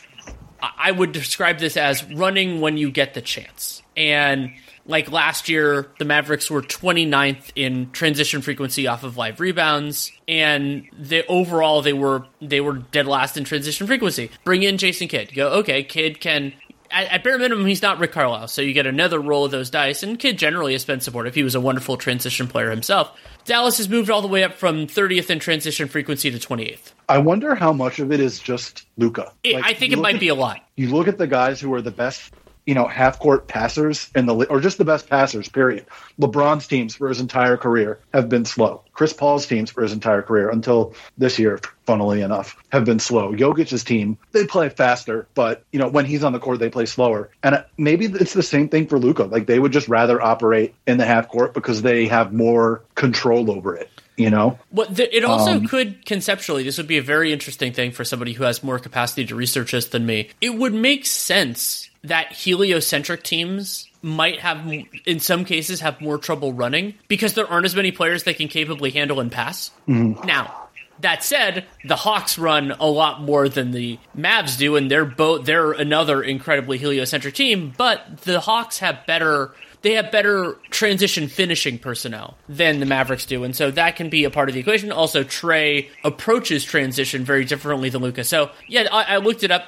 I 0.61 0.91
would 0.91 1.11
describe 1.11 1.57
this 1.57 1.75
as 1.75 2.03
running 2.03 2.61
when 2.61 2.77
you 2.77 2.91
get 2.91 3.15
the 3.15 3.21
chance. 3.21 3.81
And 3.97 4.53
like 4.89 5.11
last 5.11 5.47
year, 5.49 5.87
the 5.99 6.05
Mavericks 6.05 6.49
were 6.49 6.63
29th 6.63 7.51
in 7.55 7.91
transition 7.91 8.41
frequency 8.41 8.87
off 8.87 9.03
of 9.03 9.17
live 9.17 9.39
rebounds, 9.39 10.11
and 10.27 10.87
the 10.97 11.25
overall 11.27 11.83
they 11.83 11.93
were 11.93 12.25
they 12.41 12.59
were 12.59 12.73
dead 12.73 13.05
last 13.05 13.37
in 13.37 13.43
transition 13.43 13.85
frequency. 13.85 14.31
Bring 14.43 14.63
in 14.63 14.79
Jason 14.79 15.07
Kidd. 15.07 15.33
Go 15.35 15.49
okay, 15.59 15.83
Kidd 15.83 16.19
can 16.19 16.53
at, 16.91 17.11
at, 17.11 17.23
bare 17.23 17.37
minimum, 17.37 17.67
he's 17.67 17.83
not 17.83 17.99
Rick 17.99 18.13
Carlisle, 18.13 18.47
so 18.47 18.63
you 18.63 18.73
get 18.73 18.87
another 18.87 19.19
roll 19.19 19.45
of 19.45 19.51
those 19.51 19.69
dice. 19.69 20.01
And 20.01 20.17
Kidd 20.17 20.39
generally 20.39 20.73
has 20.73 20.85
been 20.85 21.01
supportive. 21.01 21.35
He 21.35 21.43
was 21.43 21.53
a 21.53 21.61
wonderful 21.61 21.97
transition 21.97 22.47
player 22.47 22.71
himself. 22.71 23.15
Dallas 23.45 23.77
has 23.77 23.89
moved 23.89 24.09
all 24.09 24.23
the 24.23 24.27
way 24.27 24.43
up 24.43 24.55
from 24.55 24.87
30th 24.87 25.29
in 25.29 25.37
transition 25.37 25.87
frequency 25.87 26.31
to 26.31 26.37
28th. 26.37 26.93
I 27.07 27.19
wonder 27.19 27.53
how 27.53 27.73
much 27.73 27.99
of 27.99 28.11
it 28.11 28.19
is 28.19 28.39
just 28.39 28.85
Luka. 28.97 29.31
Like, 29.45 29.63
I 29.63 29.73
think 29.73 29.93
it 29.93 29.99
might 29.99 30.15
at, 30.15 30.19
be 30.19 30.29
a 30.29 30.35
lot. 30.35 30.61
You 30.77 30.89
look 30.89 31.07
at 31.07 31.19
the 31.19 31.27
guys 31.27 31.61
who 31.61 31.71
are 31.75 31.81
the 31.81 31.91
best 31.91 32.33
you 32.69 32.75
know, 32.75 32.85
half 32.87 33.17
court 33.17 33.47
passers 33.47 34.11
in 34.13 34.27
the 34.27 34.45
or 34.45 34.59
just 34.59 34.77
the 34.77 34.85
best 34.85 35.09
passers. 35.09 35.49
Period. 35.49 35.87
LeBron's 36.21 36.67
teams 36.67 36.93
for 36.93 37.09
his 37.09 37.19
entire 37.19 37.57
career 37.57 37.99
have 38.13 38.29
been 38.29 38.45
slow. 38.45 38.83
Chris 38.93 39.11
Paul's 39.11 39.47
teams 39.47 39.71
for 39.71 39.81
his 39.81 39.91
entire 39.91 40.21
career 40.21 40.51
until 40.51 40.93
this 41.17 41.39
year, 41.39 41.59
funnily 41.87 42.21
enough, 42.21 42.55
have 42.71 42.85
been 42.85 42.99
slow. 42.99 43.33
Jokic's 43.33 43.83
team 43.83 44.19
they 44.33 44.45
play 44.45 44.69
faster, 44.69 45.27
but 45.33 45.63
you 45.71 45.79
know 45.79 45.87
when 45.87 46.05
he's 46.05 46.23
on 46.23 46.31
the 46.31 46.37
court 46.37 46.59
they 46.59 46.69
play 46.69 46.85
slower. 46.85 47.31
And 47.41 47.65
maybe 47.79 48.05
it's 48.05 48.33
the 48.33 48.43
same 48.43 48.69
thing 48.69 48.85
for 48.85 48.99
luka 48.99 49.23
Like 49.23 49.47
they 49.47 49.57
would 49.57 49.71
just 49.71 49.87
rather 49.87 50.21
operate 50.21 50.75
in 50.85 50.99
the 50.99 51.05
half 51.07 51.27
court 51.27 51.55
because 51.55 51.81
they 51.81 52.05
have 52.05 52.33
more 52.33 52.83
control 52.93 53.49
over 53.49 53.75
it 53.75 53.89
you 54.15 54.29
know 54.29 54.59
well 54.71 54.87
it 54.97 55.23
also 55.23 55.53
um, 55.53 55.65
could 55.65 56.05
conceptually 56.05 56.61
this 56.61 56.77
would 56.77 56.87
be 56.87 56.97
a 56.97 57.01
very 57.01 57.31
interesting 57.31 57.71
thing 57.71 57.89
for 57.89 58.03
somebody 58.03 58.33
who 58.33 58.43
has 58.43 58.61
more 58.61 58.77
capacity 58.77 59.25
to 59.25 59.33
research 59.33 59.71
this 59.71 59.87
than 59.87 60.05
me 60.05 60.29
it 60.41 60.55
would 60.55 60.73
make 60.73 61.05
sense 61.05 61.88
that 62.03 62.31
heliocentric 62.31 63.23
teams 63.23 63.89
might 64.01 64.39
have 64.39 64.65
in 65.05 65.19
some 65.19 65.43
cases 65.43 65.81
have 65.81 65.99
more 65.99 66.17
trouble 66.17 66.53
running 66.53 66.93
because 67.07 67.33
there 67.33 67.47
aren't 67.47 67.65
as 67.65 67.75
many 67.75 67.91
players 67.91 68.23
they 68.23 68.33
can 68.33 68.47
capably 68.47 68.91
handle 68.91 69.19
and 69.19 69.31
pass. 69.31 69.71
Mm-hmm. 69.87 70.25
Now, 70.25 70.69
that 71.01 71.23
said, 71.23 71.65
the 71.85 71.95
Hawks 71.95 72.37
run 72.37 72.71
a 72.71 72.85
lot 72.85 73.21
more 73.21 73.47
than 73.47 73.71
the 73.71 73.99
Mavs 74.17 74.57
do, 74.57 74.75
and 74.75 74.89
they're 74.89 75.05
both 75.05 75.45
they're 75.45 75.71
another 75.71 76.21
incredibly 76.21 76.77
heliocentric 76.77 77.33
team. 77.35 77.73
But 77.77 78.21
the 78.21 78.39
Hawks 78.39 78.79
have 78.79 79.05
better 79.05 79.51
they 79.81 79.93
have 79.93 80.11
better 80.11 80.57
transition 80.69 81.29
finishing 81.29 81.79
personnel 81.79 82.37
than 82.49 82.79
the 82.79 82.85
Mavericks 82.85 83.25
do, 83.25 83.43
and 83.43 83.55
so 83.55 83.71
that 83.71 83.95
can 83.95 84.09
be 84.09 84.25
a 84.25 84.29
part 84.29 84.49
of 84.49 84.55
the 84.55 84.59
equation. 84.59 84.91
Also, 84.91 85.23
Trae 85.23 85.89
approaches 86.03 86.65
transition 86.65 87.23
very 87.23 87.45
differently 87.45 87.89
than 87.89 88.01
Luka. 88.01 88.23
So 88.23 88.51
yeah, 88.67 88.87
I, 88.91 89.15
I 89.15 89.17
looked 89.17 89.43
it 89.43 89.51
up 89.51 89.63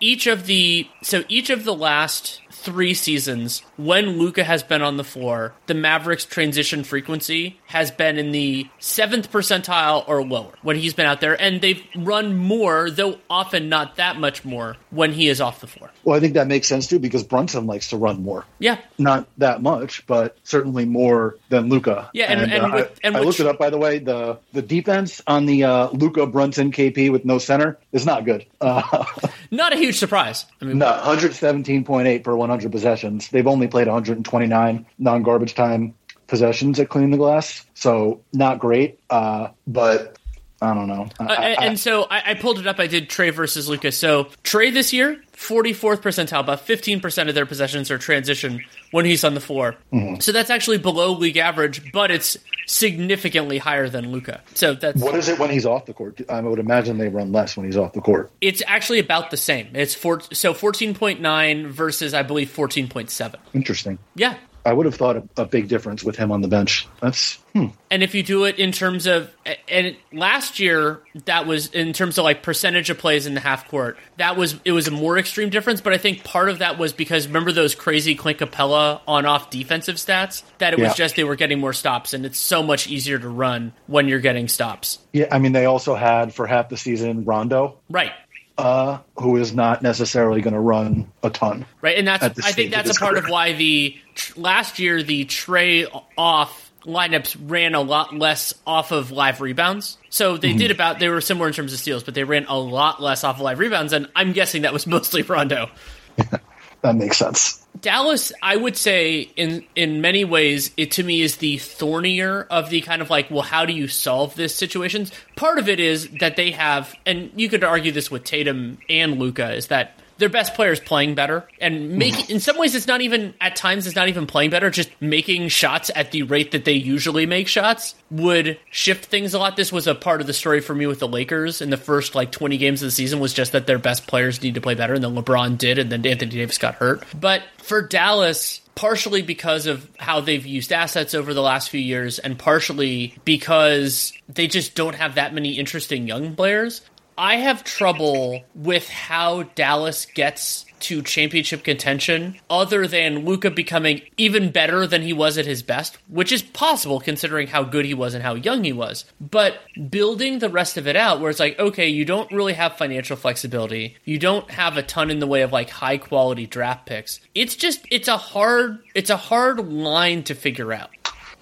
each 0.00 0.26
of 0.26 0.46
the 0.46 0.88
so 1.02 1.24
each 1.28 1.50
of 1.50 1.64
the 1.64 1.74
last 1.74 2.40
three 2.50 2.94
seasons, 2.94 3.62
when 3.76 4.18
Luka 4.18 4.44
has 4.44 4.62
been 4.62 4.82
on 4.82 4.96
the 4.96 5.04
floor, 5.04 5.54
the 5.66 5.74
Mavericks' 5.74 6.24
transition 6.24 6.84
frequency 6.84 7.59
has 7.70 7.92
been 7.92 8.18
in 8.18 8.32
the 8.32 8.68
seventh 8.80 9.30
percentile 9.30 10.02
or 10.08 10.24
lower 10.24 10.52
when 10.62 10.74
he's 10.74 10.92
been 10.92 11.06
out 11.06 11.20
there, 11.20 11.40
and 11.40 11.60
they've 11.60 11.80
run 11.94 12.36
more, 12.36 12.90
though 12.90 13.18
often 13.30 13.68
not 13.68 13.94
that 13.94 14.18
much 14.18 14.44
more, 14.44 14.76
when 14.90 15.12
he 15.12 15.28
is 15.28 15.40
off 15.40 15.60
the 15.60 15.68
floor. 15.68 15.88
Well, 16.02 16.16
I 16.16 16.20
think 16.20 16.34
that 16.34 16.48
makes 16.48 16.66
sense 16.66 16.88
too 16.88 16.98
because 16.98 17.22
Brunson 17.22 17.68
likes 17.68 17.90
to 17.90 17.96
run 17.96 18.24
more. 18.24 18.44
Yeah, 18.58 18.78
not 18.98 19.28
that 19.38 19.62
much, 19.62 20.04
but 20.08 20.36
certainly 20.42 20.84
more 20.84 21.36
than 21.48 21.68
Luka. 21.68 22.10
Yeah, 22.12 22.32
and, 22.32 22.40
and, 22.40 22.52
and, 22.52 22.72
uh, 22.72 22.74
with, 22.74 23.00
and 23.04 23.16
I, 23.16 23.20
I 23.20 23.22
looked 23.22 23.38
it 23.38 23.46
up 23.46 23.58
by 23.58 23.70
the 23.70 23.78
way. 23.78 24.00
The 24.00 24.38
the 24.52 24.62
defense 24.62 25.22
on 25.28 25.46
the 25.46 25.62
uh, 25.62 25.90
Luka 25.90 26.26
Brunson 26.26 26.72
KP 26.72 27.12
with 27.12 27.24
no 27.24 27.38
center 27.38 27.78
is 27.92 28.04
not 28.04 28.24
good. 28.24 28.46
Uh, 28.60 29.04
not 29.52 29.72
a 29.72 29.76
huge 29.76 29.98
surprise. 29.98 30.44
I 30.60 30.64
mean, 30.64 30.78
no, 30.78 30.86
117.8 30.86 32.24
per 32.24 32.34
100 32.34 32.72
possessions. 32.72 33.28
They've 33.28 33.46
only 33.46 33.68
played 33.68 33.86
129 33.86 34.86
non 34.98 35.22
garbage 35.22 35.54
time 35.54 35.94
possessions 36.30 36.80
at 36.80 36.88
cleaning 36.88 37.10
the 37.10 37.16
glass, 37.18 37.66
so 37.74 38.20
not 38.32 38.58
great. 38.58 38.98
Uh, 39.10 39.48
but 39.66 40.16
I 40.62 40.72
don't 40.74 40.88
know. 40.88 41.08
I, 41.18 41.24
Uh, 41.24 41.28
I- 41.60 41.66
and 41.66 41.78
so 41.78 42.04
I, 42.04 42.30
I 42.30 42.34
pulled 42.34 42.58
it 42.58 42.66
up. 42.66 42.78
I 42.78 42.86
did 42.86 43.08
Trae 43.10 43.32
versus 43.32 43.68
Luka. 43.68 43.92
So 43.92 44.24
Trae 44.44 44.72
this 44.72 44.92
year, 44.92 45.22
44th 45.34 46.02
percentile, 46.02 46.40
about 46.40 46.66
15% 46.66 47.28
of 47.28 47.34
their 47.34 47.46
possessions 47.46 47.90
are 47.90 47.96
transition 47.98 48.62
when 48.90 49.04
he's 49.06 49.24
on 49.24 49.34
the 49.34 49.40
floor. 49.40 49.74
Mm-hmm. 49.92 50.20
So 50.20 50.32
that's 50.32 50.50
actually 50.50 50.76
below 50.78 51.12
league 51.12 51.38
average, 51.38 51.92
but 51.92 52.10
it's 52.10 52.36
significantly 52.66 53.56
higher 53.58 53.88
than 53.88 54.12
Luka. 54.12 54.42
So 54.54 54.74
that's 54.74 55.00
what 55.02 55.14
is 55.16 55.28
it 55.28 55.38
when 55.38 55.50
he's 55.50 55.64
off 55.66 55.86
the 55.86 55.94
court? 55.94 56.20
I 56.28 56.40
would 56.40 56.58
imagine 56.58 56.98
they 56.98 57.08
run 57.08 57.32
less 57.32 57.56
when 57.56 57.64
he's 57.66 57.76
off 57.78 57.94
the 57.94 58.00
court. 58.02 58.30
it's 58.40 58.62
actually 58.66 58.98
about 59.00 59.30
the 59.30 59.36
same. 59.36 59.68
It's 59.74 59.94
four, 59.94 60.20
so 60.32 60.52
14.9 60.54 61.66
versus 61.68 62.14
I 62.14 62.22
believe 62.22 62.54
14.7. 62.54 63.34
Interesting. 63.54 63.98
Yeah. 64.14 64.36
I 64.64 64.72
would 64.72 64.86
have 64.86 64.94
thought 64.94 65.16
a, 65.16 65.28
a 65.38 65.44
big 65.46 65.68
difference 65.68 66.04
with 66.04 66.16
him 66.16 66.30
on 66.30 66.42
the 66.42 66.48
bench. 66.48 66.86
That's 67.00 67.36
hmm. 67.54 67.66
And 67.90 68.02
if 68.02 68.14
you 68.14 68.22
do 68.22 68.44
it 68.44 68.58
in 68.58 68.72
terms 68.72 69.06
of, 69.06 69.30
and 69.68 69.96
last 70.12 70.60
year 70.60 71.00
that 71.24 71.46
was 71.46 71.68
in 71.68 71.92
terms 71.92 72.18
of 72.18 72.24
like 72.24 72.42
percentage 72.42 72.90
of 72.90 72.98
plays 72.98 73.26
in 73.26 73.34
the 73.34 73.40
half 73.40 73.68
court, 73.68 73.98
that 74.18 74.36
was 74.36 74.56
it 74.64 74.72
was 74.72 74.88
a 74.88 74.90
more 74.90 75.18
extreme 75.18 75.50
difference. 75.50 75.80
But 75.80 75.92
I 75.92 75.98
think 75.98 76.24
part 76.24 76.50
of 76.50 76.58
that 76.58 76.78
was 76.78 76.92
because 76.92 77.26
remember 77.26 77.52
those 77.52 77.74
crazy 77.74 78.14
Clint 78.14 78.38
Capela 78.38 79.00
on 79.08 79.26
off 79.26 79.50
defensive 79.50 79.96
stats 79.96 80.42
that 80.58 80.74
it 80.74 80.78
was 80.78 80.94
just 80.94 81.16
they 81.16 81.24
were 81.24 81.36
getting 81.36 81.58
more 81.58 81.72
stops, 81.72 82.12
and 82.12 82.26
it's 82.26 82.38
so 82.38 82.62
much 82.62 82.88
easier 82.88 83.18
to 83.18 83.28
run 83.28 83.72
when 83.86 84.08
you're 84.08 84.20
getting 84.20 84.48
stops. 84.48 84.98
yeah. 85.12 85.26
I 85.30 85.38
mean, 85.38 85.52
they 85.52 85.64
also 85.64 85.94
had 85.94 86.34
for 86.34 86.46
half 86.46 86.68
the 86.68 86.76
season 86.76 87.24
Rondo, 87.24 87.78
Right. 87.88 88.12
Uh, 88.60 88.98
who 89.18 89.36
is 89.36 89.52
not 89.54 89.82
necessarily 89.82 90.40
going 90.40 90.54
to 90.54 90.60
run 90.60 91.10
a 91.22 91.30
ton. 91.30 91.66
Right, 91.80 91.98
and 91.98 92.06
that's 92.06 92.22
I 92.44 92.52
think 92.52 92.70
that's 92.70 92.96
a 92.96 93.00
part 93.00 93.12
career. 93.14 93.24
of 93.24 93.30
why 93.30 93.52
the 93.54 93.96
last 94.36 94.78
year 94.78 95.02
the 95.02 95.24
Trae 95.24 95.86
off 96.16 96.70
lineups 96.84 97.36
ran 97.46 97.74
a 97.74 97.80
lot 97.80 98.14
less 98.16 98.54
off 98.66 98.90
of 98.92 99.10
live 99.10 99.40
rebounds. 99.40 99.98
So 100.08 100.32
Mm-hmm. 100.34 100.40
they 100.40 100.52
did 100.54 100.70
about 100.70 100.98
they 100.98 101.08
were 101.08 101.20
similar 101.20 101.48
in 101.48 101.52
terms 101.54 101.72
of 101.72 101.78
steals, 101.78 102.02
but 102.02 102.14
they 102.14 102.24
ran 102.24 102.46
a 102.46 102.58
lot 102.58 103.02
less 103.02 103.22
off 103.24 103.36
of 103.36 103.42
live 103.42 103.58
rebounds, 103.58 103.92
and 103.92 104.08
I'm 104.16 104.32
guessing 104.32 104.62
that 104.62 104.72
was 104.72 104.86
mostly 104.86 105.22
Rondo. 105.22 105.68
That 106.82 106.96
makes 106.96 107.18
sense. 107.18 107.59
Dallas, 107.78 108.32
I 108.42 108.56
would 108.56 108.76
say, 108.76 109.30
in 109.36 109.64
in 109.74 110.00
many 110.00 110.24
ways, 110.24 110.70
it 110.76 110.90
to 110.92 111.02
me 111.02 111.22
is 111.22 111.36
the 111.36 111.58
thornier 111.58 112.46
of 112.50 112.68
the 112.68 112.80
kind 112.80 113.00
of 113.00 113.10
like, 113.10 113.30
well, 113.30 113.42
how 113.42 113.64
do 113.64 113.72
you 113.72 113.88
solve 113.88 114.34
this 114.34 114.54
situations? 114.54 115.12
Part 115.36 115.58
of 115.58 115.68
it 115.68 115.80
is 115.80 116.08
that 116.20 116.36
they 116.36 116.50
have, 116.50 116.94
and 117.06 117.30
you 117.36 117.48
could 117.48 117.64
argue 117.64 117.92
this 117.92 118.10
with 118.10 118.24
Tatum 118.24 118.78
and 118.88 119.18
Luka, 119.18 119.52
is 119.54 119.68
that 119.68 119.99
their 120.20 120.28
best 120.28 120.54
players 120.54 120.78
playing 120.78 121.14
better. 121.16 121.48
And 121.60 121.92
make 121.98 122.14
hmm. 122.14 122.32
in 122.32 122.40
some 122.40 122.56
ways 122.56 122.74
it's 122.74 122.86
not 122.86 123.00
even 123.00 123.34
at 123.40 123.56
times 123.56 123.86
it's 123.86 123.96
not 123.96 124.08
even 124.08 124.26
playing 124.26 124.50
better. 124.50 124.70
Just 124.70 124.90
making 125.00 125.48
shots 125.48 125.90
at 125.94 126.12
the 126.12 126.22
rate 126.22 126.52
that 126.52 126.64
they 126.64 126.74
usually 126.74 127.26
make 127.26 127.48
shots 127.48 127.96
would 128.10 128.58
shift 128.70 129.06
things 129.06 129.34
a 129.34 129.38
lot. 129.38 129.56
This 129.56 129.72
was 129.72 129.86
a 129.86 129.94
part 129.94 130.20
of 130.20 130.26
the 130.26 130.32
story 130.32 130.60
for 130.60 130.74
me 130.74 130.86
with 130.86 131.00
the 131.00 131.08
lakers 131.08 131.60
in 131.60 131.70
the 131.70 131.76
first 131.76 132.14
like 132.14 132.30
20 132.30 132.56
games 132.58 132.82
of 132.82 132.86
the 132.86 132.92
season 132.92 133.18
was 133.18 133.34
just 133.34 133.52
that 133.52 133.66
their 133.66 133.78
best 133.78 134.06
players 134.06 134.42
need 134.42 134.54
to 134.54 134.60
play 134.60 134.74
better 134.74 134.94
and 134.94 135.02
then 135.02 135.14
lebron 135.14 135.58
did 135.58 135.78
and 135.78 135.90
then 135.90 136.06
anthony 136.06 136.30
davis 136.30 136.58
got 136.58 136.76
hurt. 136.76 137.02
But 137.18 137.42
for 137.58 137.82
dallas 137.82 138.60
partially 138.74 139.20
because 139.20 139.66
of 139.66 139.88
how 139.98 140.20
they've 140.20 140.46
used 140.46 140.72
assets 140.72 141.14
over 141.14 141.34
the 141.34 141.42
last 141.42 141.68
few 141.68 141.80
years 141.80 142.18
and 142.18 142.38
partially 142.38 143.14
because 143.26 144.12
they 144.26 144.46
just 144.46 144.74
don't 144.74 144.94
have 144.94 145.16
that 145.16 145.34
many 145.34 145.58
interesting 145.58 146.06
young 146.06 146.34
players 146.34 146.80
I 147.20 147.36
have 147.36 147.64
trouble 147.64 148.44
with 148.54 148.88
how 148.88 149.42
Dallas 149.54 150.06
gets 150.06 150.64
to 150.80 151.02
championship 151.02 151.62
contention 151.62 152.40
other 152.48 152.86
than 152.86 153.26
Luka 153.26 153.50
becoming 153.50 154.00
even 154.16 154.50
better 154.50 154.86
than 154.86 155.02
he 155.02 155.12
was 155.12 155.36
at 155.36 155.44
his 155.44 155.62
best, 155.62 155.98
which 156.08 156.32
is 156.32 156.40
possible 156.40 156.98
considering 156.98 157.48
how 157.48 157.62
good 157.62 157.84
he 157.84 157.92
was 157.92 158.14
and 158.14 158.22
how 158.22 158.36
young 158.36 158.64
he 158.64 158.72
was. 158.72 159.04
But 159.20 159.58
building 159.90 160.38
the 160.38 160.48
rest 160.48 160.78
of 160.78 160.88
it 160.88 160.96
out 160.96 161.20
where 161.20 161.28
it's 161.28 161.38
like, 161.38 161.58
okay, 161.58 161.90
you 161.90 162.06
don't 162.06 162.32
really 162.32 162.54
have 162.54 162.78
financial 162.78 163.18
flexibility. 163.18 163.98
You 164.06 164.18
don't 164.18 164.50
have 164.52 164.78
a 164.78 164.82
ton 164.82 165.10
in 165.10 165.18
the 165.18 165.26
way 165.26 165.42
of 165.42 165.52
like 165.52 165.68
high 165.68 165.98
quality 165.98 166.46
draft 166.46 166.86
picks. 166.86 167.20
It's 167.34 167.54
just 167.54 167.86
it's 167.90 168.08
a 168.08 168.16
hard 168.16 168.78
it's 168.94 169.10
a 169.10 169.18
hard 169.18 169.58
line 169.68 170.22
to 170.22 170.34
figure 170.34 170.72
out. 170.72 170.88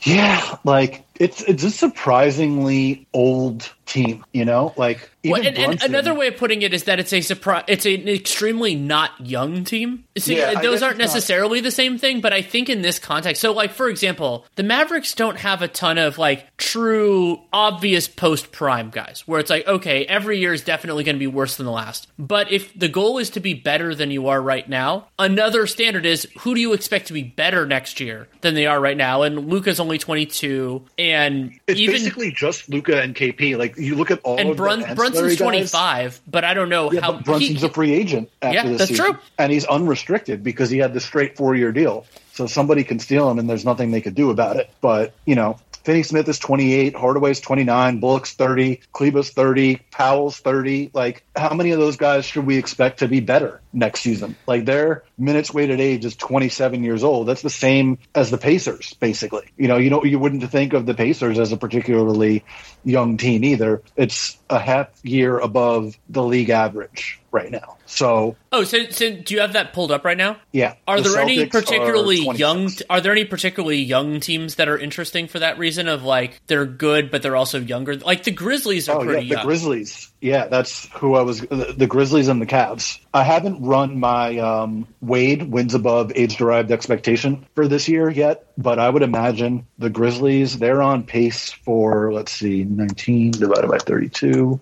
Yeah, 0.03 0.57
like 0.65 1.05
it's 1.19 1.43
it's 1.43 1.65
a 1.65 1.71
surprisingly 1.71 3.07
old 3.13 3.71
team. 3.87 4.25
You 4.33 4.45
know, 4.45 4.75
like 4.77 5.11
even 5.23 5.33
Well, 5.33 5.47
and, 5.49 5.59
and 5.59 5.83
another 5.83 6.15
way 6.15 6.29
of 6.29 6.37
putting 6.37 6.63
it 6.63 6.75
is 6.75 6.85
that 6.85 7.01
it's 7.01 7.13
a 7.13 7.21
surprise. 7.21 7.65
It's 7.69 7.87
an 7.87 8.09
extremely 8.09 8.75
not 8.75 9.11
young 9.25 9.65
team. 9.65 10.05
See, 10.17 10.37
Yeah, 10.39 10.61
those 10.61 10.83
aren't 10.83 11.01
it's 11.01 11.09
not- 11.09 11.15
necessarily 11.15 11.61
the 11.61 11.71
same 11.71 11.99
thing, 11.99 12.21
but 12.21 12.33
I 12.33 12.43
think 12.43 12.69
in 12.69 12.83
this 12.83 12.99
context, 12.99 13.41
so 13.41 13.53
like 13.53 13.73
for 13.73 13.89
example, 13.89 14.45
the 14.57 14.63
Mavericks 14.63 15.15
don't 15.15 15.39
have 15.39 15.63
a 15.63 15.69
ton 15.69 15.99
of 15.99 16.19
like 16.19 16.57
true 16.57 17.41
obvious 17.53 18.09
post 18.09 18.53
prime 18.53 18.91
guys, 18.91 19.23
where 19.27 19.41
it's 19.41 19.51
like 19.51 19.67
okay, 19.67 20.05
every 20.05 20.39
year 20.39 20.53
is 20.53 20.63
definitely 20.63 21.05
going 21.05 21.17
to 21.17 21.21
be 21.21 21.27
worse 21.27 21.57
than 21.57 21.67
the 21.67 21.73
last. 21.73 22.09
But 22.19 22.53
if 22.53 22.79
the 22.79 22.89
goal 22.89 23.19
is 23.19 23.31
to 23.31 23.41
be 23.41 23.55
better 23.55 23.95
than 23.95 24.11
you 24.11 24.29
are 24.29 24.41
right 24.41 24.69
now, 24.69 25.09
another 25.19 25.67
standard 25.67 26.07
is 26.07 26.29
who 26.41 26.55
do 26.55 26.61
you 26.61 26.73
expect 26.75 27.07
to 27.09 27.13
be 27.13 27.23
better 27.23 27.67
next 27.67 28.01
year 28.01 28.29
than 28.43 28.55
they 28.55 28.67
are 28.67 28.81
right 28.81 28.97
now? 28.97 29.23
And 29.23 29.49
Luka's 29.49 29.81
only 29.81 29.99
twenty 29.99 30.27
two, 30.27 30.85
and 31.13 31.59
It's 31.67 31.79
even 31.81 31.95
basically 31.95 32.31
just 32.33 32.69
Luka 32.69 33.01
and 33.01 33.15
KP. 33.15 33.57
Like 33.59 33.77
you 33.77 33.95
look 33.95 34.11
at 34.11 34.21
all 34.23 34.39
and 34.39 34.57
Brun- 34.57 34.85
Brunson's 34.95 35.37
twenty 35.37 35.65
five, 35.67 36.21
but 36.27 36.45
I 36.45 36.55
don't 36.55 36.69
know 36.69 36.93
Yeah, 36.93 37.01
how 37.01 37.13
Brunson's 37.21 37.61
he- 37.61 37.67
a 37.67 37.71
free 37.71 37.93
agent 37.93 38.31
after 38.43 38.55
Yeah, 38.57 38.63
this 38.69 38.79
that's 38.79 38.91
season. 38.91 39.05
true. 39.07 39.19
and 39.39 39.53
he's 39.53 39.65
unrestricted 39.67 40.43
because 40.45 40.71
he 40.71 40.79
had 40.79 40.95
the 40.95 41.01
straight 41.01 41.37
four 41.37 41.55
year 41.55 41.73
deal. 41.73 42.07
So 42.33 42.47
somebody 42.47 42.85
can 42.85 43.01
steal 43.01 43.29
him, 43.31 43.39
and 43.41 43.51
there's 43.51 43.65
nothing 43.65 43.91
they 43.91 44.01
could 44.01 44.15
do 44.15 44.31
about 44.31 44.57
it. 44.57 44.71
But 44.81 45.13
you 45.27 45.35
know, 45.35 45.59
Finney 45.89 46.03
Smith 46.03 46.29
is 46.29 46.39
28, 46.39 46.95
Hardaway's 46.95 47.41
29, 47.41 47.99
Bullock's 47.99 48.35
30, 48.35 48.83
Kleber's 48.93 49.31
30, 49.31 49.81
Powell's 49.91 50.39
30. 50.39 50.91
Like, 50.93 51.25
how 51.35 51.55
many 51.55 51.71
of 51.71 51.79
those 51.79 51.97
guys 51.97 52.27
should 52.27 52.45
we 52.45 52.59
expect 52.59 52.99
to 52.99 53.09
be 53.09 53.21
better 53.21 53.63
next 53.73 54.01
season? 54.01 54.37
Like, 54.47 54.67
their 54.67 55.05
minutes 55.17 55.51
weighted 55.51 55.81
age 55.81 56.05
is 56.05 56.15
27 56.15 56.85
years 56.85 57.03
old. 57.03 57.27
That's 57.27 57.41
the 57.41 57.49
same 57.49 57.97
as 58.15 58.31
the 58.31 58.37
Pacers, 58.37 58.93
basically. 59.01 59.47
You 59.57 59.69
know, 59.69 59.79
you 59.79 59.89
know, 59.89 60.05
you 60.05 60.19
wouldn't 60.19 60.51
think 60.51 60.75
of 60.75 60.85
the 60.85 60.93
Pacers 60.93 61.39
as 61.39 61.53
a 61.53 61.57
particularly 61.57 62.45
young 62.85 63.17
team 63.17 63.43
either. 63.43 63.83
It's 63.97 64.37
a 64.51 64.59
half 64.59 64.91
year 65.03 65.39
above 65.39 65.99
the 66.11 66.23
league 66.23 66.51
average 66.51 67.19
right 67.33 67.51
now. 67.51 67.78
So, 67.91 68.37
Oh, 68.53 68.65
so, 68.65 68.85
so 68.91 69.17
do 69.17 69.33
you 69.35 69.41
have 69.41 69.55
that 69.55 69.73
pulled 69.73 69.91
up 69.91 70.05
right 70.05 70.17
now? 70.17 70.37
yeah. 70.53 70.75
Are 70.87 71.01
the 71.01 71.09
there 71.09 71.21
any 71.23 71.39
Celtics 71.39 71.47
are 71.47 71.61
particularly 71.63 72.23
26. 72.25 72.39
young? 72.39 72.71
Are 72.91 73.01
there 73.01 73.13
any 73.13 73.25
particularly 73.25 73.79
young 73.79 74.21
teams 74.21 74.57
that 74.57 74.69
are 74.69 74.77
interesting 74.79 75.27
for 75.27 75.39
that 75.39 75.59
reason? 75.59 75.89
Of 75.89 76.03
like 76.03 76.41
they're 76.49 76.67
good, 76.67 77.11
but 77.11 77.23
they're 77.23 77.35
also 77.37 77.61
younger. 77.61 77.97
Like 77.97 78.25
the 78.25 78.31
Grizzlies 78.31 78.91
are 78.91 78.97
Oh 78.99 79.03
yeah, 79.03 79.07
pretty 79.07 79.29
the 79.29 79.35
young. 79.37 79.47
Grizzlies. 79.47 80.13
Yeah, 80.21 80.49
that's 80.49 80.87
who 80.99 81.15
I 81.15 81.23
was. 81.23 81.41
The, 81.41 81.75
the 81.77 81.87
Grizzlies 81.87 82.29
and 82.29 82.43
the 82.43 82.47
Cavs. 82.47 82.99
I 83.15 83.23
haven't 83.25 83.63
run 83.63 83.99
my 83.99 84.37
um, 84.39 84.87
Wade 85.01 85.45
wins 85.45 85.75
above 85.75 86.13
age 86.15 86.37
derived 86.37 86.71
expectation 86.71 87.47
for 87.55 87.69
this 87.69 87.89
year 87.89 88.11
yet, 88.11 88.45
but 88.59 88.79
I 88.79 88.91
would 88.91 89.03
imagine 89.03 89.67
the 89.79 89.89
Grizzlies. 89.89 90.59
They're 90.59 90.83
on 90.83 91.05
pace 91.05 91.53
for 91.53 92.13
let's 92.13 92.33
see, 92.33 92.65
nineteen 92.65 93.31
divided 93.31 93.71
by 93.71 93.79
thirty-two 93.79 94.61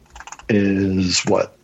is 0.49 1.23
what 1.27 1.56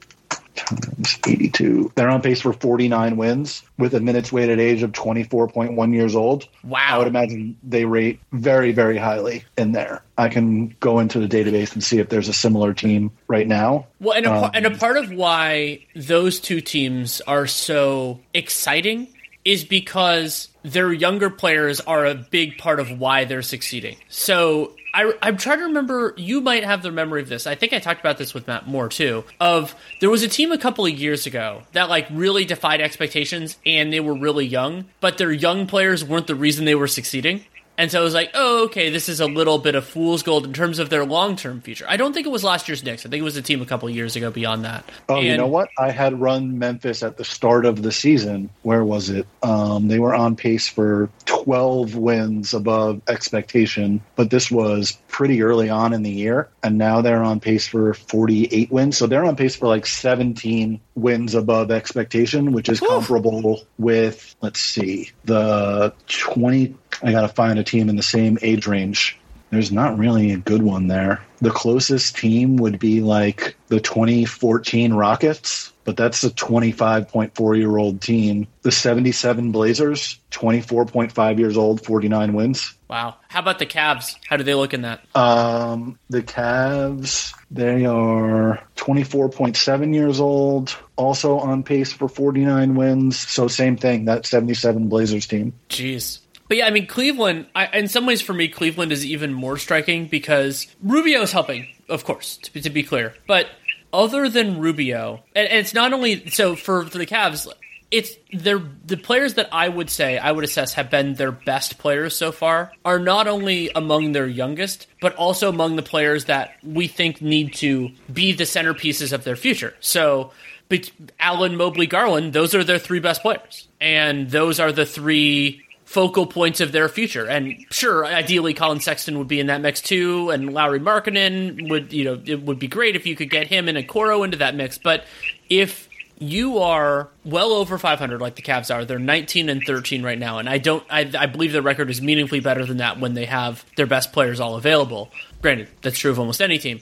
times 0.65 1.19
82. 1.27 1.93
They're 1.95 2.09
on 2.09 2.23
pace 2.23 2.41
for 2.41 2.53
49 2.53 3.17
wins 3.17 3.63
with 3.79 3.95
a 3.95 4.01
minutes 4.01 4.33
weighted 4.33 4.61
age 4.61 4.83
of 4.83 4.93
24.1 4.93 5.95
years 5.95 6.15
old. 6.15 6.49
Wow. 6.65 6.81
I 6.89 6.99
would 6.99 7.07
imagine 7.07 7.57
they 7.63 7.85
rate 7.85 8.21
very, 8.33 8.73
very 8.73 8.99
highly 8.99 9.45
in 9.57 9.73
there. 9.73 10.03
I 10.17 10.29
can 10.29 10.69
go 10.81 10.99
into 10.99 11.19
the 11.19 11.29
database 11.29 11.73
and 11.73 11.83
see 11.83 11.99
if 11.99 12.09
there's 12.09 12.29
a 12.29 12.33
similar 12.33 12.75
team 12.75 13.11
right 13.29 13.47
now. 13.47 13.87
Well, 14.01 14.17
and 14.17 14.27
a, 14.27 14.33
Um, 14.33 14.51
and 14.55 14.67
a 14.67 14.71
part 14.73 14.97
of 14.97 15.11
why 15.13 15.87
those 15.95 16.41
two 16.41 16.61
teams 16.61 17.21
are 17.23 17.47
so 17.47 18.21
exciting 18.35 19.09
is 19.45 19.65
because 19.65 20.49
their 20.63 20.93
younger 20.93 21.29
players 21.31 21.81
are 21.81 22.07
a 22.07 22.15
big 22.15 22.59
part 22.59 22.79
of 22.79 22.99
why 23.01 23.25
they're 23.25 23.43
succeeding. 23.43 23.97
So 24.09 24.75
I, 24.95 25.13
I'm 25.23 25.37
trying 25.37 25.59
to 25.59 25.65
remember. 25.65 26.15
You 26.17 26.41
might 26.41 26.65
have 26.65 26.83
the 26.83 26.91
memory 26.91 27.23
of 27.23 27.29
this. 27.29 27.47
I 27.47 27.55
think 27.55 27.73
I 27.73 27.79
talked 27.79 28.01
about 28.01 28.19
this 28.19 28.35
with 28.35 28.47
Matt 28.47 28.67
Moore 28.67 28.89
too. 28.89 29.25
Of 29.41 29.75
there 30.01 30.11
was 30.11 30.23
a 30.23 30.29
team 30.29 30.53
a 30.53 30.59
couple 30.59 30.85
of 30.85 30.93
years 30.93 31.27
ago 31.27 31.63
that 31.73 31.89
like 31.89 32.07
really 32.11 32.45
defied 32.45 32.81
expectations, 32.81 33.57
and 33.65 33.93
they 33.93 34.01
were 34.01 34.15
really 34.15 34.47
young, 34.47 34.87
but 35.01 35.19
their 35.19 35.33
young 35.33 35.67
players 35.67 36.05
weren't 36.05 36.27
the 36.27 36.35
reason 36.35 36.65
they 36.65 36.75
were 36.75 36.89
succeeding. 36.89 37.45
And 37.79 37.91
so 37.91 38.01
I 38.01 38.05
was 38.05 38.15
like, 38.15 38.31
oh, 38.35 38.65
okay, 38.65 38.91
this 38.91 39.09
is 39.09 39.21
a 39.21 39.27
little 39.27 39.59
bit 39.59 39.75
of 39.75 39.87
fool's 39.87 40.23
gold 40.23 40.45
in 40.45 40.53
terms 40.53 40.79
of 40.79 40.91
their 40.91 41.05
long 41.05 41.37
term 41.37 41.61
future. 41.61 41.87
I 41.89 41.97
don't 41.97 42.13
think 42.13 42.27
it 42.27 42.31
was 42.31 42.45
last 42.45 42.69
year's 42.69 42.85
Knicks. 42.85 43.07
I 43.07 43.09
think 43.09 43.21
it 43.21 43.25
was 43.25 43.37
a 43.37 43.43
team 43.43 43.63
a 43.63 43.67
couple 43.67 43.89
of 43.89 43.95
years 43.95 44.15
ago 44.15 44.31
beyond 44.31 44.65
that. 44.65 44.85
Oh, 45.09 45.21
you 45.21 45.37
know 45.37 45.47
what? 45.47 45.71
I 45.79 45.91
had 45.91 46.21
run 46.21 46.59
Memphis 46.59 47.03
at 47.03 47.17
the 47.17 47.25
start 47.25 47.65
of 47.65 47.83
the 47.83 47.91
season. 47.91 48.51
Where 48.63 48.85
was 48.85 49.09
it? 49.09 49.27
Um, 49.43 49.89
they 49.89 49.99
were 49.99 50.15
on 50.15 50.37
pace 50.37 50.69
for 50.69 51.09
12 51.25 51.97
wins 51.97 52.53
above 52.53 53.01
expectation, 53.09 54.03
but 54.17 54.31
this 54.31 54.51
was 54.51 54.99
pretty 55.09 55.43
early 55.43 55.71
on 55.71 55.93
in 55.93 56.03
the 56.03 56.11
year. 56.11 56.49
And 56.63 56.79
now 56.79 57.01
they're 57.01 57.23
on 57.23 57.41
pace 57.41 57.67
for 57.67 57.95
48 57.95 58.71
wins. 58.71 58.97
So 58.99 59.07
they're 59.07 59.25
on 59.25 59.37
pace 59.37 59.57
for 59.57 59.67
like 59.67 59.87
17 59.87 60.81
wins 60.95 61.35
above 61.35 61.71
expectation, 61.71 62.53
which 62.53 62.69
is 62.69 62.81
comparable 62.81 63.67
with, 63.79 64.37
let's 64.43 64.61
see, 64.61 65.11
the 65.25 65.95
20. 66.07 66.75
I 67.03 67.13
got 67.13 67.23
to 67.23 67.29
find 67.29 67.59
a 67.59 67.65
team 67.65 67.89
in 67.89 67.97
the 67.97 68.03
same 68.03 68.39
age 68.43 68.67
range 68.67 69.19
There's 69.51 69.73
not 69.73 69.99
really 69.99 70.33
a 70.33 70.39
good 70.39 70.63
one 70.63 70.89
there. 70.89 71.23
The 71.41 71.51
closest 71.51 72.17
team 72.17 72.57
would 72.57 72.79
be 72.79 73.01
like 73.03 73.55
the 73.69 73.81
2014 73.81 74.95
Rockets, 74.95 75.72
but 75.85 75.97
that's 75.97 76.23
a 76.25 76.31
25.4 76.31 77.59
year 77.59 77.77
old 77.77 78.01
team. 78.01 78.47
The 78.63 78.73
77 78.73 79.53
Blazers, 79.53 80.19
24.5 80.31 81.39
years 81.39 81.57
old, 81.57 81.85
49 81.85 82.33
wins. 82.35 82.75
Wow. 82.89 83.17
How 83.29 83.41
about 83.41 83.59
the 83.59 83.67
Cavs? 83.67 84.17
How 84.29 84.37
do 84.37 84.45
they 84.45 84.55
look 84.55 84.75
in 84.75 84.83
that? 84.83 85.01
Um, 85.17 85.99
the 86.11 86.23
Cavs, 86.23 87.35
they 87.51 87.87
are 87.87 88.63
24.7 88.77 89.95
years 89.95 90.21
old, 90.21 90.77
also 90.97 91.39
on 91.39 91.63
pace 91.63 91.93
for 91.93 92.09
49 92.09 92.75
wins. 92.75 93.19
So 93.19 93.49
same 93.49 93.77
thing, 93.77 94.05
that 94.07 94.27
77 94.27 94.89
Blazers 94.89 95.27
team. 95.27 95.55
Jeez. 95.69 96.21
But 96.53 96.59
yeah, 96.59 96.67
I 96.67 96.71
mean, 96.71 96.87
Cleveland, 96.87 97.47
I, 97.55 97.67
in 97.69 97.89
some 97.89 98.05
ways 98.05 98.21
for 98.21 98.35
me, 98.35 98.47
Cleveland 98.47 98.93
is 98.93 99.07
even 99.07 99.33
more 99.33 99.57
striking 99.57 100.07
because 100.07 100.67
Rubio 100.83 101.23
is 101.23 101.33
helping, 101.33 101.67
of 101.89 102.05
course, 102.05 102.37
to, 102.37 102.61
to 102.61 102.69
be 102.69 102.83
clear. 102.83 103.15
But 103.27 103.47
other 103.93 104.29
than 104.29 104.61
Rubio, 104.61 105.23
and, 105.35 105.49
and 105.49 105.59
it's 105.59 105.75
not 105.75 105.93
only 105.93 106.29
so 106.31 106.57
for, 106.57 106.85
for 106.87 106.99
the 106.99 107.07
Cavs, 107.07 107.47
it's 107.91 108.17
they're 108.33 108.63
the 108.87 108.97
players 108.97 109.35
that 109.35 109.49
I 109.53 109.69
would 109.69 109.91
say 109.91 110.19
I 110.19 110.33
would 110.33 110.45
assess 110.45 110.75
have 110.75 110.91
been 110.91 111.15
their 111.15 111.33
best 111.33 111.79
players 111.79 112.17
so 112.17 112.33
far 112.33 112.73
are 112.85 112.99
not 112.99 113.29
only 113.29 113.71
among 113.75 114.13
their 114.13 114.27
youngest, 114.27 114.87
but 115.01 115.15
also 115.17 115.49
among 115.49 115.77
the 115.77 115.83
players 115.83 116.25
that 116.25 116.57
we 116.63 116.89
think 116.89 117.21
need 117.21 117.55
to 117.55 117.91
be 118.13 118.33
the 118.33 118.45
centerpieces 118.45 119.13
of 119.13 119.25
their 119.25 119.37
future. 119.37 119.75
So 119.81 120.33
but 120.73 120.91
Allen, 121.21 121.57
Mobley, 121.57 121.87
Garland, 121.87 122.33
those 122.33 122.55
are 122.55 122.65
their 122.65 122.79
three 122.79 122.99
best 122.99 123.21
players. 123.21 123.69
And 123.79 124.31
those 124.31 124.59
are 124.59 124.73
the 124.73 124.87
three 124.87 125.61
focal 125.93 126.27
points 126.27 126.61
of 126.61 126.73
their 126.73 126.89
future. 126.89 127.27
And 127.27 127.67
sure, 127.71 128.07
ideally 128.07 128.55
Collin 128.55 128.81
Sexton 128.81 129.19
would 129.19 129.29
be 129.29 129.41
in 129.41 129.49
that 129.49 129.61
mix 129.61 129.83
too, 129.83 130.31
and 130.31 130.55
Lauri 130.55 130.81
Markkanen 130.81 131.69
would, 131.69 131.93
you 131.93 132.05
know, 132.05 132.21
it 132.25 132.43
would 132.43 132.59
be 132.59 132.67
great 132.67 132.97
if 132.97 133.05
you 133.05 133.15
could 133.15 133.31
get 133.31 133.49
him 133.49 133.69
and 133.69 133.77
Okoro 133.77 134.25
into 134.25 134.39
that 134.39 134.55
mix. 134.55 134.79
But 134.79 135.05
if 135.51 135.91
you 136.19 136.59
are 136.59 137.09
well 137.25 137.53
over 137.53 137.77
500 137.79 138.21
like 138.21 138.37
the 138.37 138.43
Cavs 138.43 138.73
are. 138.73 138.85
They're 138.85 138.99
19 138.99 139.49
and 139.49 139.63
13 139.63 140.03
right 140.03 140.19
now, 140.19 140.39
and 140.39 140.49
I 140.49 140.59
don't. 140.59 140.85
I, 140.89 141.11
I 141.19 141.27
believe 141.27 141.53
their 141.53 141.63
record 141.63 141.91
is 141.91 142.01
meaningfully 142.01 142.41
better 142.41 142.65
than 142.65 142.77
that 142.77 143.01
when 143.01 143.15
they 143.15 143.27
have 143.27 143.65
their 143.77 143.87
best 143.87 144.13
players 144.13 144.39
all 144.39 144.55
available. 144.55 145.11
Granted, 145.41 145.69
that's 145.83 145.99
true 145.99 146.13
of 146.13 146.21
almost 146.21 146.41
any 146.41 146.59
team. 146.59 146.81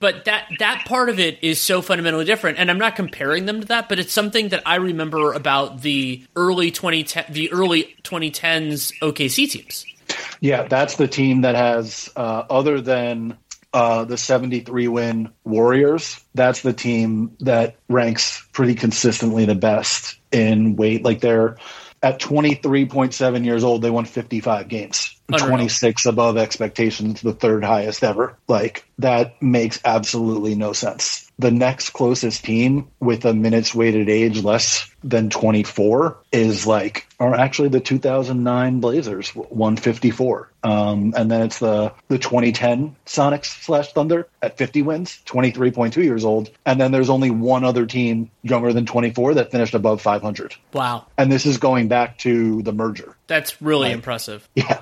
But 0.00 0.26
that 0.26 0.48
that 0.58 0.84
part 0.86 1.08
of 1.08 1.18
it 1.18 1.38
is 1.42 1.60
so 1.60 1.82
fundamentally 1.82 2.24
different, 2.24 2.58
and 2.58 2.70
I'm 2.70 2.78
not 2.78 2.96
comparing 2.96 3.46
them 3.46 3.60
to 3.60 3.66
that, 3.68 3.88
but 3.88 3.98
it's 3.98 4.12
something 4.12 4.50
that 4.50 4.62
I 4.64 4.76
remember 4.76 5.32
about 5.32 5.82
the 5.82 6.24
early 6.36 6.70
2010, 6.70 7.26
the 7.30 7.50
early 7.52 7.96
2010s 8.04 8.92
OKC 9.00 9.50
teams. 9.50 9.84
Yeah, 10.40 10.62
that's 10.68 10.96
the 10.96 11.08
team 11.08 11.42
that 11.42 11.54
has, 11.54 12.08
uh, 12.16 12.44
other 12.48 12.80
than 12.80 13.36
uh, 13.72 14.04
the 14.04 14.16
73 14.16 14.88
win 14.88 15.30
Warriors, 15.44 16.22
that's 16.34 16.62
the 16.62 16.72
team 16.72 17.36
that 17.40 17.76
ranks 17.88 18.46
pretty 18.52 18.74
consistently 18.74 19.44
the 19.44 19.54
best 19.54 20.18
in 20.32 20.76
weight. 20.76 21.04
Like 21.04 21.20
they're 21.20 21.56
at 22.02 22.20
23.7 22.20 23.44
years 23.44 23.64
old, 23.64 23.82
they 23.82 23.90
won 23.90 24.04
55 24.04 24.68
games. 24.68 25.16
Unreal. 25.28 25.48
26 25.48 26.06
above 26.06 26.36
expectations, 26.36 27.20
the 27.20 27.32
third 27.32 27.64
highest 27.64 28.02
ever. 28.02 28.36
Like 28.48 28.84
that 28.98 29.42
makes 29.42 29.80
absolutely 29.84 30.54
no 30.54 30.72
sense. 30.72 31.27
The 31.40 31.50
next 31.52 31.90
closest 31.90 32.44
team 32.44 32.88
with 32.98 33.24
a 33.24 33.32
minutes 33.32 33.72
weighted 33.74 34.08
age 34.08 34.42
less 34.42 34.90
than 35.04 35.30
24 35.30 36.16
is 36.32 36.66
like, 36.66 37.06
or 37.20 37.34
actually 37.36 37.68
the 37.68 37.78
2009 37.78 38.80
Blazers, 38.80 39.28
154. 39.34 40.50
Um, 40.64 41.14
and 41.16 41.30
then 41.30 41.42
it's 41.42 41.60
the, 41.60 41.92
the 42.08 42.18
2010 42.18 42.96
Sonics 43.06 43.62
slash 43.62 43.92
Thunder 43.92 44.26
at 44.42 44.58
50 44.58 44.82
wins, 44.82 45.20
23.2 45.26 45.96
years 46.02 46.24
old. 46.24 46.50
And 46.66 46.80
then 46.80 46.90
there's 46.90 47.10
only 47.10 47.30
one 47.30 47.64
other 47.64 47.86
team 47.86 48.30
younger 48.42 48.72
than 48.72 48.84
24 48.86 49.34
that 49.34 49.52
finished 49.52 49.74
above 49.74 50.02
500. 50.02 50.56
Wow, 50.72 51.06
And 51.16 51.30
this 51.30 51.46
is 51.46 51.58
going 51.58 51.86
back 51.86 52.18
to 52.18 52.62
the 52.62 52.72
merger. 52.72 53.16
that's 53.28 53.62
really 53.62 53.92
impressive. 53.92 54.48
Yeah. 54.56 54.80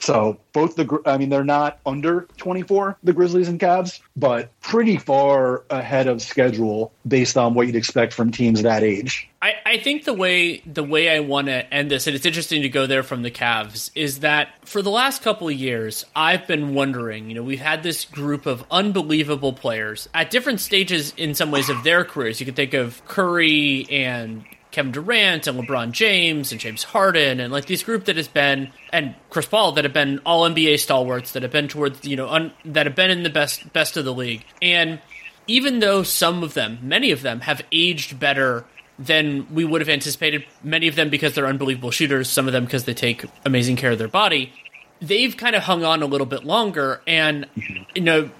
So 0.00 0.38
both 0.52 0.76
the, 0.76 1.00
I 1.06 1.18
mean, 1.18 1.28
they're 1.28 1.44
not 1.44 1.78
under 1.86 2.22
24, 2.36 2.98
the 3.02 3.12
Grizzlies 3.12 3.48
and 3.48 3.58
Cavs, 3.58 4.00
but 4.16 4.50
pretty 4.60 4.96
far 4.96 5.64
ahead 5.70 6.06
of 6.06 6.22
schedule 6.22 6.92
based 7.06 7.36
on 7.36 7.54
what 7.54 7.66
you'd 7.66 7.76
expect 7.76 8.12
from 8.12 8.30
teams 8.30 8.62
that 8.62 8.82
age. 8.82 9.28
I, 9.40 9.54
I 9.64 9.78
think 9.78 10.04
the 10.04 10.14
way 10.14 10.58
the 10.66 10.82
way 10.82 11.08
I 11.08 11.20
want 11.20 11.46
to 11.46 11.72
end 11.72 11.90
this, 11.90 12.08
and 12.08 12.16
it's 12.16 12.26
interesting 12.26 12.62
to 12.62 12.68
go 12.68 12.86
there 12.86 13.04
from 13.04 13.22
the 13.22 13.30
Cavs, 13.30 13.90
is 13.94 14.20
that 14.20 14.48
for 14.64 14.82
the 14.82 14.90
last 14.90 15.22
couple 15.22 15.48
of 15.48 15.54
years, 15.54 16.04
I've 16.16 16.48
been 16.48 16.74
wondering. 16.74 17.28
You 17.28 17.36
know, 17.36 17.42
we've 17.44 17.60
had 17.60 17.84
this 17.84 18.04
group 18.04 18.46
of 18.46 18.64
unbelievable 18.68 19.52
players 19.52 20.08
at 20.12 20.30
different 20.30 20.58
stages 20.58 21.14
in 21.16 21.34
some 21.34 21.52
ways 21.52 21.68
of 21.68 21.84
their 21.84 22.04
careers. 22.04 22.40
You 22.40 22.46
could 22.46 22.56
think 22.56 22.74
of 22.74 23.04
Curry 23.06 23.86
and 23.90 24.44
Kevin 24.78 24.92
Durant 24.92 25.48
and 25.48 25.58
LeBron 25.58 25.90
James 25.90 26.52
and 26.52 26.60
James 26.60 26.84
Harden 26.84 27.40
and 27.40 27.52
like 27.52 27.66
this 27.66 27.82
group 27.82 28.04
that 28.04 28.16
has 28.16 28.28
been 28.28 28.70
and 28.92 29.16
Chris 29.28 29.46
Paul 29.46 29.72
that 29.72 29.82
have 29.82 29.92
been 29.92 30.20
all 30.24 30.48
NBA 30.48 30.78
stalwarts 30.78 31.32
that 31.32 31.42
have 31.42 31.50
been 31.50 31.66
towards 31.66 32.04
you 32.04 32.14
know 32.14 32.28
un, 32.28 32.52
that 32.64 32.86
have 32.86 32.94
been 32.94 33.10
in 33.10 33.24
the 33.24 33.28
best 33.28 33.72
best 33.72 33.96
of 33.96 34.04
the 34.04 34.14
league. 34.14 34.44
And 34.62 35.00
even 35.48 35.80
though 35.80 36.04
some 36.04 36.44
of 36.44 36.54
them 36.54 36.78
many 36.80 37.10
of 37.10 37.22
them 37.22 37.40
have 37.40 37.60
aged 37.72 38.20
better 38.20 38.64
than 39.00 39.52
we 39.52 39.64
would 39.64 39.80
have 39.80 39.88
anticipated 39.88 40.44
many 40.62 40.86
of 40.86 40.94
them 40.94 41.10
because 41.10 41.34
they're 41.34 41.48
unbelievable 41.48 41.90
shooters 41.90 42.30
some 42.30 42.46
of 42.46 42.52
them 42.52 42.64
because 42.64 42.84
they 42.84 42.94
take 42.94 43.24
amazing 43.44 43.74
care 43.74 43.90
of 43.90 43.98
their 43.98 44.06
body 44.06 44.52
they've 45.00 45.36
kind 45.36 45.54
of 45.54 45.62
hung 45.62 45.84
on 45.84 46.02
a 46.02 46.06
little 46.06 46.26
bit 46.26 46.44
longer 46.44 47.00
and 47.06 47.46
you 47.94 48.00
know 48.00 48.30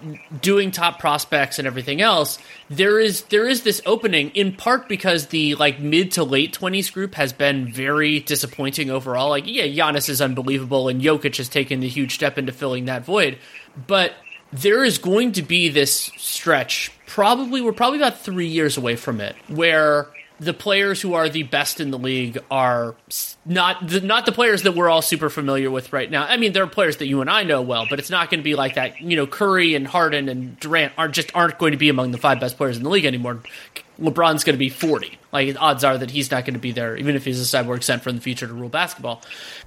doing 0.41 0.71
top 0.71 0.99
prospects 0.99 1.59
and 1.59 1.67
everything 1.67 2.01
else 2.01 2.39
there 2.69 2.99
is 2.99 3.23
there 3.25 3.47
is 3.47 3.63
this 3.63 3.81
opening 3.87 4.31
in 4.31 4.53
part 4.53 4.89
because 4.89 5.27
the 5.27 5.55
like 5.57 5.79
mid 5.81 6.13
to 6.13 6.25
late 6.25 6.57
20s 6.59 6.93
group 6.93 7.15
has 7.15 7.33
been 7.33 7.73
very 7.73 8.21
disappointing 8.21 8.91
overall. 8.91 9.31
Like 9.31 9.45
yeah 9.47 9.65
Giannis 9.65 10.09
is 10.09 10.21
unbelievable 10.21 10.89
and 10.89 11.01
Jokic 11.01 11.37
has 11.37 11.49
taken 11.49 11.81
the 11.81 11.89
huge 11.89 12.15
step 12.15 12.39
into 12.39 12.53
filling 12.53 12.87
that 12.87 13.05
void 13.05 13.39
but 13.87 14.15
there 14.53 14.85
is 14.85 14.99
going 14.99 15.33
to 15.33 15.43
be 15.43 15.69
this 15.69 16.11
stretch 16.17 16.91
probably 17.07 17.61
we're 17.61 17.73
probably 17.73 17.99
about 17.99 18.19
3 18.19 18.47
years 18.47 18.77
away 18.77 18.97
from 18.97 19.21
it 19.21 19.37
where 19.49 20.09
the 20.41 20.55
players 20.55 21.01
who 21.01 21.15
are 21.15 21.29
the 21.29 21.43
best 21.43 21.81
in 21.81 21.91
the 21.91 21.99
league 21.99 22.39
are 22.51 22.95
not 23.45 23.87
the, 23.87 24.01
not 24.01 24.25
the 24.25 24.33
players 24.33 24.63
that 24.63 24.73
we're 24.73 24.89
all 24.89 25.03
super 25.03 25.29
familiar 25.29 25.71
with 25.71 25.93
right 25.93 26.11
now. 26.11 26.25
I 26.25 26.37
mean, 26.37 26.53
there 26.53 26.63
are 26.63 26.69
players 26.69 26.99
that 26.99 27.07
you 27.07 27.21
and 27.21 27.29
I 27.29 27.43
know 27.43 27.63
well, 27.63 27.87
but 27.91 27.99
it's 27.99 28.11
not 28.11 28.31
going 28.31 28.41
to 28.41 28.45
be 28.45 28.55
like 28.55 28.75
that. 28.75 29.01
You 29.01 29.17
know, 29.17 29.27
Curry 29.27 29.75
and 29.75 29.87
Harden 29.87 30.29
and 30.29 30.59
Durant 30.61 30.93
aren't 30.97 31.15
just 31.15 31.35
aren't 31.35 31.59
going 31.59 31.73
to 31.73 31.79
be 31.79 31.89
among 31.89 32.13
the 32.13 32.19
five 32.19 32.41
best 32.41 32.57
players 32.57 32.77
in 32.77 32.83
the 32.83 32.91
league 32.91 33.05
anymore. 33.05 33.43
LeBron's 34.01 34.45
going 34.45 34.55
to 34.55 34.59
be 34.59 34.69
forty. 34.69 35.19
Like 35.33 35.57
odds 35.61 35.83
are 35.83 35.99
that 35.99 36.11
he's 36.11 36.31
not 36.31 36.45
going 36.45 36.55
to 36.55 36.61
be 36.61 36.73
there, 36.73 36.97
even 36.97 37.17
if 37.17 37.25
he's 37.25 37.41
a 37.41 37.57
cyborg 37.57 37.83
sent 37.83 38.03
from 38.03 38.15
the 38.15 38.23
future 38.23 38.47
to 38.47 38.55
rule 38.55 38.69
basketball. 38.69 39.23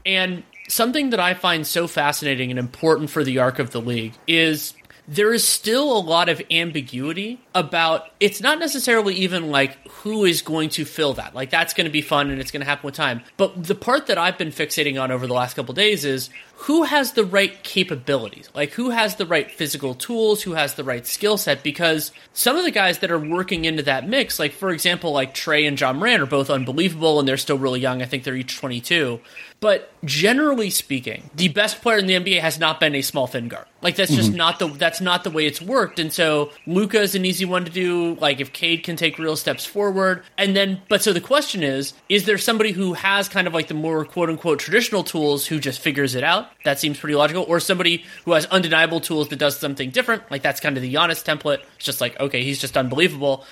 And 0.05 0.43
something 0.69 1.09
that 1.09 1.19
I 1.19 1.34
find 1.34 1.67
so 1.67 1.86
fascinating 1.88 2.49
and 2.49 2.57
important 2.57 3.09
for 3.09 3.26
the 3.26 3.39
arc 3.39 3.59
of 3.59 3.72
the 3.72 3.82
league 3.82 4.13
is 4.26 4.74
there 5.08 5.34
is 5.34 5.45
still 5.45 5.95
a 5.97 5.99
lot 5.99 6.30
of 6.30 6.41
ambiguity 6.52 7.41
about 7.56 8.08
it's 8.20 8.41
not 8.41 8.60
necessarily 8.60 9.16
even 9.16 9.49
like 9.49 9.78
who 9.88 10.26
is 10.26 10.41
going 10.41 10.70
to 10.70 10.86
fill 10.86 11.14
that. 11.14 11.36
Like 11.36 11.49
that's 11.49 11.74
going 11.74 11.86
to 11.86 11.91
be 11.91 12.02
fun 12.02 12.30
and 12.30 12.39
it's 12.39 12.52
going 12.52 12.62
to 12.62 12.68
happen 12.68 12.86
with 12.86 12.95
time. 12.95 13.22
But 13.38 13.64
the 13.64 13.76
part 13.76 14.08
that 14.08 14.18
i've 14.18 14.38
been 14.38 14.52
fixating 14.52 15.02
on 15.02 15.12
over 15.12 15.28
the 15.28 15.34
last 15.34 15.56
couple 15.56 15.74
days 15.74 16.06
is 16.06 16.30
who 16.62 16.84
has 16.84 17.14
the 17.14 17.26
right 17.26 17.64
capabilities 17.64 18.49
like 18.53 18.72
who 18.72 18.89
has 18.91 19.16
the 19.16 19.26
right 19.26 19.49
physical 19.51 19.95
tools 19.95 20.43
who 20.43 20.53
has 20.53 20.76
the 20.76 20.84
right 20.84 21.07
skill 21.07 21.38
set 21.38 21.64
because 21.64 22.12
some 22.34 22.55
of 22.55 22.64
the 22.64 22.72
guys 22.72 22.99
that 22.99 23.12
are 23.12 23.20
working 23.20 23.66
into 23.66 23.82
that 23.82 24.07
mix 24.07 24.38
like 24.38 24.51
for 24.51 24.70
example 24.70 25.12
like 25.12 25.34
trae 25.34 25.68
and 25.68 25.80
ja 25.80 25.91
morant 25.91 26.22
are 26.22 26.28
both 26.28 26.49
unbelievable 26.49 27.20
and 27.20 27.28
they're 27.28 27.38
still 27.38 27.57
really 27.57 27.80
young 27.80 28.01
i 28.01 28.05
think 28.05 28.24
they're 28.24 28.36
each 28.36 28.57
22 28.57 29.20
but 29.62 29.91
generally 30.03 30.72
speaking, 30.72 31.30
the 31.36 31.49
best 31.49 31.84
player 31.84 31.99
in 31.99 32.07
the 32.07 32.16
NBA 32.16 32.41
has 32.41 32.59
not 32.59 32.80
been 32.80 32.95
a 32.95 33.03
small 33.03 33.28
thin 33.28 33.47
guard. 33.47 33.68
Like 33.84 33.95
that's 33.95 34.12
just 34.12 34.30
mm-hmm. 34.30 34.38
not 34.38 34.57
the 34.57 34.68
that's 34.68 35.01
not 35.01 35.24
the 35.24 35.30
way 35.30 35.45
it's 35.45 35.62
worked. 35.62 35.99
And 35.99 36.12
so 36.12 36.51
Luka 36.66 36.99
is 36.99 37.14
an 37.14 37.26
easy 37.26 37.45
one 37.45 37.66
to 37.66 37.72
do. 37.72 38.16
Like 38.16 38.39
if 38.39 38.53
Cade 38.53 38.84
can 38.84 38.95
take 38.95 39.20
real 39.20 39.36
steps 39.36 39.64
forward, 39.64 40.24
and 40.36 40.55
then 40.55 40.82
but 40.89 41.03
so 41.03 41.14
the 41.14 41.22
question 41.22 41.62
is, 41.62 41.93
is 42.09 42.26
there 42.26 42.39
somebody 42.39 42.72
who 42.72 42.93
has 42.93 43.30
kind 43.30 43.45
of 43.45 43.53
like 43.53 43.68
the 43.68 43.76
more 43.76 44.03
quote 44.03 44.30
unquote 44.30 44.57
traditional 44.57 45.03
tools 45.03 45.45
who 45.45 45.59
just 45.59 45.80
figures 45.80 46.16
it 46.16 46.24
out? 46.24 46.47
That 46.64 46.80
seems 46.80 46.99
pretty 46.99 47.16
logical. 47.16 47.43
Or 47.47 47.60
somebody 47.60 48.04
who 48.26 48.34
has 48.34 48.45
undeniable 48.47 48.99
tools 48.99 49.30
that 49.30 49.38
does 49.39 49.58
something 49.58 49.89
different. 49.89 50.24
Like 50.32 50.41
that's 50.41 50.60
kind 50.60 50.78
of 50.78 50.84
the 50.84 50.93
Giannis 50.93 51.24
template. 51.24 51.60
It's 51.76 51.86
just 51.86 52.02
like 52.02 52.20
okay, 52.20 52.43
he's 52.43 52.60
just 52.60 52.78
unbelievable. 52.78 53.45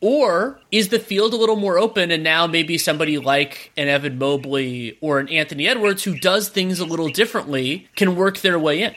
Or 0.00 0.60
is 0.70 0.88
the 0.88 0.98
field 0.98 1.32
a 1.32 1.36
little 1.36 1.56
more 1.56 1.78
open 1.78 2.10
and 2.10 2.22
now 2.22 2.46
maybe 2.46 2.76
somebody 2.78 3.16
like 3.18 3.72
an 3.76 3.88
Evan 3.88 4.18
Mobley 4.18 4.98
or 5.00 5.18
an 5.18 5.28
Anthony 5.28 5.66
Edwards 5.66 6.02
who 6.04 6.18
does 6.18 6.48
things 6.48 6.78
a 6.80 6.84
little 6.84 7.08
differently 7.08 7.88
can 7.96 8.14
work 8.16 8.38
their 8.40 8.58
way 8.58 8.82
in? 8.82 8.94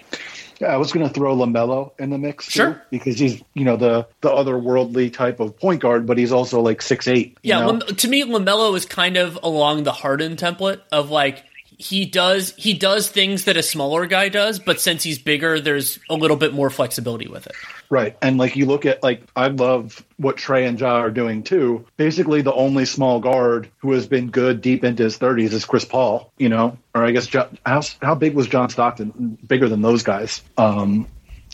Yeah, 0.60 0.68
I 0.70 0.78
was 0.78 0.92
going 0.92 1.08
to 1.08 1.14
throw 1.14 1.36
Lamelo 1.38 1.92
in 2.00 2.10
the 2.10 2.18
mix, 2.18 2.48
too, 2.48 2.52
Sure. 2.52 2.82
because 2.90 3.20
he's 3.20 3.44
you 3.54 3.64
know 3.64 3.78
the 3.78 4.08
the 4.22 4.30
otherworldly 4.30 5.14
type 5.14 5.40
of 5.40 5.56
point 5.56 5.82
guard, 5.82 6.08
but 6.08 6.18
he's 6.18 6.32
also 6.32 6.60
like 6.62 6.82
six 6.82 7.08
eight. 7.08 7.38
Yeah, 7.44 7.64
Lam- 7.64 7.80
to 7.82 8.08
me, 8.08 8.24
Lamelo 8.24 8.76
is 8.76 8.84
kind 8.84 9.18
of 9.18 9.38
along 9.44 9.84
the 9.84 9.92
Harden 9.92 10.36
template 10.36 10.82
of 10.92 11.12
like 11.12 11.44
he 11.78 12.06
does 12.06 12.54
he 12.58 12.74
does 12.74 13.08
things 13.10 13.46
that 13.46 13.56
a 13.56 13.64
smaller 13.64 14.08
guy 14.08 14.30
does, 14.30 14.58
but 14.60 14.82
since 14.82 15.04
he's 15.04 15.20
bigger, 15.20 15.60
there's 15.60 16.00
a 16.10 16.16
little 16.16 16.38
bit 16.38 16.54
more 16.54 16.72
flexibility 16.72 17.28
with 17.28 17.46
it. 17.46 17.54
Right. 17.90 18.18
And 18.22 18.38
like 18.38 18.56
you 18.56 18.66
look 18.66 18.86
at 18.86 19.04
like 19.04 19.22
I 19.36 19.48
love 19.48 20.04
what 20.18 20.38
Trae 20.38 20.68
and 20.68 20.80
Ja 20.80 20.96
are 20.96 21.12
doing 21.12 21.44
too. 21.44 21.86
Basically 21.96 22.42
the 22.42 22.54
only 22.54 22.86
small 22.86 23.20
guard 23.20 23.70
who 23.78 23.92
has 23.92 24.08
been 24.08 24.32
good 24.32 24.62
deep 24.62 24.84
into 24.84 25.04
his 25.04 25.20
30s 25.20 25.54
is 25.54 25.66
Chris 25.66 25.86
Paul, 25.86 26.32
you 26.38 26.50
know. 26.50 26.78
Or 26.96 27.06
I 27.06 27.12
guess 27.12 27.32
how 27.66 27.82
how 28.02 28.16
big 28.16 28.34
was 28.34 28.48
John 28.48 28.70
Stockton? 28.70 29.38
Bigger 29.46 29.70
than 29.70 29.84
those 29.84 30.02
guys. 30.02 30.42
Um, 30.58 31.08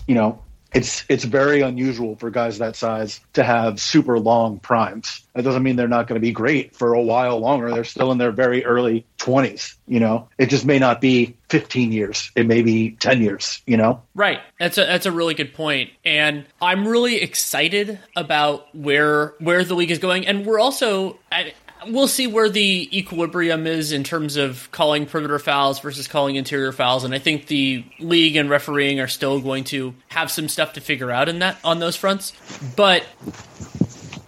you 0.08 0.16
know, 0.16 0.42
it's 0.74 1.06
it's 1.08 1.24
very 1.24 1.62
unusual 1.62 2.16
for 2.16 2.30
guys 2.30 2.58
that 2.58 2.76
size 2.76 3.20
to 3.34 3.44
have 3.44 3.80
super 3.80 4.20
long 4.20 4.60
primes. 4.60 5.22
That 5.34 5.44
doesn't 5.44 5.64
mean 5.64 5.76
they're 5.76 5.88
not 5.88 6.08
going 6.08 6.20
to 6.20 6.26
be 6.26 6.32
great 6.32 6.76
for 6.76 6.94
a 6.94 7.02
while 7.02 7.40
longer. 7.40 7.72
They're 7.72 7.84
still 7.84 8.12
in 8.12 8.18
their 8.18 8.32
very 8.32 8.66
early 8.66 9.06
20s, 9.18 9.76
you 9.88 10.00
know. 10.00 10.30
It 10.38 10.48
just 10.48 10.66
may 10.66 10.80
not 10.80 11.02
be 11.02 11.36
15 11.50 11.92
years. 11.92 12.32
It 12.36 12.46
may 12.46 12.62
be 12.62 12.92
10 12.92 13.22
years, 13.22 13.62
you 13.66 13.78
know. 13.78 14.02
Right. 14.16 14.40
That's 14.60 14.78
a 14.78 14.86
that's 14.86 15.06
a 15.06 15.12
really 15.12 15.34
good 15.34 15.54
point. 15.54 15.92
And 16.04 16.46
I'm 16.62 16.88
really 16.88 17.22
excited 17.22 18.00
about 18.16 18.74
where 18.76 19.34
where 19.40 19.64
the 19.64 19.76
league 19.76 19.92
is 19.92 20.00
going 20.00 20.28
and 20.28 20.46
we're 20.46 20.60
also 20.60 21.20
we'll 21.88 22.08
see 22.08 22.28
where 22.28 22.50
the 22.50 22.90
equilibrium 22.98 23.68
is 23.68 23.92
in 23.92 24.04
terms 24.04 24.36
of 24.36 24.70
calling 24.72 25.06
perimeter 25.06 25.40
fouls 25.40 25.80
versus 25.80 26.08
calling 26.08 26.36
interior 26.36 26.72
fouls 26.72 27.04
and 27.04 27.14
i 27.14 27.20
think 27.20 27.48
the 27.48 27.84
league 28.00 28.36
and 28.36 28.50
refereeing 28.50 29.00
are 29.00 29.08
still 29.08 29.40
going 29.40 29.64
to 29.64 29.94
have 30.10 30.32
some 30.32 30.48
stuff 30.48 30.74
to 30.74 30.82
figure 30.82 31.12
out 31.12 31.30
in 31.30 31.40
that 31.40 31.58
on 31.64 31.80
those 31.80 31.96
fronts. 31.96 32.34
But 32.76 33.06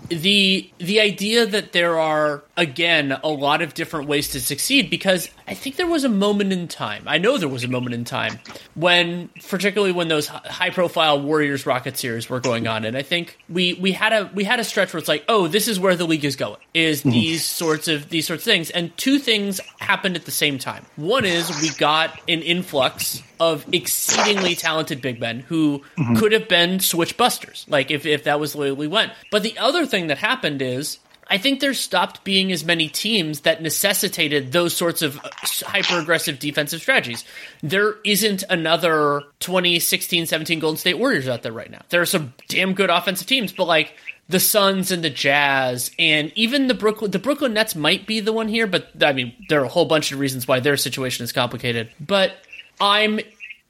the 0.09 0.69
the 0.77 0.99
idea 1.01 1.45
that 1.45 1.71
there 1.71 1.99
are 1.99 2.43
again 2.57 3.17
a 3.23 3.27
lot 3.27 3.61
of 3.61 3.73
different 3.73 4.07
ways 4.07 4.29
to 4.29 4.39
succeed 4.39 4.89
because 4.89 5.29
I 5.47 5.53
think 5.53 5.75
there 5.75 5.87
was 5.87 6.03
a 6.03 6.09
moment 6.09 6.53
in 6.53 6.67
time. 6.67 7.03
I 7.05 7.17
know 7.17 7.37
there 7.37 7.49
was 7.49 7.63
a 7.63 7.67
moment 7.67 7.93
in 7.93 8.05
time 8.05 8.39
when 8.75 9.29
particularly 9.47 9.91
when 9.91 10.07
those 10.07 10.27
high 10.27 10.69
profile 10.69 11.21
Warriors 11.21 11.65
Rocket 11.65 11.97
series 11.97 12.29
were 12.29 12.39
going 12.39 12.67
on 12.67 12.85
and 12.85 12.95
I 12.97 13.01
think 13.01 13.37
we 13.49 13.73
we 13.73 13.91
had 13.91 14.13
a 14.13 14.31
we 14.33 14.43
had 14.43 14.59
a 14.59 14.63
stretch 14.63 14.93
where 14.93 14.99
it's 14.99 15.07
like, 15.07 15.25
"Oh, 15.27 15.47
this 15.47 15.67
is 15.67 15.79
where 15.79 15.95
the 15.95 16.05
league 16.05 16.25
is 16.25 16.35
going." 16.35 16.57
Is 16.73 17.01
mm-hmm. 17.01 17.11
these 17.11 17.43
sorts 17.43 17.87
of 17.87 18.09
these 18.09 18.27
sorts 18.27 18.43
of 18.43 18.51
things 18.51 18.69
and 18.69 18.95
two 18.97 19.19
things 19.19 19.59
happened 19.79 20.15
at 20.15 20.25
the 20.25 20.31
same 20.31 20.57
time. 20.57 20.85
One 20.95 21.25
is 21.25 21.49
we 21.61 21.69
got 21.71 22.17
an 22.27 22.41
influx 22.41 23.21
of 23.39 23.65
exceedingly 23.73 24.55
talented 24.55 25.01
big 25.01 25.19
men 25.19 25.41
who 25.41 25.83
mm-hmm. 25.97 26.15
could 26.15 26.31
have 26.31 26.47
been 26.47 26.79
switch 26.79 27.17
busters, 27.17 27.65
like 27.69 27.91
if, 27.91 28.05
if 28.05 28.23
that 28.23 28.39
was 28.39 28.53
the 28.53 28.59
way 28.59 28.71
we 28.71 28.87
went. 28.87 29.11
But 29.31 29.43
the 29.43 29.57
other 29.57 29.85
thing 29.85 30.07
that 30.07 30.17
happened 30.17 30.61
is 30.61 30.99
I 31.27 31.37
think 31.37 31.59
there 31.59 31.73
stopped 31.73 32.23
being 32.23 32.51
as 32.51 32.63
many 32.63 32.87
teams 32.87 33.41
that 33.41 33.61
necessitated 33.61 34.51
those 34.51 34.75
sorts 34.75 35.01
of 35.01 35.15
hyper 35.15 35.99
aggressive 35.99 36.39
defensive 36.39 36.81
strategies. 36.81 37.25
There 37.63 37.95
isn't 38.03 38.43
another 38.49 39.23
2016 39.39 40.27
17 40.27 40.59
Golden 40.59 40.77
State 40.77 40.99
Warriors 40.99 41.27
out 41.27 41.41
there 41.43 41.51
right 41.51 41.71
now. 41.71 41.81
There 41.89 42.01
are 42.01 42.05
some 42.05 42.33
damn 42.47 42.73
good 42.73 42.89
offensive 42.89 43.27
teams, 43.27 43.51
but 43.51 43.65
like 43.65 43.95
the 44.29 44.39
Suns 44.39 44.91
and 44.91 45.03
the 45.03 45.09
Jazz 45.09 45.91
and 45.97 46.31
even 46.35 46.67
the 46.67 46.73
Brooklyn 46.73 47.11
the 47.11 47.19
Brooklyn 47.19 47.53
Nets 47.53 47.75
might 47.75 48.05
be 48.05 48.19
the 48.19 48.33
one 48.33 48.47
here, 48.47 48.67
but 48.67 48.91
I 49.01 49.13
mean 49.13 49.33
there 49.49 49.61
are 49.61 49.65
a 49.65 49.69
whole 49.69 49.85
bunch 49.85 50.11
of 50.11 50.19
reasons 50.19 50.47
why 50.47 50.59
their 50.59 50.77
situation 50.77 51.23
is 51.23 51.31
complicated. 51.31 51.89
But 51.99 52.33
I'm 52.79 53.19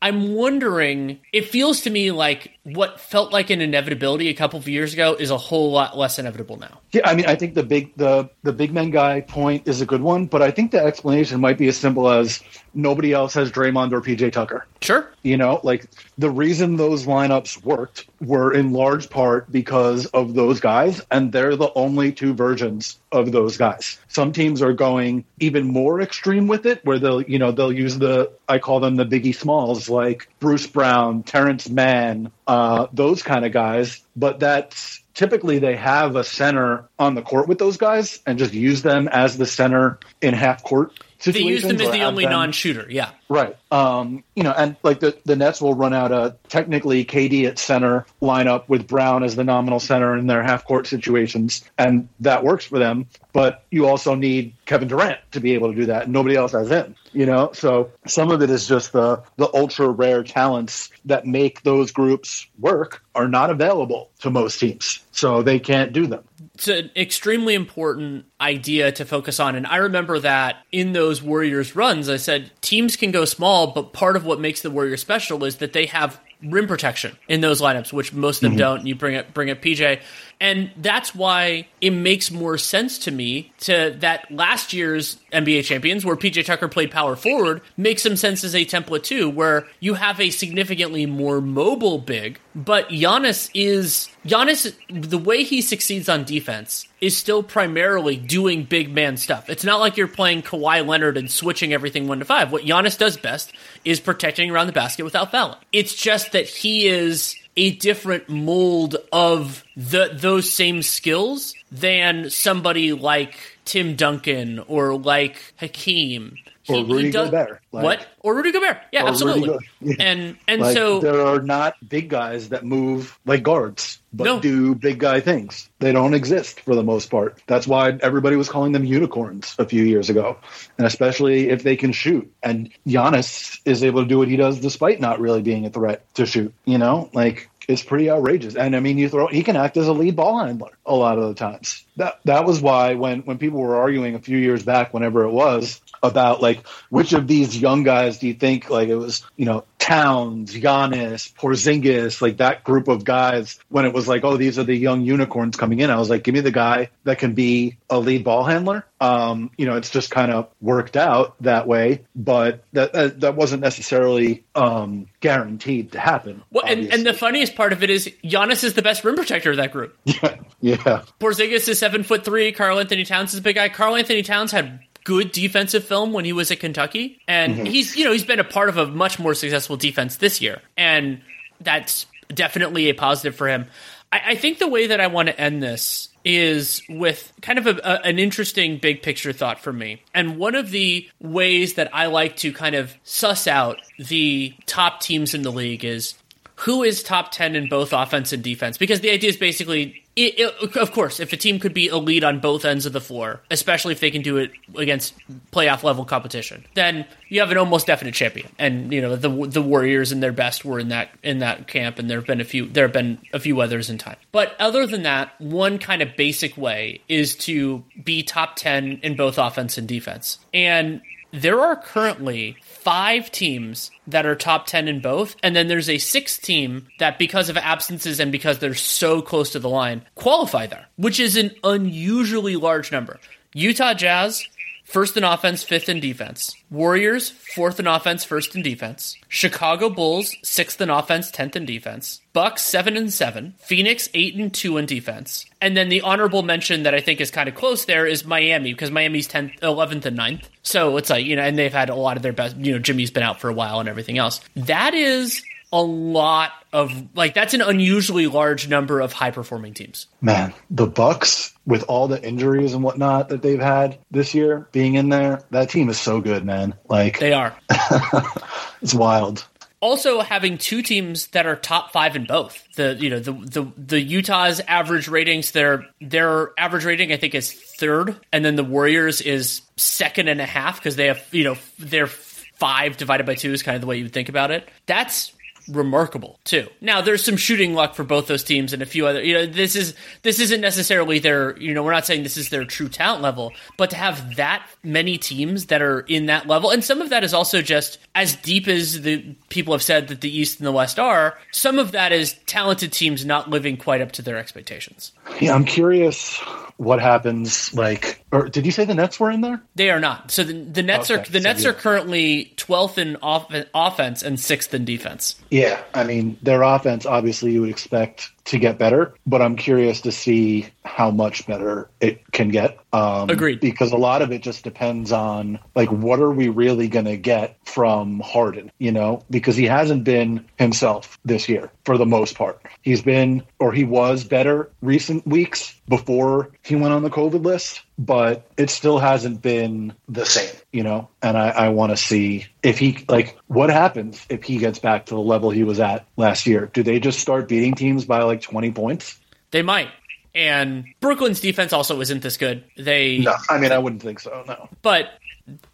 I'm 0.02 0.34
wondering. 0.34 1.20
It 1.32 1.50
feels 1.50 1.82
to 1.82 1.90
me 1.90 2.12
like 2.12 2.55
what 2.66 3.00
felt 3.00 3.32
like 3.32 3.52
an 3.52 3.62
inevitability 3.62 4.28
a 4.30 4.34
couple 4.34 4.58
of 4.58 4.68
years 4.68 4.94
ago 4.94 5.14
is 5.14 5.30
a 5.30 5.38
whole 5.38 5.72
lot 5.72 5.96
less 5.96 6.18
inevitable 6.18 6.58
now. 6.58 6.82
Yeah, 6.92 7.02
I 7.06 7.14
mean, 7.14 7.28
I 7.28 7.36
think 7.36 7.54
the 7.54 7.62
big 7.62 7.96
the 7.96 8.30
the 8.42 8.54
big 8.54 8.74
men 8.74 8.90
guy 8.90 9.22
point 9.22 9.68
is 9.68 9.82
a 9.82 9.86
good 9.86 10.02
one, 10.02 10.26
but 10.26 10.42
I 10.42 10.50
think 10.50 10.72
the 10.72 10.84
explanation 10.84 11.40
might 11.40 11.60
be 11.60 11.68
as 11.68 11.78
simple 11.78 12.10
as 12.10 12.42
nobody 12.74 13.14
else 13.14 13.36
has 13.36 13.52
Draymond 13.52 13.94
or 13.94 14.02
PJ 14.02 14.32
Tucker. 14.32 14.66
Sure. 14.82 15.10
You 15.24 15.38
know, 15.38 15.60
like 15.64 15.86
the 16.18 16.30
reason 16.30 16.76
those 16.76 17.06
lineups 17.06 17.64
worked 17.64 18.08
were 18.20 18.54
in 18.54 18.74
large 18.74 19.10
part 19.10 19.52
because 19.52 20.06
of 20.08 20.34
those 20.34 20.60
guys, 20.60 21.02
and 21.12 21.32
they're 21.32 21.56
the 21.56 21.72
only 21.76 22.12
two 22.12 22.34
versions 22.34 22.98
of 23.12 23.32
those 23.32 23.58
guys. 23.58 24.00
Some 24.08 24.32
teams 24.32 24.62
are 24.62 24.74
going 24.74 25.26
even 25.40 25.68
more 25.68 26.02
extreme 26.02 26.48
with 26.48 26.66
it, 26.66 26.84
where 26.84 27.00
they'll, 27.00 27.22
you 27.22 27.40
know, 27.40 27.52
they'll 27.52 27.72
use 27.72 27.98
the 27.98 28.32
I 28.48 28.60
call 28.60 28.80
them 28.80 28.96
the 28.96 29.06
Biggie 29.06 29.36
Smalls, 29.36 29.90
like 29.90 30.30
Bruce 30.40 30.68
Brown, 30.68 31.24
Terance 31.24 31.70
Mann, 31.70 32.32
uh, 32.48 32.55
Uh, 32.56 32.88
those 32.94 33.22
kind 33.22 33.46
of 33.46 33.52
guys. 33.52 34.02
But 34.16 34.40
that's 34.40 35.02
typically 35.14 35.60
they 35.60 35.76
have 35.76 36.16
a 36.16 36.24
center 36.24 36.88
on 36.98 37.16
the 37.16 37.22
court 37.22 37.50
with 37.50 37.58
those 37.58 37.76
guys 37.76 38.22
and 38.26 38.40
just 38.40 38.54
use 38.54 38.82
them 38.82 39.10
as 39.10 39.38
the 39.38 39.46
center 39.46 40.00
in 40.22 40.34
half 40.34 40.64
court 40.64 40.94
they 41.24 41.40
use 41.40 41.64
them 41.64 41.80
as 41.82 41.92
the 41.92 42.04
only 42.04 42.26
non-shooter. 42.26 42.88
Yeah, 42.90 43.10
right. 43.30 43.58
Um, 43.72 44.24
you 44.36 44.44
know, 44.44 44.54
and 44.56 44.76
like 44.84 45.00
the 45.00 45.18
the 45.26 45.36
Nets 45.36 45.62
will 45.62 45.74
run 45.74 45.94
out 45.94 46.12
a 46.12 46.36
technically 46.50 47.06
KD 47.06 47.46
at 47.46 47.60
center 47.60 48.06
lineup 48.22 48.68
with 48.68 48.88
Brown 48.88 49.24
as 49.24 49.36
the 49.36 49.44
nominal 49.44 49.80
center 49.80 50.18
in 50.18 50.28
their 50.28 50.44
half 50.44 50.66
court 50.66 50.88
situations, 50.88 51.64
and 51.78 52.08
that 52.20 52.44
works 52.44 52.66
for 52.66 52.80
them. 52.80 53.08
But 53.34 53.64
you 53.72 53.88
also 53.88 54.16
need 54.16 54.54
Kevin 54.66 54.88
Durant 54.88 55.20
to 55.32 55.40
be 55.40 55.54
able 55.54 55.72
to 55.72 55.76
do 55.76 55.86
that. 55.88 56.10
Nobody 56.10 56.36
else 56.36 56.54
has 56.54 56.70
him. 56.70 56.96
You 57.14 57.26
know, 57.26 57.52
so 57.54 57.92
some 58.06 58.32
of 58.32 58.42
it 58.42 58.50
is 58.50 58.68
just 58.68 58.92
the 58.92 59.24
the 59.38 59.50
ultra 59.54 59.90
rare 59.90 60.24
talents 60.24 60.90
that 61.06 61.26
make 61.26 61.64
those 61.64 61.92
groups 61.92 62.48
work 62.60 63.04
are 63.14 63.28
not 63.28 63.50
available 63.50 64.10
to 64.20 64.30
most 64.30 64.60
teams, 64.60 65.04
so 65.12 65.42
they 65.42 65.60
can't 65.60 65.94
do 65.94 66.08
them 66.08 66.24
it's 66.56 66.70
an 66.70 66.90
extremely 66.96 67.54
important 67.54 68.26
idea 68.40 68.90
to 68.90 69.04
focus 69.04 69.42
on. 69.42 69.56
And 69.56 69.68
I 69.68 69.78
remember 69.78 70.20
that 70.20 70.66
in 70.72 70.94
those 70.94 71.22
Warriors 71.22 71.76
runs, 71.76 72.08
I 72.08 72.16
said 72.16 72.50
teams 72.62 72.96
can 72.96 73.12
go 73.16 73.26
small, 73.26 73.68
but 73.68 73.94
part 73.94 74.16
of 74.16 74.26
what 74.26 74.40
makes 74.40 74.62
the 74.62 74.70
Warriors 74.70 75.02
special 75.02 75.44
is 75.46 75.58
that 75.58 75.74
they 75.74 75.86
have 75.88 76.20
rim 76.44 76.68
protection 76.68 77.18
in 77.28 77.42
those 77.42 77.62
lineups, 77.62 77.94
which 77.94 78.14
most 78.14 78.38
of 78.38 78.42
them 78.42 78.52
mm-hmm. 78.52 78.60
don't. 78.60 78.88
You 78.88 78.96
bring 78.96 79.16
it, 79.16 79.34
bring 79.34 79.50
up 79.50 79.62
PJ, 79.62 80.02
and 80.40 80.72
that's 80.78 81.16
why 81.16 81.68
it 81.82 81.92
makes 81.92 82.32
more 82.32 82.58
sense 82.58 83.00
to 83.00 83.12
me 83.12 83.54
to 83.60 83.96
that 84.00 84.30
last 84.32 84.74
year's 84.74 85.18
NBA 85.32 85.64
champions, 85.64 86.06
where 86.06 86.16
PJ 86.16 86.46
Tucker 86.46 86.68
played 86.68 86.92
power 86.92 87.16
forward, 87.16 87.62
makes 87.78 88.04
some 88.04 88.16
sense 88.16 88.44
as 88.44 88.56
a 88.56 88.66
template 88.66 89.04
too, 89.04 89.30
where 89.30 89.68
you 89.80 89.94
have 89.94 90.20
a 90.20 90.30
significantly 90.30 91.06
more 91.06 91.42
mobile 91.42 92.00
big, 92.00 92.40
but 92.54 92.90
Giannis 92.90 93.50
is 93.54 94.10
Giannis. 94.26 94.76
The 94.90 95.18
way 95.18 95.44
he 95.44 95.62
succeeds 95.62 96.10
on 96.10 96.24
defense 96.24 96.88
is 97.02 97.16
still 97.16 97.44
primarily 97.44 98.18
doing 98.18 98.64
big 98.64 98.94
man 98.94 99.18
stuff. 99.18 99.50
It's 99.50 99.64
not 99.64 99.80
like 99.80 99.98
you're 99.98 100.08
playing 100.08 100.42
Kawhi 100.42 100.86
Leonard 100.86 101.18
and 101.18 101.30
switching 101.30 101.74
everything 101.74 102.08
one 102.08 102.20
to 102.20 102.26
five. 102.26 102.52
What 102.52 102.64
Giannis 102.64 102.98
does 102.98 103.18
best 103.18 103.54
is 103.84 104.00
protecting 104.00 104.52
around 104.52 104.68
the 104.68 104.74
basket 104.74 105.04
without 105.04 105.32
fouling. 105.32 105.60
It's 105.72 105.94
just 105.94 106.32
that 106.32 106.48
he 106.48 106.88
is 106.88 107.36
a 107.58 107.72
different 107.76 108.30
mold 108.30 108.98
of 109.12 109.64
the 109.76 110.10
those 110.14 110.52
same 110.52 110.82
skills 110.82 111.54
than 111.72 112.30
somebody 112.30 112.94
like 112.94 113.60
Tim 113.66 113.96
Duncan 113.96 114.60
or 114.60 114.98
like 114.98 115.54
Hakeem. 115.58 116.38
He, 116.66 116.74
or 116.74 116.84
Rudy 116.84 117.12
does, 117.12 117.30
Gobert. 117.30 117.62
Like, 117.72 117.84
what? 117.84 118.08
Or 118.22 118.36
Rudy 118.36 118.52
Gobert. 118.52 118.78
Yeah, 118.92 119.06
absolutely. 119.06 119.58
Yeah. 119.82 119.96
And 120.00 120.38
and 120.48 120.62
like, 120.62 120.76
so 120.76 121.00
there 121.00 121.22
are 121.22 121.40
not 121.40 121.76
big 121.88 122.10
guys 122.10 122.50
that 122.50 122.66
move 122.66 123.20
like 123.24 123.44
guards, 123.44 124.00
but 124.12 124.24
no. 124.24 124.40
do 124.40 124.74
big 124.74 124.98
guy 124.98 125.20
things. 125.20 125.70
They 125.78 125.92
don't 125.92 126.16
exist 126.16 126.62
for 126.62 126.74
the 126.74 126.82
most 126.82 127.12
part. 127.12 127.40
That's 127.46 127.68
why 127.68 127.92
everybody 128.02 128.36
was 128.36 128.50
calling 128.50 128.72
them 128.72 128.84
unicorns 128.84 129.56
a 129.60 129.66
few 129.66 129.84
years 129.84 130.10
ago, 130.10 130.38
and 130.80 130.88
especially 130.88 131.50
if 131.50 131.62
they 131.62 131.76
can 131.76 131.92
shoot. 131.92 132.34
And 132.42 132.72
Giannis 132.88 133.60
is 133.66 133.84
able 133.84 134.02
to 134.02 134.08
do 134.08 134.18
what 134.18 134.28
he 134.28 134.38
does 134.38 134.60
despite 134.60 135.00
not 135.00 135.20
really 135.20 135.44
being 135.44 135.66
a 135.68 135.70
threat 135.70 136.04
to 136.16 136.26
shoot. 136.26 136.52
You 136.66 136.80
know, 136.80 137.12
like 137.14 137.50
it's 137.68 137.84
pretty 137.84 138.10
outrageous. 138.10 138.56
And 138.56 138.76
I 138.76 138.80
mean, 138.80 138.98
you 138.98 139.10
throw 139.10 139.28
he 139.28 139.44
can 139.44 139.56
act 139.56 139.78
as 139.78 139.88
a 139.88 139.94
lead 139.94 140.16
ball 140.16 140.40
handler 140.40 140.78
a 140.86 140.96
lot 140.96 141.18
of 141.18 141.30
the 141.30 141.36
times. 141.36 141.86
That 141.98 142.20
that 142.26 142.46
was 142.46 142.62
why 142.62 142.96
when 142.96 143.22
when 143.22 143.38
people 143.38 143.60
were 143.60 143.78
arguing 143.78 144.16
a 144.16 144.20
few 144.20 144.38
years 144.38 144.64
back, 144.64 144.94
whenever 144.94 145.24
it 145.24 145.32
was 145.32 145.82
about 146.06 146.42
like 146.42 146.66
which 146.90 147.14
of 147.14 147.28
these 147.28 147.58
young 147.58 147.84
guys 147.84 148.20
do 148.20 148.28
you 148.28 148.34
think 148.34 148.70
like 148.70 148.90
it 148.90 148.96
was 148.96 149.24
you 149.36 149.46
know 149.46 149.66
Towns, 149.86 150.52
Giannis, 150.52 151.32
Porzingis, 151.36 152.20
like 152.20 152.38
that 152.38 152.64
group 152.64 152.88
of 152.88 153.04
guys. 153.04 153.60
When 153.70 153.86
it 153.86 153.94
was 153.94 154.08
like, 154.08 154.24
oh, 154.24 154.36
these 154.36 154.58
are 154.58 154.64
the 154.64 154.76
young 154.76 155.04
unicorns 155.04 155.58
coming 155.58 155.80
in, 155.80 155.92
I 155.92 155.98
was 155.98 156.10
like, 156.10 156.24
give 156.24 156.34
me 156.34 156.40
the 156.40 156.50
guy 156.50 156.90
that 157.04 157.20
can 157.20 157.36
be 157.36 157.78
a 157.88 158.00
lead 158.00 158.24
ball 158.24 158.44
handler. 158.44 158.84
Um, 159.00 159.52
you 159.60 159.68
know, 159.68 159.78
it's 159.78 159.92
just 159.92 160.10
kind 160.10 160.32
of 160.32 160.50
worked 160.60 160.98
out 160.98 161.36
that 161.42 161.68
way, 161.68 162.04
but 162.16 162.64
that 162.74 162.94
that, 162.94 163.20
that 163.20 163.36
wasn't 163.36 163.62
necessarily 163.62 164.44
um, 164.56 165.06
guaranteed 165.20 165.92
to 165.92 166.00
happen. 166.00 166.42
Well, 166.50 166.66
and, 166.66 166.92
and, 166.92 167.06
the 167.06 167.14
funniest 167.14 167.56
part 167.56 167.72
of 167.72 167.84
it 167.84 167.92
is 167.92 168.10
Giannis 168.24 168.64
is 168.64 168.74
the 168.74 168.82
best 168.82 169.04
rim 169.04 169.16
protector 169.16 169.52
of 169.52 169.58
that 169.58 169.72
group. 169.72 169.96
Yeah, 170.06 170.38
yeah. 170.62 171.04
Porzingis 171.20 171.70
is 171.70 171.78
seven 171.78 172.02
foot 172.02 172.26
three. 172.26 172.52
Karl-Anthony 172.54 173.06
Towns 173.06 173.34
is 173.34 173.40
a 173.40 173.44
big 173.44 173.56
guy. 173.56 173.70
Karl-Anthony 173.70 174.24
Towns 174.24 174.52
had 174.52 174.80
good 175.06 175.32
defensive 175.32 175.86
film 175.86 176.12
when 176.12 176.26
he 176.26 176.34
was 176.34 176.52
at 176.52 176.60
Kentucky, 176.60 177.22
and 177.30 177.56
mm-hmm. 177.56 177.66
he's 177.66 177.96
you 177.96 178.04
know 178.04 178.12
he's 178.12 178.26
been 178.26 178.42
a 178.42 178.44
part 178.44 178.68
of 178.68 178.78
a 178.78 178.88
much 178.88 179.18
more 179.18 179.34
successful 179.34 179.78
defense 179.78 180.18
this 180.18 180.42
year, 180.42 180.62
and 180.76 181.22
that's 181.62 182.06
definitely 182.34 182.90
a 182.90 182.94
positive 182.94 183.36
for 183.36 183.48
him. 183.48 183.68
I, 184.12 184.22
I 184.28 184.36
think 184.36 184.60
the 184.60 184.68
way 184.68 184.88
that 184.88 185.00
I 185.00 185.08
want 185.08 185.30
to 185.30 185.40
end 185.40 185.64
this 185.64 186.10
is 186.26 186.82
with 186.90 187.32
kind 187.42 187.60
of 187.60 187.68
a, 187.68 187.80
a, 187.84 188.02
an 188.06 188.20
interesting 188.20 188.80
big 188.80 189.04
picture 189.04 189.32
thought 189.32 189.60
for 189.60 189.72
me. 189.72 190.02
And 190.14 190.38
one 190.38 190.56
of 190.56 190.72
the 190.72 191.08
ways 191.22 191.76
that 191.76 191.94
I 191.94 192.08
like 192.08 192.38
to 192.38 192.52
kind 192.52 192.76
of 192.76 192.96
suss 193.04 193.48
out 193.48 193.80
the 194.00 194.56
top 194.66 195.02
teams 195.02 195.36
in 195.36 195.44
the 195.44 195.52
league 195.52 195.86
is 195.86 196.16
who 196.56 196.84
is 196.84 197.04
top 197.04 197.32
10 197.32 197.56
in 197.56 197.70
both 197.70 197.94
offense 197.94 198.34
and 198.34 198.44
defense? 198.44 198.78
Because 198.78 199.02
the 199.02 199.12
idea 199.12 199.30
is 199.30 199.38
basically 199.38 200.05
it, 200.16 200.40
it, 200.40 200.78
of 200.78 200.92
course, 200.94 201.20
if 201.20 201.34
a 201.34 201.38
team 201.38 201.60
could 201.60 201.74
be 201.74 201.88
elite 201.88 202.24
on 202.24 202.40
both 202.40 202.64
ends 202.64 202.86
of 202.86 202.94
the 202.94 203.02
floor, 203.02 203.42
especially 203.52 203.92
if 203.92 204.00
they 204.00 204.12
can 204.12 204.22
do 204.22 204.38
it 204.38 204.52
against 204.78 205.14
playoff 205.52 205.84
level 205.84 206.06
competition, 206.06 206.66
then 206.74 207.06
you 207.28 207.42
have 207.42 207.52
an 207.52 207.58
almost 207.58 207.88
definite 207.88 208.14
champion. 208.14 208.48
And 208.58 208.94
you 208.94 209.02
know 209.02 209.18
the 209.18 209.30
the 209.48 209.62
Warriors 209.62 210.14
and 210.14 210.24
their 210.24 210.32
best 210.32 210.64
were 210.64 210.80
in 210.80 210.90
that 210.90 211.10
in 211.22 211.40
that 211.40 211.68
camp, 211.68 212.00
and 212.00 212.10
there 212.10 212.18
have 212.18 212.28
been 212.28 212.40
a 212.40 212.46
few 212.46 212.66
there 212.66 212.86
have 212.86 212.94
been 212.94 213.20
a 213.34 213.40
few 213.40 213.60
others 213.60 213.90
in 213.90 213.98
time. 213.98 214.18
But 214.32 214.56
other 214.58 214.88
than 214.88 215.04
that, 215.04 215.40
one 215.42 215.80
kind 215.80 216.02
of 216.02 216.16
basic 216.16 216.56
way 216.56 217.02
is 217.10 217.36
to 217.38 217.84
be 218.02 218.24
top 218.24 218.56
ten 218.56 219.00
in 219.04 219.18
both 219.18 219.38
offense 219.38 219.78
and 219.78 219.88
defense. 219.88 220.40
And 220.54 221.02
there 221.42 221.60
are 221.62 221.76
currently 221.76 222.58
five 222.64 223.32
teams 223.32 223.92
that 224.08 224.26
are 224.26 224.36
top 224.36 224.68
10 224.68 224.88
in 224.88 225.00
both. 225.02 225.36
And 225.44 225.56
then 225.56 225.68
there's 225.68 225.90
a 225.90 225.98
sixth 225.98 226.42
team 226.42 226.88
that, 227.00 227.20
because 227.20 227.50
of 227.50 227.58
absences 227.58 228.20
and 228.20 228.32
because 228.32 228.60
they're 228.60 228.74
so 228.74 229.22
close 229.22 229.52
to 229.52 229.60
the 229.60 229.70
line, 229.70 230.06
qualify 230.16 230.68
there, 230.68 230.88
which 230.96 231.20
is 231.20 231.36
an 231.36 231.52
unusually 231.64 232.56
large 232.56 232.92
number. 232.92 233.20
Utah 233.54 233.94
Jazz, 233.94 234.46
First 234.86 235.18
in 235.18 235.24
offense, 235.24 235.64
fifth 235.64 235.90
in 235.90 236.00
defense. 236.00 236.56
Warriors, 236.70 237.30
fourth 237.30 237.80
in 237.80 237.88
offense, 237.88 238.24
first 238.24 238.56
in 238.56 238.62
defense. 238.62 239.18
Chicago 239.28 239.90
Bulls, 239.90 240.36
sixth 240.44 240.80
in 240.80 240.90
offense, 240.90 241.32
tenth 241.32 241.56
in 241.56 241.66
defense. 241.66 242.22
Bucks, 242.34 242.62
seven 242.62 242.96
and 242.96 243.12
seven. 243.12 243.56
Phoenix, 243.60 244.08
eight 244.14 244.36
and 244.36 244.54
two 244.54 244.78
in 244.78 244.86
defense. 244.86 245.46
And 245.60 245.76
then 245.76 245.90
the 245.90 246.02
honorable 246.02 246.44
mention 246.44 246.84
that 246.84 246.94
I 246.94 247.02
think 247.02 247.20
is 247.20 247.32
kind 247.32 247.50
of 247.50 247.56
close 247.56 247.86
there 247.86 248.06
is 248.06 248.26
Miami 248.26 248.74
because 248.74 248.92
Miami's 248.92 249.28
10th, 249.28 249.60
11th 249.60 250.06
and 250.06 250.18
9th. 250.18 250.46
So 250.62 250.98
it's 250.98 251.10
like, 251.10 251.26
you 251.26 251.36
know, 251.36 251.42
and 251.42 251.58
they've 251.58 251.74
had 251.74 251.90
a 251.90 251.96
lot 251.96 252.16
of 252.16 252.24
their 252.24 252.34
best, 252.34 252.56
you 252.58 252.72
know, 252.72 252.80
Jimmy's 252.80 253.12
been 253.12 253.24
out 253.24 253.42
for 253.42 253.50
a 253.50 253.54
while 253.54 253.80
and 253.80 253.90
everything 253.90 254.18
else. 254.18 254.40
That 254.56 254.94
is 254.94 255.44
a 255.74 255.82
lot 255.82 256.52
of 256.72 257.16
like 257.16 257.34
that's 257.34 257.54
an 257.54 257.62
unusually 257.62 258.28
large 258.28 258.68
number 258.68 259.02
of 259.02 259.14
high 259.14 259.32
performing 259.32 259.74
teams. 259.74 260.08
Man, 260.22 260.54
the 260.70 260.88
Bucks 260.88 261.55
with 261.66 261.84
all 261.88 262.08
the 262.08 262.22
injuries 262.24 262.74
and 262.74 262.84
whatnot 262.84 263.30
that 263.30 263.42
they've 263.42 263.62
had 263.62 263.98
this 264.12 264.34
year 264.34 264.68
being 264.72 264.96
in 264.96 265.10
there, 265.10 265.42
that 265.52 265.70
team 265.70 265.90
is 265.90 266.00
so 266.00 266.22
good, 266.22 266.46
man. 266.46 266.76
Like 266.88 267.20
they 267.20 267.34
are. 267.34 267.56
it's 268.82 268.94
wild. 268.94 269.46
Also, 269.82 270.22
having 270.22 270.58
two 270.58 270.82
teams 270.82 271.28
that 271.28 271.46
are 271.46 271.56
top 271.56 271.92
five 271.92 272.16
in 272.16 272.26
both 272.26 272.64
the 272.76 272.98
you 273.00 273.10
know 273.10 273.20
the 273.20 273.34
the 273.34 273.72
the 273.78 274.02
Utah's 274.02 274.60
average 274.62 275.08
ratings 275.08 275.52
their 275.52 275.86
their 276.02 276.52
average 276.58 276.86
rating 276.86 277.12
I 277.12 277.18
think 277.18 277.36
is 277.36 277.52
third, 277.52 278.20
and 278.32 278.44
then 278.44 278.56
the 278.56 278.64
Warriors 278.64 279.22
is 279.22 279.62
second 279.76 280.28
and 280.28 280.42
a 280.42 280.46
half 280.46 280.80
because 280.80 280.96
they 280.96 281.08
have 281.08 281.24
you 281.32 281.44
know 281.44 281.58
they're 281.78 282.08
five 282.08 282.98
divided 282.98 283.26
by 283.26 283.36
two 283.36 283.52
is 283.52 283.64
kind 283.64 283.76
of 283.76 283.82
the 283.82 283.88
way 283.88 283.98
you 283.98 284.06
would 284.06 284.14
think 284.14 284.30
about 284.30 284.50
it. 284.50 284.68
That's 284.86 285.35
remarkable 285.68 286.40
too. 286.44 286.68
Now 286.82 287.02
there's 287.02 287.24
some 287.24 287.38
shooting 287.38 287.74
luck 287.74 287.96
for 287.96 288.04
both 288.04 288.28
those 288.28 288.44
teams 288.44 288.74
and 288.74 288.82
a 288.82 288.86
few 288.86 289.08
other 289.08 289.24
you 289.24 289.34
know 289.34 289.46
this 289.46 289.76
is 289.76 289.96
this 290.22 290.40
isn't 290.40 290.62
necessarily 290.62 291.20
their 291.20 291.58
you 291.58 291.74
know 291.74 291.84
we're 291.84 291.92
not 291.92 292.06
saying 292.06 292.24
this 292.24 292.38
is 292.38 292.50
their 292.50 292.66
true 292.66 292.90
talent 292.90 293.24
level 293.24 293.52
but 293.78 293.90
to 293.90 293.96
have 293.96 294.36
that 294.36 294.66
many 294.84 295.18
teams 295.18 295.68
that 295.68 295.82
are 295.82 296.02
in 296.02 296.28
that 296.28 296.48
level 296.48 296.70
and 296.70 296.84
some 296.84 297.02
of 297.02 297.10
that 297.10 297.24
is 297.24 297.34
also 297.34 297.62
just 297.62 297.98
as 298.14 298.36
deep 298.36 298.68
as 298.68 299.02
the 299.02 299.36
people 299.50 299.74
have 299.74 299.84
said 299.84 300.08
that 300.08 300.22
the 300.22 300.38
East 300.38 300.60
and 300.60 300.68
the 300.68 300.72
West 300.72 301.00
are 301.00 301.38
some 301.52 301.80
of 301.80 301.92
that 301.94 302.12
is 302.12 302.36
talented 302.46 302.92
teams 302.92 303.26
not 303.26 303.50
living 303.50 303.78
quite 303.78 304.02
up 304.02 304.12
to 304.14 304.22
their 304.22 304.38
expectations. 304.38 305.12
Yeah, 305.40 305.56
I'm 305.56 305.66
curious 305.66 306.40
what 306.78 307.00
happens 307.00 307.74
like 307.74 308.24
or 308.32 308.50
did 308.50 308.66
you 308.66 308.72
say 308.72 308.86
the 308.86 308.94
Nets 308.94 309.20
were 309.20 309.32
in 309.32 309.42
there? 309.42 309.62
They 309.76 309.90
are 309.90 310.00
not. 310.00 310.32
So 310.32 310.44
the, 310.44 310.54
the 310.54 310.84
Nets 310.84 311.10
okay, 311.10 311.22
are 311.22 311.26
the 311.26 311.40
so 311.40 311.44
Nets 311.44 311.64
yeah. 311.64 311.70
are 311.70 311.74
currently 311.74 312.54
12th 312.58 312.98
in 312.98 313.16
off, 313.18 313.54
offense 313.74 314.24
and 314.24 314.38
6th 314.38 314.74
in 314.74 314.86
defense. 314.86 315.36
Yeah, 315.50 315.82
I 315.94 316.04
mean, 316.04 316.38
their 316.42 316.62
offense 316.64 317.06
obviously 317.06 317.52
you 317.52 317.62
would 317.62 317.70
expect 317.70 318.32
to 318.46 318.60
get 318.60 318.78
better, 318.78 319.14
but 319.26 319.42
I'm 319.42 319.56
curious 319.56 320.02
to 320.02 320.12
see 320.12 320.68
how 320.84 321.12
much 321.12 321.48
better 321.48 321.90
it 322.00 322.32
can 322.32 322.50
get. 322.50 322.78
Um, 322.94 323.30
Agreed. 323.30 323.60
Because 323.60 323.92
a 323.92 323.98
lot 323.98 324.22
of 324.22 324.32
it 324.32 324.42
just 324.42 324.64
depends 324.64 325.12
on 325.12 325.60
like 325.76 325.92
what 325.92 326.20
are 326.20 326.32
we 326.32 326.50
really 326.50 326.88
going 326.88 327.06
to 327.06 327.18
get 327.18 327.58
from 327.66 328.20
Harden, 328.20 328.72
you 328.78 328.92
know? 328.92 329.24
Because 329.30 329.56
he 329.56 329.66
hasn't 329.66 330.04
been 330.04 330.46
himself 330.58 331.20
this 331.26 331.50
year 331.50 331.72
for 331.86 331.98
the 331.98 332.06
most 332.06 332.36
part. 332.36 332.62
He's 332.82 333.02
been 333.02 333.44
or 333.60 333.74
he 333.74 333.84
was 333.84 334.24
better 334.24 334.70
recent 334.82 335.26
weeks 335.26 335.76
before 335.88 336.52
he 336.64 336.76
went 336.76 336.94
on 336.94 337.04
the 337.04 337.10
COVID 337.10 337.44
list, 337.44 337.82
but 337.98 338.50
it 338.58 338.70
still 338.70 339.00
hasn't 339.00 339.42
been 339.42 339.94
the 340.08 340.26
same, 340.26 340.54
you 340.72 340.84
know? 340.84 341.10
And 341.22 341.38
I, 341.38 341.50
I 341.50 341.70
want 341.70 341.92
to 341.92 341.98
see 341.98 342.48
if 342.62 342.78
he, 342.78 343.06
like, 343.08 343.38
what 343.48 343.70
happens 343.70 344.26
if 344.30 344.44
he 344.44 344.58
gets 344.58 344.80
back 344.80 345.08
to 345.08 345.16
the 345.16 345.22
level 345.22 345.50
he 345.50 345.64
was 345.64 345.80
at 345.80 346.06
last 346.18 346.46
year? 346.46 346.70
Do 346.74 346.84
they 346.84 347.00
just 347.00 347.20
start 347.20 347.48
beating 347.48 347.74
teams 347.74 348.06
by 348.06 348.24
like 348.24 348.42
20 348.42 348.72
points? 348.72 349.20
They 349.52 349.62
might. 349.62 349.90
And 350.34 350.86
Brooklyn's 351.00 351.40
defense 351.40 351.72
also 351.72 352.02
isn't 352.02 352.22
this 352.22 352.36
good. 352.36 352.66
They 352.76 353.20
No, 353.20 353.36
I 353.50 353.58
mean 353.58 353.72
I 353.72 353.78
wouldn't 353.78 354.02
think 354.02 354.20
so, 354.20 354.44
no. 354.46 354.68
But 354.82 355.12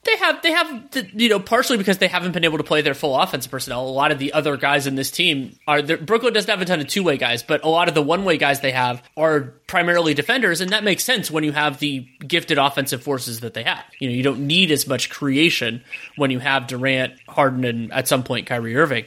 they 0.04 0.18
have 0.18 0.42
they 0.42 0.52
have 0.52 0.90
you 1.14 1.30
know 1.30 1.40
partially 1.40 1.78
because 1.78 1.98
they 1.98 2.10
haven't 2.10 2.34
been 2.34 2.44
able 2.44 2.58
to 2.58 2.64
play 2.64 2.82
their 2.82 2.94
full 2.94 3.18
offensive 3.18 3.50
personnel. 3.50 3.88
A 3.88 3.88
lot 3.88 4.12
of 4.12 4.20
the 4.20 4.34
other 4.34 4.58
guys 4.58 4.86
in 4.86 4.96
this 4.96 5.10
team 5.12 5.56
are 5.66 5.82
Brooklyn 5.82 6.34
doesn't 6.34 6.50
have 6.50 6.62
a 6.62 6.66
ton 6.66 6.82
of 6.82 6.88
two 6.88 7.04
way 7.04 7.16
guys, 7.16 7.42
but 7.42 7.64
a 7.64 7.70
lot 7.70 7.88
of 7.88 7.94
the 7.94 8.02
one 8.02 8.26
way 8.26 8.38
guys 8.38 8.60
they 8.60 8.72
have 8.72 9.02
are 9.16 9.54
primarily 9.68 10.14
defenders, 10.14 10.60
and 10.60 10.72
that 10.72 10.84
makes 10.84 11.06
sense 11.06 11.32
when 11.32 11.46
you 11.46 11.54
have 11.54 11.80
the 11.80 12.06
gifted 12.28 12.58
offensive 12.58 13.02
forces 13.02 13.40
that 13.40 13.54
they 13.54 13.64
have. 13.64 13.84
You 14.00 14.10
know, 14.10 14.16
you 14.16 14.24
don't 14.24 14.46
need 14.46 14.72
as 14.72 14.88
much 14.88 15.10
creation 15.10 15.84
when 16.18 16.32
you 16.32 16.40
have 16.40 16.68
Durant, 16.68 17.14
Harden, 17.30 17.64
and 17.64 17.94
at 17.94 18.10
some 18.10 18.24
point 18.24 18.48
Kyrie 18.48 18.76
Irving. 18.76 19.06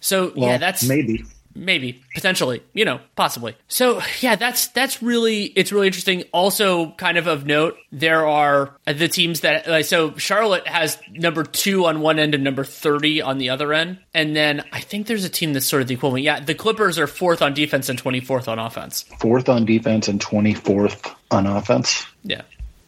So 0.00 0.32
well, 0.34 0.50
yeah, 0.50 0.58
that's 0.58 0.88
maybe 0.88 1.24
maybe. 1.56 2.02
Potentially. 2.14 2.62
You 2.72 2.84
know 2.84 3.00
possibly. 3.16 3.56
So 3.68 4.00
yeah 4.20 4.36
that's 4.36 4.68
that's 4.68 5.02
really 5.02 5.44
it's 5.44 5.72
really 5.72 5.86
interesting. 5.86 6.24
Also 6.32 6.92
kind 6.92 7.18
of 7.18 7.26
of 7.26 7.46
note 7.46 7.76
there 7.92 8.26
are 8.26 8.76
the 8.86 9.08
teams 9.08 9.40
that 9.40 9.66
like 9.66 9.84
so 9.84 10.14
charlotte 10.16 10.66
has 10.68 10.98
number 11.10 11.44
two 11.44 11.86
on 11.86 12.00
one 12.00 12.18
end 12.18 12.34
and 12.34 12.44
number 12.44 12.64
30 12.64 13.22
on 13.22 13.38
the 13.38 13.50
other 13.50 13.72
end. 13.72 13.98
And 14.14 14.36
then 14.36 14.64
i 14.72 14.80
think 14.80 15.06
there's 15.06 15.24
a 15.24 15.28
team 15.30 15.52
that's 15.52 15.66
sort 15.66 15.82
of 15.82 15.88
the 15.88 15.94
equivalent. 15.94 16.24
Yeah 16.24 16.40
the 16.40 16.54
clippers 16.54 16.98
are 16.98 17.06
fourth 17.06 17.42
on 17.42 17.54
defense 17.54 17.88
and 17.88 18.02
24th 18.02 18.48
on 18.48 18.58
offense. 18.58 19.02
Fourth 19.20 19.48
on 19.48 19.64
defense 19.64 20.08
and 20.08 20.20
24th 20.20 21.14
on 21.30 21.46
offense? 21.46 22.06
Yeah. 22.22 22.42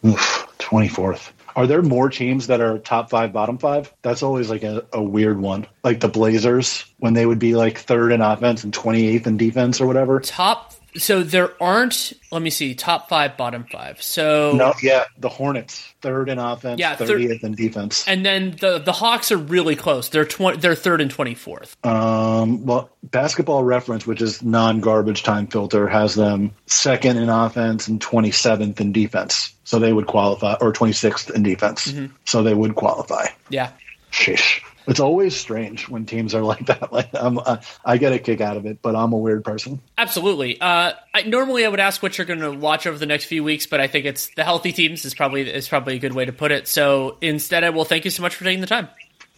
Oof, 0.05 0.47
24th 0.59 1.31
are 1.59 1.67
there 1.67 1.81
more 1.81 2.07
teams 2.07 2.47
that 2.47 2.61
are 2.61 2.79
top 2.79 3.09
five, 3.09 3.33
bottom 3.33 3.57
five? 3.57 3.93
That's 4.01 4.23
always 4.23 4.49
like 4.49 4.63
a, 4.63 4.85
a, 4.93 5.03
weird 5.03 5.41
one. 5.41 5.67
Like 5.83 5.99
the 5.99 6.07
Blazers, 6.07 6.85
when 6.99 7.15
they 7.15 7.25
would 7.25 7.37
be 7.37 7.53
like 7.53 7.79
third 7.79 8.13
in 8.13 8.21
offense 8.21 8.63
and 8.63 8.73
28th 8.73 9.27
in 9.27 9.35
defense 9.35 9.81
or 9.81 9.85
whatever. 9.85 10.21
Top 10.21 10.73
so 10.97 11.23
there 11.23 11.51
aren't. 11.61 12.13
Let 12.31 12.41
me 12.41 12.49
see. 12.49 12.75
Top 12.75 13.09
five, 13.09 13.37
bottom 13.37 13.65
five. 13.71 14.01
So 14.01 14.53
no, 14.55 14.73
yeah, 14.81 15.05
the 15.17 15.29
Hornets 15.29 15.93
third 16.01 16.29
in 16.29 16.39
offense, 16.39 16.79
yeah, 16.79 16.95
thirtieth 16.95 17.43
in 17.43 17.53
defense, 17.53 18.07
and 18.07 18.25
then 18.25 18.55
the 18.59 18.79
the 18.79 18.91
Hawks 18.91 19.31
are 19.31 19.37
really 19.37 19.75
close. 19.75 20.09
They're 20.09 20.25
twenty. 20.25 20.59
They're 20.59 20.75
third 20.75 21.01
and 21.01 21.11
twenty 21.11 21.35
fourth. 21.35 21.75
Um, 21.85 22.65
well, 22.65 22.89
Basketball 23.03 23.63
Reference, 23.63 24.05
which 24.07 24.21
is 24.21 24.43
non 24.43 24.79
garbage 24.79 25.23
time 25.23 25.47
filter, 25.47 25.87
has 25.87 26.15
them 26.15 26.51
second 26.65 27.17
in 27.17 27.29
offense 27.29 27.87
and 27.87 28.01
twenty 28.01 28.31
seventh 28.31 28.81
in 28.81 28.91
defense. 28.91 29.53
So 29.63 29.79
they 29.79 29.93
would 29.93 30.07
qualify, 30.07 30.55
or 30.61 30.71
twenty 30.71 30.93
sixth 30.93 31.29
in 31.29 31.43
defense. 31.43 31.91
Mm-hmm. 31.91 32.13
So 32.25 32.43
they 32.43 32.53
would 32.53 32.75
qualify. 32.75 33.27
Yeah. 33.49 33.71
Sheesh. 34.11 34.61
It's 34.89 34.99
always 34.99 35.35
strange 35.35 35.87
when 35.87 36.05
teams 36.05 36.33
are 36.33 36.41
like 36.49 36.65
that. 36.65 36.91
Like 36.91 37.09
uh, 37.13 37.57
I 37.85 37.97
get 37.97 38.11
a 38.11 38.19
kick 38.19 38.41
out 38.41 38.57
of 38.57 38.65
it, 38.65 38.81
but 38.81 38.95
I'm 38.95 39.13
a 39.13 39.17
weird 39.17 39.43
person. 39.43 39.81
Absolutely. 39.97 40.59
Uh, 40.59 40.93
I, 41.13 41.21
normally, 41.23 41.65
I 41.65 41.69
would 41.69 41.79
ask 41.79 42.01
what 42.01 42.17
you're 42.17 42.25
going 42.25 42.39
to 42.39 42.51
watch 42.51 42.87
over 42.87 42.97
the 42.97 43.05
next 43.05 43.25
few 43.25 43.43
weeks, 43.43 43.67
but 43.67 43.79
I 43.79 43.87
think 43.87 44.05
it's 44.05 44.27
the 44.35 44.43
healthy 44.43 44.71
teams 44.71 45.05
is 45.05 45.13
probably 45.13 45.49
is 45.49 45.69
probably 45.69 45.95
a 45.95 45.99
good 45.99 46.13
way 46.13 46.25
to 46.25 46.33
put 46.33 46.51
it. 46.51 46.67
So 46.67 47.17
instead, 47.21 47.63
I 47.63 47.69
will 47.69 47.85
thank 47.85 48.05
you 48.05 48.11
so 48.11 48.23
much 48.23 48.35
for 48.35 48.43
taking 48.43 48.61
the 48.61 48.67
time. 48.67 48.89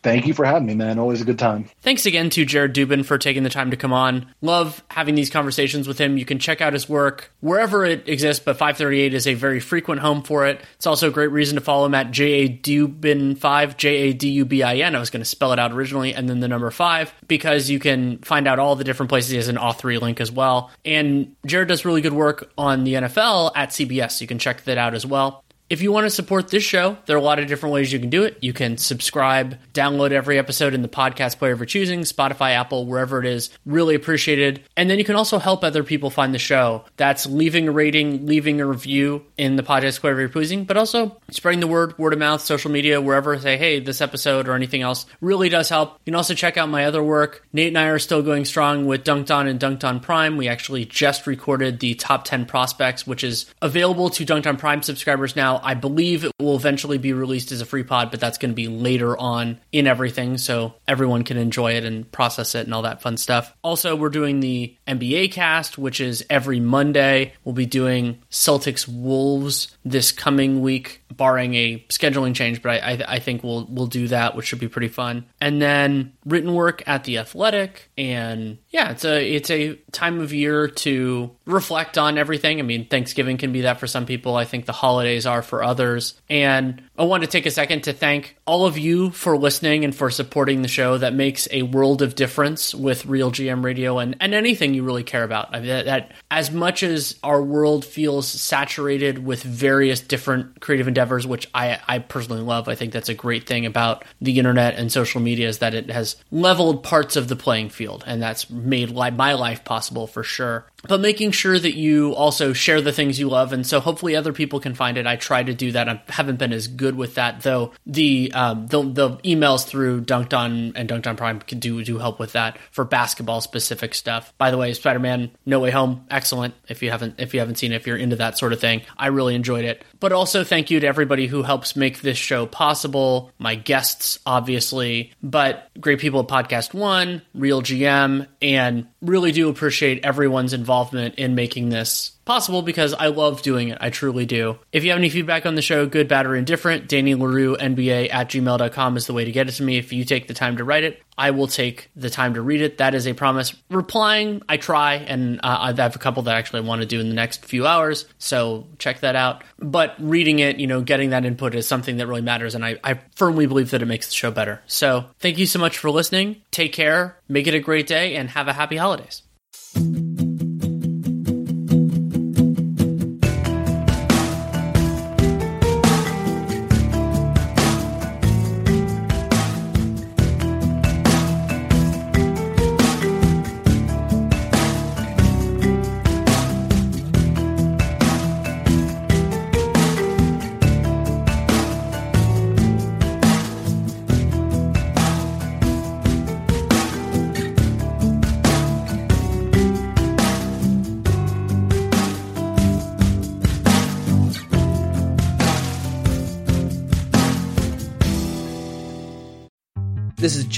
Thank 0.03 0.25
you 0.25 0.33
for 0.33 0.45
having 0.45 0.65
me, 0.65 0.73
man. 0.73 0.97
Always 0.97 1.21
a 1.21 1.25
good 1.25 1.37
time. 1.37 1.69
Thanks 1.81 2.07
again 2.07 2.31
to 2.31 2.43
Jared 2.43 2.73
Dubin 2.73 3.05
for 3.05 3.17
taking 3.19 3.43
the 3.43 3.49
time 3.49 3.69
to 3.69 3.77
come 3.77 3.93
on. 3.93 4.33
Love 4.41 4.83
having 4.89 5.13
these 5.13 5.29
conversations 5.29 5.87
with 5.87 5.99
him. 5.99 6.17
You 6.17 6.25
can 6.25 6.39
check 6.39 6.59
out 6.59 6.73
his 6.73 6.89
work 6.89 7.31
wherever 7.41 7.85
it 7.85 8.09
exists, 8.09 8.43
but 8.43 8.57
538 8.57 9.13
is 9.13 9.27
a 9.27 9.35
very 9.35 9.59
frequent 9.59 10.01
home 10.01 10.23
for 10.23 10.47
it. 10.47 10.61
It's 10.75 10.87
also 10.87 11.09
a 11.09 11.11
great 11.11 11.31
reason 11.31 11.55
to 11.55 11.61
follow 11.61 11.85
him 11.85 11.93
at 11.93 12.09
J 12.09 12.25
A 12.31 12.49
Dubin5, 12.49 13.77
J 13.77 13.89
A 13.89 14.13
D 14.13 14.29
U 14.29 14.45
B 14.45 14.63
I 14.63 14.77
N. 14.77 14.95
I 14.95 14.99
was 14.99 15.11
going 15.11 15.21
to 15.21 15.29
spell 15.29 15.53
it 15.53 15.59
out 15.59 15.71
originally, 15.71 16.15
and 16.15 16.27
then 16.27 16.39
the 16.39 16.47
number 16.47 16.71
five, 16.71 17.13
because 17.27 17.69
you 17.69 17.77
can 17.79 18.17
find 18.19 18.47
out 18.47 18.57
all 18.57 18.75
the 18.75 18.83
different 18.83 19.09
places. 19.09 19.31
He 19.31 19.37
has 19.37 19.49
an 19.49 19.57
author 19.57 19.91
link 19.99 20.19
as 20.19 20.31
well. 20.31 20.71
And 20.83 21.35
Jared 21.45 21.67
does 21.67 21.85
really 21.85 22.01
good 22.01 22.13
work 22.13 22.51
on 22.57 22.85
the 22.85 22.95
NFL 22.95 23.51
at 23.55 23.69
CBS. 23.69 24.21
You 24.21 24.27
can 24.27 24.39
check 24.39 24.63
that 24.63 24.77
out 24.77 24.95
as 24.95 25.05
well. 25.05 25.43
If 25.71 25.81
you 25.81 25.89
want 25.89 26.05
to 26.05 26.09
support 26.09 26.49
this 26.49 26.65
show, 26.65 26.97
there 27.05 27.15
are 27.15 27.19
a 27.19 27.23
lot 27.23 27.39
of 27.39 27.47
different 27.47 27.71
ways 27.71 27.93
you 27.93 27.99
can 27.99 28.09
do 28.09 28.23
it. 28.23 28.37
You 28.41 28.51
can 28.51 28.75
subscribe, 28.75 29.57
download 29.73 30.11
every 30.11 30.37
episode 30.37 30.73
in 30.73 30.81
the 30.81 30.89
podcast 30.89 31.37
player 31.37 31.53
of 31.53 31.59
your 31.59 31.65
choosing, 31.65 32.01
Spotify, 32.01 32.55
Apple, 32.55 32.85
wherever 32.85 33.21
it 33.21 33.25
is. 33.25 33.51
Really 33.65 33.95
appreciated. 33.95 34.65
And 34.75 34.89
then 34.89 34.99
you 34.99 35.05
can 35.05 35.15
also 35.15 35.39
help 35.39 35.63
other 35.63 35.85
people 35.85 36.09
find 36.09 36.33
the 36.33 36.39
show. 36.39 36.83
That's 36.97 37.25
leaving 37.25 37.69
a 37.69 37.71
rating, 37.71 38.25
leaving 38.25 38.59
a 38.59 38.65
review 38.65 39.23
in 39.37 39.55
the 39.55 39.63
podcast 39.63 40.01
player 40.01 40.11
of 40.11 40.19
your 40.19 40.27
choosing, 40.27 40.65
but 40.65 40.75
also 40.75 41.15
spreading 41.29 41.61
the 41.61 41.67
word, 41.67 41.97
word 41.97 42.11
of 42.11 42.19
mouth, 42.19 42.41
social 42.41 42.69
media, 42.69 42.99
wherever. 42.99 43.39
Say, 43.39 43.55
hey, 43.55 43.79
this 43.79 44.01
episode 44.01 44.49
or 44.49 44.55
anything 44.55 44.81
else 44.81 45.05
really 45.21 45.47
does 45.47 45.69
help. 45.69 45.93
You 45.99 46.11
can 46.11 46.15
also 46.15 46.33
check 46.33 46.57
out 46.57 46.67
my 46.67 46.83
other 46.83 47.01
work. 47.01 47.47
Nate 47.53 47.69
and 47.69 47.77
I 47.77 47.85
are 47.85 47.97
still 47.99 48.23
going 48.23 48.43
strong 48.43 48.87
with 48.87 49.05
Dunked 49.05 49.33
On 49.33 49.47
and 49.47 49.57
Dunked 49.57 49.85
On 49.85 50.01
Prime. 50.01 50.35
We 50.35 50.49
actually 50.49 50.83
just 50.83 51.25
recorded 51.27 51.79
the 51.79 51.93
top 51.93 52.25
10 52.25 52.45
prospects, 52.45 53.07
which 53.07 53.23
is 53.23 53.45
available 53.61 54.09
to 54.09 54.25
Dunked 54.25 54.47
On 54.47 54.57
Prime 54.57 54.83
subscribers 54.83 55.33
now. 55.33 55.60
I 55.63 55.73
believe 55.73 56.23
it 56.23 56.31
will 56.39 56.55
eventually 56.55 56.97
be 56.97 57.13
released 57.13 57.51
as 57.51 57.61
a 57.61 57.65
free 57.65 57.83
pod, 57.83 58.11
but 58.11 58.19
that's 58.19 58.37
going 58.37 58.51
to 58.51 58.55
be 58.55 58.67
later 58.67 59.17
on 59.17 59.59
in 59.71 59.87
everything 59.87 60.37
so 60.37 60.75
everyone 60.87 61.23
can 61.23 61.37
enjoy 61.37 61.73
it 61.73 61.83
and 61.85 62.09
process 62.11 62.55
it 62.55 62.65
and 62.65 62.73
all 62.73 62.83
that 62.83 63.01
fun 63.01 63.17
stuff. 63.17 63.53
Also, 63.63 63.95
we're 63.95 64.09
doing 64.09 64.39
the 64.39 64.75
NBA 64.87 65.31
cast, 65.31 65.77
which 65.77 66.01
is 66.01 66.25
every 66.29 66.59
Monday. 66.59 67.33
We'll 67.43 67.53
be 67.53 67.65
doing 67.65 68.21
Celtics 68.29 68.87
Wolves 68.87 69.75
this 69.85 70.11
coming 70.11 70.61
week, 70.61 71.00
barring 71.15 71.53
a 71.55 71.85
scheduling 71.89 72.35
change, 72.35 72.61
but 72.61 72.71
I, 72.71 72.91
I, 72.91 73.03
I 73.15 73.19
think 73.19 73.43
we'll 73.43 73.67
we'll 73.69 73.87
do 73.87 74.07
that, 74.09 74.35
which 74.35 74.47
should 74.47 74.59
be 74.59 74.67
pretty 74.67 74.87
fun. 74.87 75.25
And 75.39 75.61
then 75.61 76.13
written 76.25 76.53
work 76.53 76.83
at 76.87 77.03
the 77.03 77.17
Athletic, 77.17 77.89
and 77.97 78.57
yeah, 78.69 78.91
it's 78.91 79.05
a 79.05 79.23
it's 79.23 79.49
a 79.49 79.75
time 79.91 80.19
of 80.19 80.33
year 80.33 80.67
to 80.67 81.31
reflect 81.45 81.97
on 81.97 82.17
everything. 82.17 82.59
I 82.59 82.63
mean, 82.63 82.87
Thanksgiving 82.87 83.37
can 83.37 83.51
be 83.51 83.61
that 83.61 83.79
for 83.79 83.87
some 83.87 84.05
people. 84.05 84.35
I 84.35 84.45
think 84.45 84.65
the 84.65 84.71
holidays 84.71 85.25
are 85.25 85.41
for 85.41 85.63
others, 85.63 86.19
and 86.29 86.81
I 86.97 87.03
want 87.03 87.23
to 87.23 87.29
take 87.29 87.45
a 87.45 87.51
second 87.51 87.83
to 87.83 87.93
thank 87.93 88.37
all 88.45 88.65
of 88.65 88.77
you 88.77 89.11
for 89.11 89.37
listening 89.37 89.83
and 89.83 89.95
for 89.95 90.09
supporting 90.09 90.61
the 90.61 90.67
show. 90.67 90.97
That 90.97 91.13
makes 91.13 91.47
a 91.51 91.63
world 91.63 92.01
of 92.01 92.15
difference 92.15 92.75
with 92.75 93.05
Real 93.05 93.31
GM 93.31 93.63
Radio 93.63 93.99
and, 93.99 94.15
and 94.19 94.33
anything 94.33 94.73
you 94.73 94.83
really 94.83 95.03
care 95.03 95.23
about. 95.23 95.53
I 95.53 95.59
mean, 95.59 95.69
that, 95.69 95.85
that 95.85 96.11
as 96.29 96.51
much 96.51 96.83
as 96.83 97.17
our 97.23 97.41
world 97.41 97.85
feels 97.85 98.27
saturated 98.27 99.25
with 99.25 99.43
various 99.43 99.99
different 99.99 100.61
creative 100.61 100.87
endeavors, 101.01 101.25
which 101.25 101.49
I, 101.53 101.79
I 101.87 101.97
personally 101.99 102.41
love, 102.41 102.67
I 102.67 102.75
think 102.75 102.93
that's 102.93 103.09
a 103.09 103.15
great 103.15 103.47
thing 103.47 103.65
about 103.65 104.05
the 104.21 104.37
internet 104.37 104.75
and 104.75 104.91
social 104.91 105.19
media 105.19 105.47
is 105.47 105.57
that 105.57 105.73
it 105.73 105.89
has 105.89 106.15
leveled 106.29 106.83
parts 106.83 107.15
of 107.15 107.27
the 107.27 107.35
playing 107.35 107.69
field, 107.69 108.03
and 108.05 108.21
that's 108.21 108.49
made 108.51 108.91
li- 108.91 109.09
my 109.09 109.33
life 109.33 109.63
possible 109.63 110.05
for 110.05 110.21
sure 110.21 110.65
but 110.87 110.99
making 110.99 111.31
sure 111.31 111.57
that 111.57 111.75
you 111.75 112.13
also 112.15 112.53
share 112.53 112.81
the 112.81 112.91
things 112.91 113.19
you 113.19 113.29
love 113.29 113.53
and 113.53 113.65
so 113.65 113.79
hopefully 113.79 114.15
other 114.15 114.33
people 114.33 114.59
can 114.59 114.73
find 114.73 114.97
it. 114.97 115.07
I 115.07 115.15
try 115.15 115.43
to 115.43 115.53
do 115.53 115.71
that. 115.73 115.87
I 115.89 116.01
haven't 116.09 116.39
been 116.39 116.53
as 116.53 116.67
good 116.67 116.95
with 116.95 117.15
that 117.15 117.41
though. 117.41 117.71
The 117.85 118.31
um, 118.33 118.67
the, 118.67 118.81
the 118.83 119.09
emails 119.17 119.65
through 119.65 120.01
dunked 120.01 120.37
on 120.37 120.73
and 120.75 120.89
dunked 120.89 121.07
on 121.07 121.17
prime 121.17 121.39
can 121.39 121.59
do 121.59 121.83
do 121.83 121.97
help 121.97 122.19
with 122.19 122.33
that 122.33 122.57
for 122.71 122.85
basketball 122.85 123.41
specific 123.41 123.93
stuff. 123.93 124.33
By 124.37 124.51
the 124.51 124.57
way 124.57 124.73
spider-man 124.73 125.31
no 125.45 125.59
way 125.59 125.71
home 125.71 126.05
excellent 126.09 126.53
if 126.67 126.81
you 126.83 126.91
haven't 126.91 127.15
if 127.19 127.33
you 127.33 127.39
haven't 127.39 127.55
seen 127.55 127.71
it 127.71 127.75
if 127.75 127.87
you're 127.87 127.97
into 127.97 128.17
that 128.17 128.37
sort 128.37 128.53
of 128.53 128.59
thing. 128.59 128.81
I 128.97 129.07
really 129.07 129.35
enjoyed 129.35 129.65
it. 129.65 129.83
But 129.99 130.11
also 130.11 130.43
thank 130.43 130.71
you 130.71 130.79
to 130.79 130.87
everybody 130.87 131.27
who 131.27 131.43
helps 131.43 131.75
make 131.75 132.01
this 132.01 132.17
show 132.17 132.45
possible. 132.45 133.31
My 133.37 133.55
guests 133.55 134.19
obviously 134.25 135.13
but 135.21 135.69
great 135.79 135.99
people 135.99 136.21
at 136.21 136.27
podcast 136.27 136.73
one 136.73 137.21
real 137.33 137.61
gm 137.61 138.27
and 138.41 138.87
really 139.01 139.31
do 139.31 139.49
appreciate 139.49 140.05
everyone's 140.05 140.53
involvement 140.53 141.15
in 141.15 141.35
making 141.35 141.69
this 141.69 142.11
possible 142.25 142.61
because 142.61 142.93
I 142.93 143.07
love 143.07 143.41
doing 143.41 143.69
it. 143.69 143.77
I 143.81 143.89
truly 143.89 144.25
do. 144.25 144.59
If 144.71 144.83
you 144.83 144.91
have 144.91 144.99
any 144.99 145.09
feedback 145.09 145.45
on 145.45 145.55
the 145.55 145.61
show, 145.61 145.85
good, 145.85 146.07
bad, 146.07 146.25
or 146.25 146.35
indifferent, 146.35 146.87
Danny 146.87 147.15
Leroux, 147.15 147.55
NBA 147.57 148.13
at 148.13 148.29
gmail.com 148.29 148.97
is 148.97 149.07
the 149.07 149.13
way 149.13 149.25
to 149.25 149.31
get 149.31 149.49
it 149.49 149.53
to 149.53 149.63
me. 149.63 149.77
If 149.77 149.93
you 149.93 150.05
take 150.05 150.27
the 150.27 150.33
time 150.33 150.57
to 150.57 150.63
write 150.63 150.83
it, 150.83 151.01
I 151.17 151.31
will 151.31 151.47
take 151.47 151.89
the 151.95 152.09
time 152.09 152.33
to 152.35 152.41
read 152.41 152.61
it. 152.61 152.77
That 152.77 152.95
is 152.95 153.07
a 153.07 153.13
promise. 153.13 153.53
Replying, 153.69 154.41
I 154.49 154.57
try, 154.57 154.95
and 154.95 155.39
uh, 155.43 155.57
I 155.59 155.81
have 155.81 155.95
a 155.95 155.99
couple 155.99 156.23
that 156.23 156.35
I 156.35 156.39
actually 156.39 156.61
want 156.61 156.81
to 156.81 156.87
do 156.87 156.99
in 156.99 157.09
the 157.09 157.15
next 157.15 157.45
few 157.45 157.67
hours, 157.67 158.05
so 158.17 158.67
check 158.79 159.01
that 159.01 159.15
out. 159.15 159.43
But 159.59 159.95
reading 159.99 160.39
it, 160.39 160.57
you 160.57 160.67
know, 160.67 160.81
getting 160.81 161.11
that 161.11 161.25
input 161.25 161.55
is 161.55 161.67
something 161.67 161.97
that 161.97 162.07
really 162.07 162.21
matters, 162.21 162.55
and 162.55 162.65
I, 162.65 162.77
I 162.83 162.99
firmly 163.15 163.45
believe 163.45 163.71
that 163.71 163.81
it 163.81 163.87
makes 163.87 164.07
the 164.07 164.15
show 164.15 164.31
better. 164.31 164.61
So 164.67 165.05
thank 165.19 165.37
you 165.37 165.45
so 165.45 165.59
much 165.59 165.77
for 165.77 165.91
listening. 165.91 166.41
Take 166.51 166.73
care, 166.73 167.17
make 167.27 167.47
it 167.47 167.53
a 167.53 167.59
great 167.59 167.87
day, 167.87 168.15
and 168.15 168.29
have 168.31 168.47
a 168.47 168.53
happy 168.53 168.77
holidays. 168.77 169.21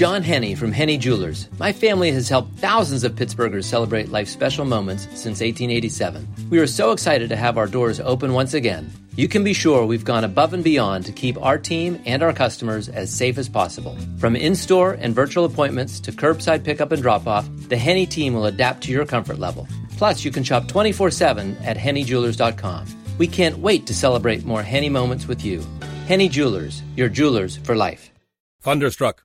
John 0.04 0.22
Henne 0.22 0.54
from 0.54 0.70
Henne 0.70 1.00
Jewelers. 1.00 1.48
My 1.58 1.72
family 1.72 2.12
has 2.12 2.28
helped 2.28 2.58
thousands 2.58 3.04
of 3.04 3.14
Pittsburghers 3.14 3.64
celebrate 3.64 4.10
life's 4.10 4.32
special 4.32 4.66
moments 4.66 5.04
since 5.12 5.40
1887. 5.40 6.28
We 6.50 6.58
are 6.58 6.66
so 6.66 6.92
excited 6.92 7.30
to 7.30 7.36
have 7.36 7.56
our 7.56 7.66
doors 7.66 8.00
open 8.00 8.34
once 8.34 8.52
again. 8.52 8.92
You 9.16 9.28
can 9.28 9.42
be 9.42 9.54
sure 9.54 9.86
we've 9.86 10.04
gone 10.04 10.22
above 10.22 10.52
and 10.52 10.62
beyond 10.62 11.06
to 11.06 11.12
keep 11.12 11.42
our 11.42 11.56
team 11.56 12.02
and 12.04 12.22
our 12.22 12.34
customers 12.34 12.90
as 12.90 13.10
safe 13.10 13.38
as 13.38 13.48
possible. 13.48 13.96
From 14.18 14.36
in 14.36 14.54
store 14.54 14.92
and 14.92 15.14
virtual 15.14 15.46
appointments 15.46 16.00
to 16.00 16.12
curbside 16.12 16.64
pickup 16.64 16.92
and 16.92 17.00
drop 17.00 17.26
off, 17.26 17.48
the 17.70 17.78
Henne 17.78 18.06
team 18.06 18.34
will 18.34 18.44
adapt 18.44 18.82
to 18.82 18.92
your 18.92 19.06
comfort 19.06 19.38
level. 19.38 19.66
Plus, 19.96 20.22
you 20.22 20.30
can 20.30 20.44
shop 20.44 20.68
24 20.68 21.12
7 21.12 21.56
at 21.64 21.78
HenneJewelers.com. 21.78 22.84
We 23.16 23.26
can't 23.26 23.56
wait 23.56 23.86
to 23.86 23.94
celebrate 23.94 24.44
more 24.44 24.62
Henne 24.62 24.92
moments 24.92 25.26
with 25.26 25.42
you. 25.42 25.64
Henne 26.08 26.28
Jewelers, 26.28 26.82
your 26.94 27.08
jewelers 27.08 27.56
for 27.56 27.74
life. 27.74 28.12
Thunderstruck. 28.60 29.24